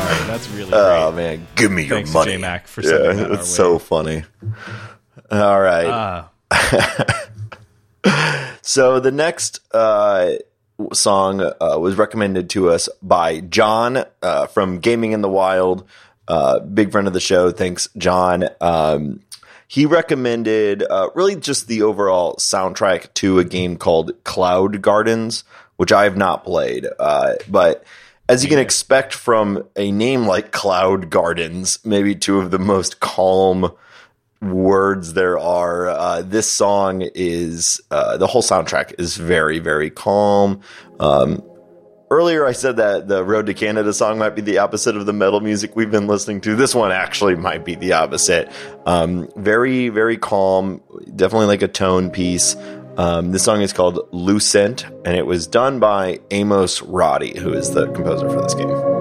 All 0.00 0.06
right, 0.10 0.26
that's 0.26 0.48
really 0.50 0.70
great. 0.70 0.80
Oh 0.80 1.12
man, 1.12 1.46
give 1.56 1.70
me 1.72 1.88
Thanks, 1.88 2.10
your 2.12 2.20
money, 2.20 2.32
J-Mac, 2.32 2.66
for 2.66 2.82
sending 2.82 3.04
yeah, 3.04 3.12
that 3.14 3.26
our 3.26 3.32
It's 3.34 3.42
way. 3.42 3.46
so 3.56 3.78
funny. 3.78 4.24
All 5.30 5.60
right. 5.60 6.30
Ah, 6.50 7.30
So 8.62 8.98
the 8.98 9.12
next 9.12 9.60
uh, 9.74 10.32
song 10.92 11.40
uh, 11.40 11.52
was 11.78 11.96
recommended 11.96 12.50
to 12.50 12.70
us 12.70 12.88
by 13.02 13.40
John 13.40 14.04
uh, 14.22 14.46
from 14.46 14.78
Gaming 14.80 15.12
in 15.12 15.20
the 15.22 15.28
Wild, 15.28 15.86
uh, 16.28 16.60
big 16.60 16.92
friend 16.92 17.06
of 17.06 17.12
the 17.12 17.20
show. 17.20 17.50
Thanks, 17.50 17.88
John. 17.96 18.48
Um, 18.60 19.20
he 19.68 19.86
recommended 19.86 20.82
uh, 20.82 21.10
really 21.14 21.36
just 21.36 21.68
the 21.68 21.82
overall 21.82 22.36
soundtrack 22.36 23.12
to 23.14 23.38
a 23.38 23.44
game 23.44 23.76
called 23.76 24.12
Cloud 24.24 24.82
Gardens, 24.82 25.44
which 25.76 25.92
I 25.92 26.04
have 26.04 26.16
not 26.16 26.44
played, 26.44 26.86
uh, 26.98 27.34
but. 27.48 27.84
As 28.26 28.42
you 28.42 28.48
can 28.48 28.58
expect 28.58 29.12
from 29.12 29.68
a 29.76 29.92
name 29.92 30.26
like 30.26 30.50
Cloud 30.50 31.10
Gardens, 31.10 31.78
maybe 31.84 32.14
two 32.14 32.38
of 32.38 32.50
the 32.50 32.58
most 32.58 32.98
calm 33.00 33.70
words 34.44 35.14
there 35.14 35.38
are. 35.38 35.88
Uh, 35.88 36.22
this 36.22 36.50
song 36.50 37.08
is 37.14 37.80
uh, 37.90 38.16
the 38.16 38.26
whole 38.26 38.42
soundtrack 38.42 38.94
is 38.98 39.16
very 39.16 39.58
very 39.58 39.90
calm. 39.90 40.60
Um, 41.00 41.42
earlier, 42.14 42.46
I 42.46 42.52
said 42.52 42.76
that 42.76 43.08
the 43.08 43.24
Road 43.24 43.46
to 43.46 43.54
Canada 43.54 43.92
song 43.92 44.18
might 44.18 44.34
be 44.34 44.42
the 44.42 44.58
opposite 44.58 44.96
of 44.96 45.06
the 45.06 45.12
metal 45.12 45.40
music 45.40 45.74
we've 45.74 45.90
been 45.90 46.06
listening 46.06 46.40
to. 46.42 46.54
This 46.54 46.74
one 46.74 46.92
actually 46.92 47.34
might 47.34 47.64
be 47.64 47.74
the 47.74 47.92
opposite. 47.92 48.50
Um, 48.86 49.28
very 49.36 49.88
very 49.88 50.16
calm, 50.16 50.82
definitely 51.14 51.46
like 51.46 51.62
a 51.62 51.68
tone 51.68 52.10
piece. 52.10 52.56
Um, 52.96 53.32
this 53.32 53.42
song 53.42 53.60
is 53.60 53.72
called 53.72 54.08
Lucent, 54.12 54.84
and 55.04 55.16
it 55.16 55.26
was 55.26 55.48
done 55.48 55.80
by 55.80 56.20
Amos 56.30 56.80
Roddy, 56.82 57.36
who 57.38 57.52
is 57.52 57.72
the 57.72 57.90
composer 57.92 58.30
for 58.30 58.40
this 58.42 58.54
game. 58.54 58.93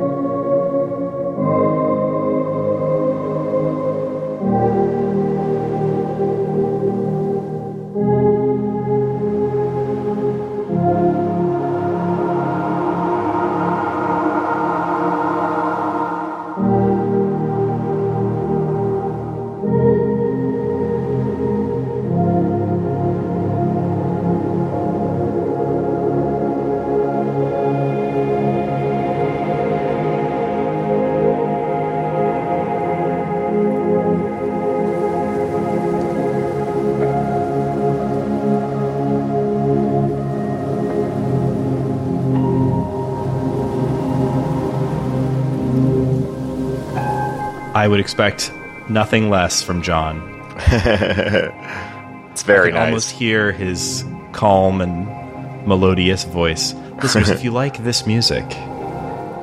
Expect 48.04 48.52
nothing 48.90 49.30
less 49.30 49.64
from 49.64 49.82
John. 49.82 50.30
It's 52.34 52.42
very 52.42 52.70
I 52.70 52.72
can 52.72 52.80
nice. 52.80 52.86
almost 52.88 53.12
hear 53.12 53.52
his 53.52 54.04
calm 54.32 54.82
and 54.82 55.68
melodious 55.68 56.24
voice. 56.24 56.74
Listeners, 57.00 57.30
if 57.30 57.44
you 57.44 57.52
like 57.64 57.84
this 57.84 58.08
music, 58.08 58.44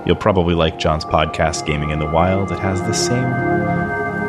you'll 0.05 0.17
probably 0.19 0.55
like 0.57 0.81
John's 0.81 1.05
podcast, 1.05 1.67
Gaming 1.67 1.91
in 1.91 2.01
the 2.01 2.11
Wild. 2.11 2.51
It 2.51 2.59
has 2.59 2.83
the 2.83 2.93
same 2.93 3.31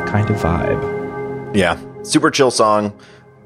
kind 0.06 0.30
of 0.30 0.36
vibe. 0.36 1.56
Yeah, 1.56 1.76
super 2.04 2.30
chill 2.30 2.52
song. 2.52 2.96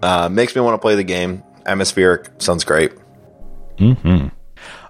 Uh, 0.02 0.28
makes 0.28 0.54
me 0.54 0.60
want 0.60 0.74
to 0.74 0.78
play 0.78 0.96
the 0.96 1.02
game. 1.02 1.42
Atmospheric 1.64 2.28
sounds 2.42 2.62
great. 2.64 2.92
All 3.80 4.30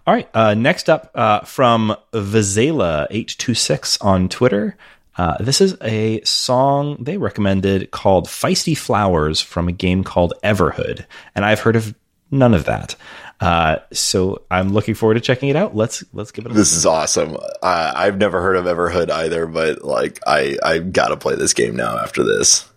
right. 0.06 0.28
Uh, 0.34 0.54
next 0.54 0.90
up 0.90 1.12
uh, 1.14 1.42
from 1.42 1.96
Vizela826 2.12 4.04
on 4.04 4.28
Twitter. 4.28 4.76
Uh, 5.18 5.36
this 5.40 5.60
is 5.60 5.76
a 5.82 6.20
song 6.22 6.96
they 7.00 7.16
recommended 7.16 7.90
called 7.90 8.26
Feisty 8.26 8.76
Flowers 8.76 9.40
from 9.40 9.68
a 9.68 9.72
game 9.72 10.04
called 10.04 10.34
Everhood. 10.44 11.06
And 11.34 11.44
I've 11.44 11.60
heard 11.60 11.76
of 11.76 11.94
none 12.30 12.54
of 12.54 12.64
that. 12.64 12.96
Uh, 13.40 13.76
so 13.92 14.42
I'm 14.50 14.70
looking 14.70 14.94
forward 14.94 15.14
to 15.14 15.20
checking 15.20 15.48
it 15.48 15.56
out. 15.56 15.76
Let's 15.76 16.02
let's 16.12 16.30
give 16.32 16.46
it 16.46 16.52
a 16.52 16.54
This 16.54 16.72
is 16.72 16.86
awesome. 16.86 17.36
Uh, 17.62 17.92
I've 17.94 18.16
never 18.16 18.40
heard 18.40 18.56
of 18.56 18.64
Everhood 18.64 19.10
either, 19.10 19.46
but 19.46 19.84
like 19.84 20.20
I 20.26 20.56
I 20.62 20.78
gotta 20.78 21.16
play 21.16 21.34
this 21.34 21.52
game 21.52 21.76
now 21.76 21.98
after 21.98 22.24
this. 22.24 22.70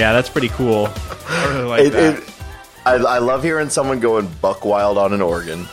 Yeah, 0.00 0.14
that's 0.14 0.30
pretty 0.30 0.48
cool. 0.48 0.88
I 1.28 1.52
really 1.52 1.68
like 1.68 1.82
It, 1.84 1.90
that. 1.92 2.18
it, 2.20 2.24
I, 2.86 2.92
I 2.94 3.18
love 3.18 3.42
hearing 3.42 3.68
someone 3.68 4.00
going 4.00 4.26
buck 4.40 4.64
wild 4.64 4.96
on 4.96 5.12
an 5.12 5.20
organ, 5.20 5.66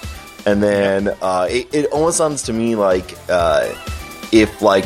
and 0.46 0.62
then 0.62 1.08
uh, 1.22 1.48
it, 1.50 1.74
it 1.74 1.86
almost 1.94 2.18
sounds 2.18 2.44
to 2.44 2.54
me 2.54 2.76
like 2.76 3.16
uh, 3.30 3.74
if 4.34 4.62
like 4.62 4.84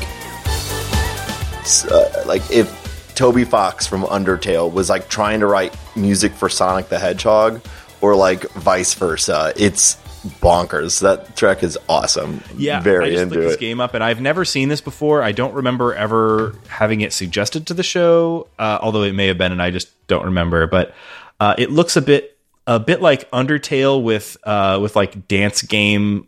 uh, 1.92 2.24
like 2.28 2.44
if 2.52 3.14
Toby 3.16 3.44
Fox 3.44 3.88
from 3.88 4.04
Undertale 4.04 4.72
was 4.72 4.90
like 4.90 5.10
trying 5.10 5.40
to 5.40 5.48
write 5.48 5.76
music 5.96 6.34
for 6.34 6.48
Sonic 6.48 6.90
the 6.90 7.00
Hedgehog, 7.00 7.62
or 8.02 8.16
like 8.16 8.44
vice 8.52 8.94
versa. 8.94 9.54
It's 9.56 9.96
bonkers. 10.42 11.00
That 11.02 11.36
track 11.38 11.64
is 11.64 11.78
awesome. 11.88 12.44
Yeah, 12.58 12.80
very 12.82 13.06
I 13.06 13.10
just 13.12 13.24
into 13.24 13.40
this 13.40 13.54
it. 13.54 13.60
game 13.60 13.80
up, 13.80 13.94
and 13.94 14.04
I've 14.04 14.20
never 14.20 14.44
seen 14.44 14.68
this 14.70 14.82
before. 14.82 15.24
I 15.24 15.32
don't 15.32 15.54
remember 15.54 15.94
ever 15.94 16.56
having 16.68 17.02
it 17.02 17.14
suggested 17.14 17.68
to 17.68 17.74
the 17.74 17.84
show, 17.84 18.48
uh, 18.60 18.80
although 18.82 19.04
it 19.04 19.14
may 19.14 19.28
have 19.28 19.38
been, 19.38 19.52
and 19.52 19.62
I 19.62 19.72
just 19.72 19.90
don't 20.08 20.26
remember. 20.26 20.68
But 20.68 20.94
uh, 21.40 21.56
it 21.58 21.72
looks 21.72 21.96
a 21.96 22.02
bit 22.02 22.38
a 22.68 22.80
bit 22.80 23.02
like 23.02 23.30
Undertale 23.32 24.02
with 24.04 24.36
uh, 24.44 24.80
with 24.82 24.96
like 24.96 25.28
dance 25.28 25.62
game 25.62 26.28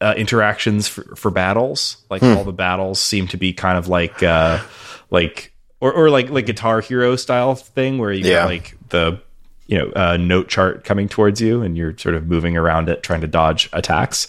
uh, 0.00 0.14
interactions 0.16 0.88
for, 0.88 1.02
for 1.16 1.30
battles. 1.30 1.98
Like 2.10 2.22
Hmm. 2.22 2.36
all 2.36 2.44
the 2.44 2.52
battles 2.52 3.00
seem 3.00 3.28
to 3.28 3.36
be 3.36 3.52
kind 3.52 3.78
of 3.78 3.86
like 3.88 4.22
uh, 4.22 4.60
like 5.10 5.52
or, 5.80 5.92
or 5.92 6.10
like 6.10 6.30
like 6.30 6.46
Guitar 6.46 6.80
Hero 6.80 7.16
style 7.16 7.54
thing 7.54 7.98
where 7.98 8.12
you 8.12 8.24
Yeah. 8.24 8.40
got 8.42 8.46
like 8.46 8.76
the 8.88 9.20
you 9.66 9.78
know 9.78 9.92
uh, 9.94 10.16
note 10.16 10.48
chart 10.48 10.84
coming 10.84 11.08
towards 11.08 11.40
you 11.40 11.62
and 11.62 11.76
you're 11.76 11.96
sort 11.96 12.14
of 12.14 12.26
moving 12.26 12.56
around 12.56 12.88
it 12.88 13.02
trying 13.02 13.20
to 13.22 13.26
dodge 13.26 13.68
attacks. 13.72 14.28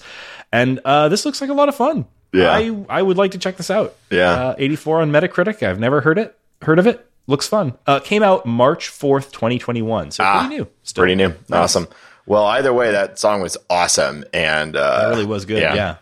And 0.51 0.79
uh, 0.85 1.09
this 1.09 1.25
looks 1.25 1.41
like 1.41 1.49
a 1.49 1.53
lot 1.53 1.69
of 1.69 1.75
fun. 1.75 2.05
Yeah. 2.31 2.51
I 2.51 2.85
I 2.89 3.01
would 3.01 3.17
like 3.17 3.31
to 3.31 3.37
check 3.37 3.57
this 3.57 3.69
out. 3.71 3.95
Yeah. 4.09 4.31
uh, 4.49 4.55
84 4.57 5.01
on 5.01 5.11
Metacritic. 5.11 5.61
I've 5.67 5.79
never 5.79 6.01
heard 6.01 6.17
it. 6.17 6.37
Heard 6.61 6.79
of 6.79 6.87
it. 6.87 7.05
Looks 7.27 7.47
fun. 7.47 7.73
Uh, 7.87 7.99
came 7.99 8.21
out 8.21 8.45
March 8.45 8.89
4th, 8.89 9.31
2021. 9.31 10.11
So 10.11 10.23
Ah, 10.23 10.41
pretty 10.41 10.55
new. 10.57 10.67
Still. 10.83 11.01
Pretty 11.01 11.15
new. 11.15 11.33
Awesome. 11.51 11.87
Well, 12.25 12.45
either 12.45 12.73
way, 12.73 12.91
that 12.91 13.17
song 13.19 13.41
was 13.41 13.57
awesome, 13.69 14.23
and 14.33 14.75
uh, 14.75 15.03
It 15.05 15.09
really 15.09 15.25
was 15.25 15.45
good. 15.45 15.61
Yeah. 15.61 15.75
yeah. 15.75 15.95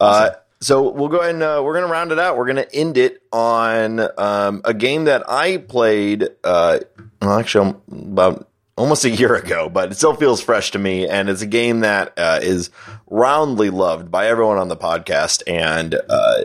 Uh, 0.00 0.30
so 0.60 0.90
we'll 0.90 1.08
go 1.08 1.18
ahead 1.20 1.34
and 1.34 1.42
uh, 1.42 1.60
we're 1.64 1.74
going 1.74 1.86
to 1.86 1.92
round 1.92 2.12
it 2.12 2.18
out. 2.18 2.36
We're 2.38 2.46
going 2.46 2.56
to 2.56 2.74
end 2.74 2.96
it 2.98 3.22
on 3.32 4.00
um, 4.18 4.62
a 4.64 4.72
game 4.74 5.04
that 5.04 5.28
I 5.28 5.58
played. 5.58 6.28
Uh, 6.42 6.80
well, 7.20 7.38
actually, 7.38 7.74
about 7.92 8.48
almost 8.76 9.04
a 9.04 9.10
year 9.10 9.34
ago, 9.34 9.68
but 9.68 9.92
it 9.92 9.94
still 9.94 10.14
feels 10.14 10.40
fresh 10.40 10.70
to 10.72 10.78
me. 10.78 11.08
And 11.08 11.28
it's 11.28 11.42
a 11.42 11.46
game 11.46 11.80
that 11.80 12.12
uh, 12.16 12.40
is 12.42 12.70
roundly 13.06 13.70
loved 13.70 14.10
by 14.10 14.26
everyone 14.26 14.58
on 14.58 14.68
the 14.68 14.76
podcast 14.76 15.42
and 15.46 15.94
uh, 16.08 16.44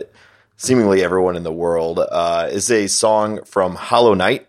seemingly 0.56 1.02
everyone 1.02 1.36
in 1.36 1.42
the 1.42 1.52
world. 1.52 1.98
Uh, 1.98 2.48
is 2.50 2.70
a 2.70 2.86
song 2.86 3.44
from 3.44 3.74
Hollow 3.74 4.14
Knight 4.14 4.46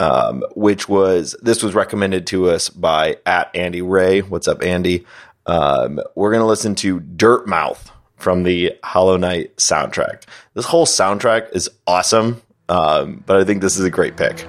um, 0.00 0.44
which 0.54 0.88
was 0.88 1.36
this 1.42 1.62
was 1.62 1.74
recommended 1.74 2.26
to 2.28 2.50
us 2.50 2.68
by 2.68 3.16
at 3.24 3.50
Andy 3.54 3.82
Ray. 3.82 4.20
What's 4.20 4.48
up, 4.48 4.62
Andy? 4.62 5.06
Um, 5.46 6.00
we're 6.14 6.32
gonna 6.32 6.46
listen 6.46 6.74
to 6.76 7.00
Dirt 7.00 7.46
Mouth 7.46 7.90
from 8.16 8.42
the 8.42 8.76
Hollow 8.82 9.16
Knight 9.16 9.56
soundtrack. 9.56 10.24
This 10.54 10.66
whole 10.66 10.86
soundtrack 10.86 11.54
is 11.54 11.70
awesome, 11.86 12.42
um, 12.68 13.22
but 13.26 13.40
I 13.40 13.44
think 13.44 13.62
this 13.62 13.78
is 13.78 13.84
a 13.84 13.90
great 13.90 14.16
pick. 14.16 14.46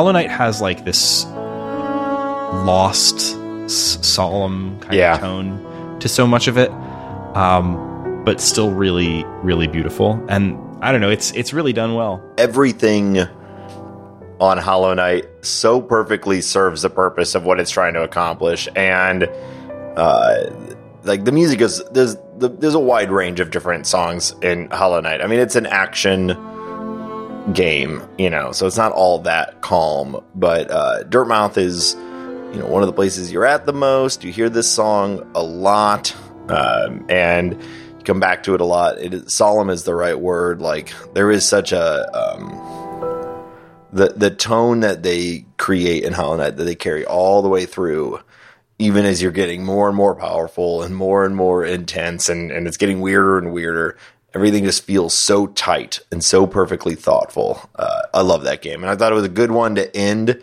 Hollow 0.00 0.12
Knight 0.12 0.30
has 0.30 0.62
like 0.62 0.86
this 0.86 1.26
lost, 2.64 3.36
s- 3.66 3.98
solemn 4.00 4.78
kind 4.80 4.94
Yeah. 4.94 5.16
of 5.16 5.20
tone 5.20 5.98
to 6.00 6.08
so 6.08 6.26
much 6.26 6.48
of 6.48 6.56
it, 6.56 6.70
um, 7.36 8.22
but 8.24 8.40
still 8.40 8.70
really, 8.70 9.26
really 9.42 9.66
beautiful. 9.66 10.18
And 10.30 10.56
I 10.80 10.90
don't 10.90 11.02
know, 11.02 11.10
it's 11.10 11.32
it's 11.32 11.52
really 11.52 11.74
done 11.74 11.94
well. 11.96 12.22
Everything 12.38 13.18
on 14.40 14.56
Hollow 14.56 14.94
Knight 14.94 15.26
so 15.42 15.82
perfectly 15.82 16.40
serves 16.40 16.80
the 16.80 16.88
purpose 16.88 17.34
of 17.34 17.44
what 17.44 17.60
it's 17.60 17.70
trying 17.70 17.92
to 17.92 18.02
accomplish, 18.02 18.68
and 18.74 19.28
uh, 19.98 20.44
like 21.04 21.26
the 21.26 21.32
music 21.32 21.60
is 21.60 21.82
there's 21.92 22.16
the, 22.38 22.48
there's 22.48 22.74
a 22.74 22.80
wide 22.80 23.10
range 23.10 23.38
of 23.38 23.50
different 23.50 23.86
songs 23.86 24.34
in 24.40 24.70
Hollow 24.70 25.02
Knight. 25.02 25.20
I 25.20 25.26
mean, 25.26 25.40
it's 25.40 25.56
an 25.56 25.66
action 25.66 26.28
game, 27.52 28.02
you 28.18 28.30
know, 28.30 28.52
so 28.52 28.66
it's 28.66 28.76
not 28.76 28.92
all 28.92 29.20
that 29.20 29.60
calm. 29.60 30.22
But 30.34 30.70
uh, 30.70 31.04
Dirtmouth 31.04 31.56
is, 31.56 31.94
you 32.52 32.60
know, 32.60 32.66
one 32.66 32.82
of 32.82 32.86
the 32.86 32.92
places 32.92 33.32
you're 33.32 33.46
at 33.46 33.66
the 33.66 33.72
most. 33.72 34.24
You 34.24 34.32
hear 34.32 34.48
this 34.48 34.70
song 34.70 35.30
a 35.34 35.42
lot, 35.42 36.14
um, 36.48 37.04
and 37.08 37.52
you 37.52 38.04
come 38.04 38.20
back 38.20 38.42
to 38.44 38.54
it 38.54 38.60
a 38.60 38.64
lot. 38.64 38.98
It 38.98 39.14
is, 39.14 39.32
solemn 39.32 39.70
is 39.70 39.84
the 39.84 39.94
right 39.94 40.18
word. 40.18 40.60
Like 40.60 40.92
there 41.14 41.30
is 41.30 41.46
such 41.46 41.72
a 41.72 42.16
um, 42.16 42.48
the 43.92 44.08
the 44.10 44.30
tone 44.30 44.80
that 44.80 45.02
they 45.02 45.46
create 45.56 46.04
in 46.04 46.12
Hollow 46.12 46.36
Knight 46.36 46.56
that 46.56 46.64
they 46.64 46.74
carry 46.74 47.04
all 47.04 47.42
the 47.42 47.48
way 47.48 47.66
through. 47.66 48.20
Even 48.78 49.04
as 49.04 49.20
you're 49.20 49.30
getting 49.30 49.62
more 49.62 49.88
and 49.88 49.96
more 49.96 50.14
powerful 50.14 50.82
and 50.82 50.96
more 50.96 51.26
and 51.26 51.36
more 51.36 51.66
intense, 51.66 52.30
and, 52.30 52.50
and 52.50 52.66
it's 52.66 52.78
getting 52.78 53.02
weirder 53.02 53.36
and 53.36 53.52
weirder, 53.52 53.98
everything 54.34 54.64
just 54.64 54.84
feels 54.84 55.14
so 55.14 55.46
tight 55.48 56.00
and 56.10 56.22
so 56.22 56.46
perfectly 56.46 56.94
thoughtful. 56.94 57.68
Uh, 57.74 58.02
I 58.14 58.22
love 58.22 58.44
that 58.44 58.62
game, 58.62 58.82
and 58.82 58.90
I 58.90 58.96
thought 58.96 59.12
it 59.12 59.16
was 59.16 59.24
a 59.24 59.28
good 59.28 59.50
one 59.50 59.74
to 59.76 59.96
end. 59.96 60.42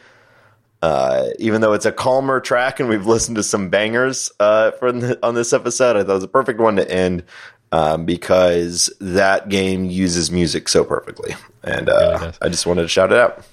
Uh, 0.82 1.30
even 1.40 1.62
though 1.62 1.74
it's 1.74 1.86
a 1.86 1.92
calmer 1.92 2.40
track, 2.40 2.80
and 2.80 2.88
we've 2.90 3.06
listened 3.08 3.36
to 3.38 3.44
some 3.44 3.70
bangers 3.70 4.32
uh, 4.40 4.72
from 4.72 5.00
the, 5.00 5.26
on 5.26 5.36
this 5.36 5.54
episode, 5.54 5.96
I 5.96 6.04
thought 6.04 6.12
it 6.12 6.16
was 6.16 6.24
a 6.24 6.28
perfect 6.30 6.60
one 6.60 6.76
to 6.76 6.90
end 6.90 7.24
um, 7.72 8.06
because 8.06 8.94
that 9.02 9.50
game 9.50 9.86
uses 9.86 10.32
music 10.32 10.70
so 10.70 10.84
perfectly, 10.84 11.36
and 11.64 11.90
uh. 11.90 12.32
I 12.42 12.50
just 12.50 12.66
wanted 12.66 12.84
to 12.84 12.88
shout 12.88 13.12
it 13.12 13.18
out. 13.18 13.44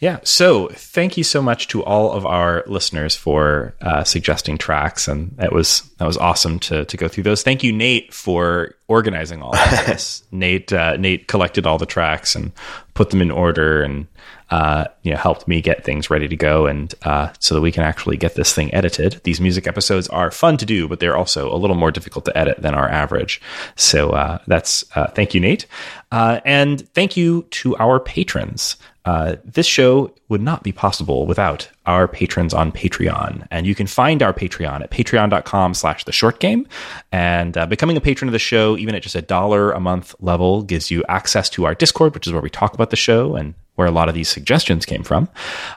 Yeah. 0.00 0.20
So 0.22 0.68
thank 0.68 1.16
you 1.16 1.24
so 1.24 1.42
much 1.42 1.66
to 1.68 1.82
all 1.82 2.12
of 2.12 2.24
our 2.24 2.62
listeners 2.66 3.16
for 3.16 3.74
uh, 3.80 4.04
suggesting 4.04 4.56
tracks, 4.56 5.08
and 5.08 5.36
that 5.38 5.52
was 5.52 5.82
that 5.98 6.06
was 6.06 6.16
awesome 6.16 6.60
to 6.60 6.84
to 6.84 6.96
go 6.96 7.08
through 7.08 7.24
those. 7.24 7.42
Thank 7.42 7.64
you, 7.64 7.72
Nate, 7.72 8.14
for 8.14 8.76
organizing 8.86 9.42
all 9.42 9.56
of 9.56 9.70
this. 9.86 10.22
Nate 10.30 10.72
uh, 10.72 10.96
Nate 10.96 11.26
collected 11.26 11.66
all 11.66 11.78
the 11.78 11.86
tracks 11.86 12.36
and 12.36 12.52
put 12.94 13.10
them 13.10 13.20
in 13.20 13.32
order, 13.32 13.82
and 13.82 14.06
uh, 14.50 14.84
you 15.02 15.10
know 15.10 15.16
helped 15.16 15.48
me 15.48 15.60
get 15.60 15.84
things 15.84 16.10
ready 16.10 16.28
to 16.28 16.36
go, 16.36 16.66
and 16.66 16.94
uh, 17.02 17.32
so 17.40 17.56
that 17.56 17.60
we 17.60 17.72
can 17.72 17.82
actually 17.82 18.16
get 18.16 18.36
this 18.36 18.54
thing 18.54 18.72
edited. 18.72 19.20
These 19.24 19.40
music 19.40 19.66
episodes 19.66 20.06
are 20.10 20.30
fun 20.30 20.58
to 20.58 20.66
do, 20.66 20.86
but 20.86 21.00
they're 21.00 21.16
also 21.16 21.52
a 21.52 21.58
little 21.58 21.76
more 21.76 21.90
difficult 21.90 22.24
to 22.26 22.38
edit 22.38 22.62
than 22.62 22.74
our 22.74 22.88
average. 22.88 23.40
So 23.74 24.10
uh, 24.10 24.38
that's 24.46 24.84
uh, 24.94 25.08
thank 25.08 25.34
you, 25.34 25.40
Nate, 25.40 25.66
uh, 26.12 26.38
and 26.44 26.88
thank 26.94 27.16
you 27.16 27.42
to 27.50 27.76
our 27.78 27.98
patrons. 27.98 28.76
Uh, 29.08 29.36
this 29.42 29.64
show 29.64 30.12
would 30.28 30.42
not 30.42 30.62
be 30.62 30.70
possible 30.70 31.24
without 31.24 31.66
our 31.86 32.06
patrons 32.06 32.52
on 32.52 32.70
Patreon. 32.70 33.48
And 33.50 33.66
you 33.66 33.74
can 33.74 33.86
find 33.86 34.22
our 34.22 34.34
Patreon 34.34 34.82
at 34.82 34.90
patreon.com 34.90 35.72
slash 35.72 36.04
the 36.04 36.12
short 36.12 36.40
game. 36.40 36.68
And 37.10 37.56
uh, 37.56 37.64
becoming 37.64 37.96
a 37.96 38.02
patron 38.02 38.28
of 38.28 38.34
the 38.34 38.38
show, 38.38 38.76
even 38.76 38.94
at 38.94 39.02
just 39.02 39.14
a 39.14 39.22
dollar 39.22 39.72
a 39.72 39.80
month 39.80 40.14
level, 40.20 40.60
gives 40.60 40.90
you 40.90 41.02
access 41.08 41.48
to 41.50 41.64
our 41.64 41.74
Discord, 41.74 42.12
which 42.12 42.26
is 42.26 42.34
where 42.34 42.42
we 42.42 42.50
talk 42.50 42.74
about 42.74 42.90
the 42.90 42.96
show 42.96 43.34
and 43.34 43.54
where 43.78 43.86
a 43.86 43.92
lot 43.92 44.08
of 44.08 44.14
these 44.16 44.28
suggestions 44.28 44.84
came 44.84 45.04
from. 45.04 45.28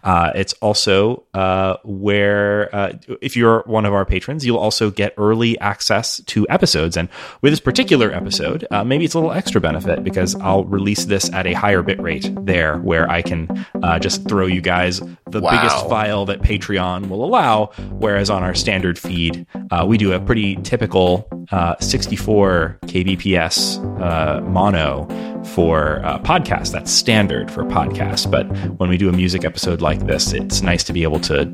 Uh, 0.04 0.32
it's 0.34 0.54
also 0.54 1.24
uh, 1.36 1.78
where, 1.84 2.74
uh, 2.76 2.94
if 3.22 3.38
you're 3.38 3.62
one 3.68 3.86
of 3.86 3.94
our 3.94 4.06
patrons, 4.06 4.44
you'll 4.44 4.58
also 4.58 4.90
get 4.90 5.14
early 5.18 5.58
access 5.60 6.20
to 6.26 6.48
episodes. 6.50 6.98
And 6.98 7.10
with 7.44 7.52
this 7.52 7.60
particular 7.60 8.12
episode, 8.12 8.66
uh, 8.72 8.84
maybe 8.84 9.06
it's 9.06 9.14
a 9.14 9.20
little 9.20 9.32
extra 9.34 9.62
benefit 9.62 10.04
because 10.04 10.34
I'll 10.42 10.64
release 10.66 11.06
this 11.06 11.32
at 11.32 11.46
a 11.46 11.54
higher 11.54 11.84
bit 11.84 12.02
rate 12.02 12.28
there, 12.44 12.78
where 12.80 13.08
I 13.08 13.22
can 13.22 13.66
uh, 13.84 14.00
just 14.00 14.28
throw 14.28 14.48
you 14.48 14.62
guys 14.62 15.00
the 15.30 15.40
Wow. 15.40 15.52
biggest 15.52 15.88
file 15.88 16.26
that 16.26 16.42
Patreon 16.42 17.08
will 17.08 17.24
allow. 17.24 17.68
Whereas 18.00 18.32
on 18.32 18.42
our 18.42 18.56
standard 18.56 18.98
feed, 18.98 19.46
uh, 19.70 19.86
we 19.88 19.98
do 20.00 20.12
a 20.14 20.20
pretty 20.20 20.56
typical 20.58 21.28
uh, 21.52 21.76
64 21.80 22.80
kbps 22.88 23.78
uh, 24.02 24.42
mono 24.42 25.06
for 25.48 26.02
uh, 26.06 26.20
podcasts. 26.20 26.72
That's 26.72 26.92
standard 26.92 27.52
for 27.52 27.64
podcasts. 27.64 28.30
But 28.30 28.46
when 28.80 28.90
we 28.90 28.98
do 28.98 29.10
a 29.10 29.12
music 29.14 29.44
episode 29.44 29.82
like 29.82 30.06
this, 30.06 30.34
it's 30.34 30.62
nice 30.62 30.84
to 30.86 30.94
be 30.94 31.04
able 31.04 31.20
to 31.22 31.46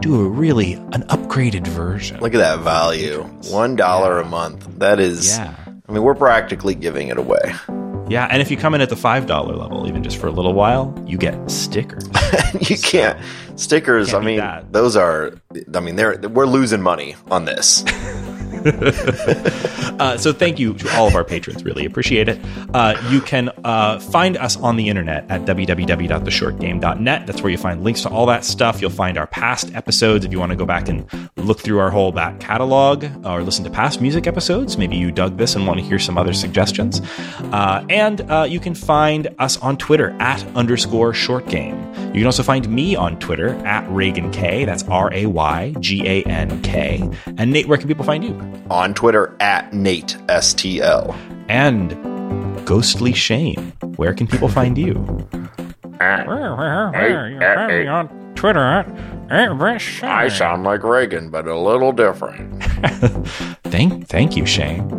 do 0.00 0.20
a 0.20 0.28
really 0.28 0.74
an 0.74 1.02
upgraded 1.08 1.66
version. 1.66 2.20
Look 2.20 2.34
at 2.34 2.38
that 2.38 2.60
value. 2.60 3.22
One 3.50 3.76
dollar 3.76 4.20
a 4.20 4.24
month. 4.24 4.66
That 4.78 5.00
is 5.00 5.36
Yeah. 5.36 5.54
I 5.88 5.92
mean, 5.92 6.02
we're 6.02 6.14
practically 6.14 6.74
giving 6.74 7.08
it 7.08 7.16
away. 7.18 7.54
Yeah, 8.10 8.26
and 8.30 8.40
if 8.40 8.50
you 8.50 8.56
come 8.56 8.74
in 8.74 8.80
at 8.80 8.88
the 8.88 8.96
five 8.96 9.26
dollar 9.26 9.54
level, 9.54 9.86
even 9.86 10.02
just 10.02 10.16
for 10.16 10.28
a 10.28 10.30
little 10.30 10.54
while, 10.54 10.94
you 11.06 11.18
get 11.18 11.50
stickers. 11.50 12.08
you 12.60 12.78
can't 12.78 13.18
stickers. 13.56 14.10
Can't 14.10 14.22
I 14.22 14.26
mean, 14.26 14.66
those 14.70 14.96
are. 14.96 15.32
I 15.74 15.80
mean, 15.80 15.96
they're 15.96 16.18
we're 16.28 16.46
losing 16.46 16.80
money 16.80 17.16
on 17.30 17.44
this. 17.44 17.84
Uh, 19.98 20.16
so 20.16 20.32
thank 20.32 20.60
you 20.60 20.74
to 20.74 20.96
all 20.96 21.08
of 21.08 21.16
our 21.16 21.24
patrons. 21.24 21.64
Really 21.64 21.84
appreciate 21.84 22.28
it. 22.28 22.38
Uh, 22.72 22.94
you 23.10 23.20
can 23.20 23.50
uh, 23.64 23.98
find 23.98 24.36
us 24.36 24.56
on 24.56 24.76
the 24.76 24.88
internet 24.88 25.28
at 25.28 25.42
www.theshortgame.net. 25.42 27.26
That's 27.26 27.42
where 27.42 27.50
you 27.50 27.58
find 27.58 27.82
links 27.82 28.02
to 28.02 28.08
all 28.08 28.26
that 28.26 28.44
stuff. 28.44 28.80
You'll 28.80 28.90
find 28.90 29.18
our 29.18 29.26
past 29.26 29.74
episodes 29.74 30.24
if 30.24 30.30
you 30.30 30.38
want 30.38 30.50
to 30.50 30.56
go 30.56 30.64
back 30.64 30.88
and 30.88 31.04
look 31.36 31.60
through 31.60 31.80
our 31.80 31.90
whole 31.90 32.12
back 32.12 32.38
catalog 32.38 33.06
or 33.26 33.42
listen 33.42 33.64
to 33.64 33.70
past 33.70 34.00
music 34.00 34.28
episodes. 34.28 34.78
Maybe 34.78 34.96
you 34.96 35.10
dug 35.10 35.36
this 35.36 35.56
and 35.56 35.66
want 35.66 35.80
to 35.80 35.84
hear 35.84 35.98
some 35.98 36.16
other 36.16 36.32
suggestions. 36.32 37.00
Uh, 37.52 37.84
and 37.90 38.20
uh, 38.30 38.46
you 38.48 38.60
can 38.60 38.74
find 38.76 39.34
us 39.40 39.56
on 39.58 39.76
Twitter 39.78 40.10
at 40.20 40.46
underscore 40.54 41.12
short 41.12 41.48
game. 41.48 41.76
You 42.08 42.20
can 42.20 42.26
also 42.26 42.42
find 42.42 42.68
me 42.68 42.94
on 42.94 43.18
Twitter 43.18 43.48
at 43.66 43.84
Raygan 43.88 44.32
K. 44.32 44.64
That's 44.64 44.84
R 44.84 45.12
A 45.12 45.26
Y 45.26 45.74
G 45.80 46.06
A 46.06 46.22
N 46.22 46.62
K. 46.62 47.08
And 47.36 47.52
Nate, 47.52 47.66
where 47.66 47.78
can 47.78 47.88
people 47.88 48.04
find 48.04 48.24
you? 48.24 48.57
On 48.70 48.94
Twitter 48.94 49.36
at 49.40 49.72
Nate 49.72 50.16
STL. 50.28 51.16
and 51.48 51.96
Ghostly 52.66 53.14
Shane. 53.14 53.72
Where 53.96 54.12
can 54.12 54.26
people 54.26 54.48
find 54.48 54.76
you? 54.76 54.94
on 57.88 58.34
Twitter 58.34 58.60
at 58.62 58.86
I 60.08 60.28
sound 60.28 60.64
like 60.64 60.80
Raygan, 60.80 61.30
but 61.30 61.46
a 61.46 61.58
little 61.58 61.92
different. 61.92 62.62
Thank, 63.64 64.06
thank 64.08 64.36
you, 64.36 64.46
Shane. 64.46 64.90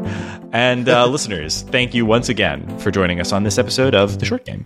And 0.51 0.88
uh, 0.88 1.05
listeners, 1.10 1.64
thank 1.64 1.93
you 1.93 2.05
once 2.05 2.30
again 2.30 2.78
for 2.80 2.91
joining 2.91 3.20
us 3.20 3.32
on 3.32 3.43
this 3.43 3.57
episode 3.57 3.95
of 3.95 4.20
The 4.20 4.26
Short 4.26 4.45
Game. 4.45 4.66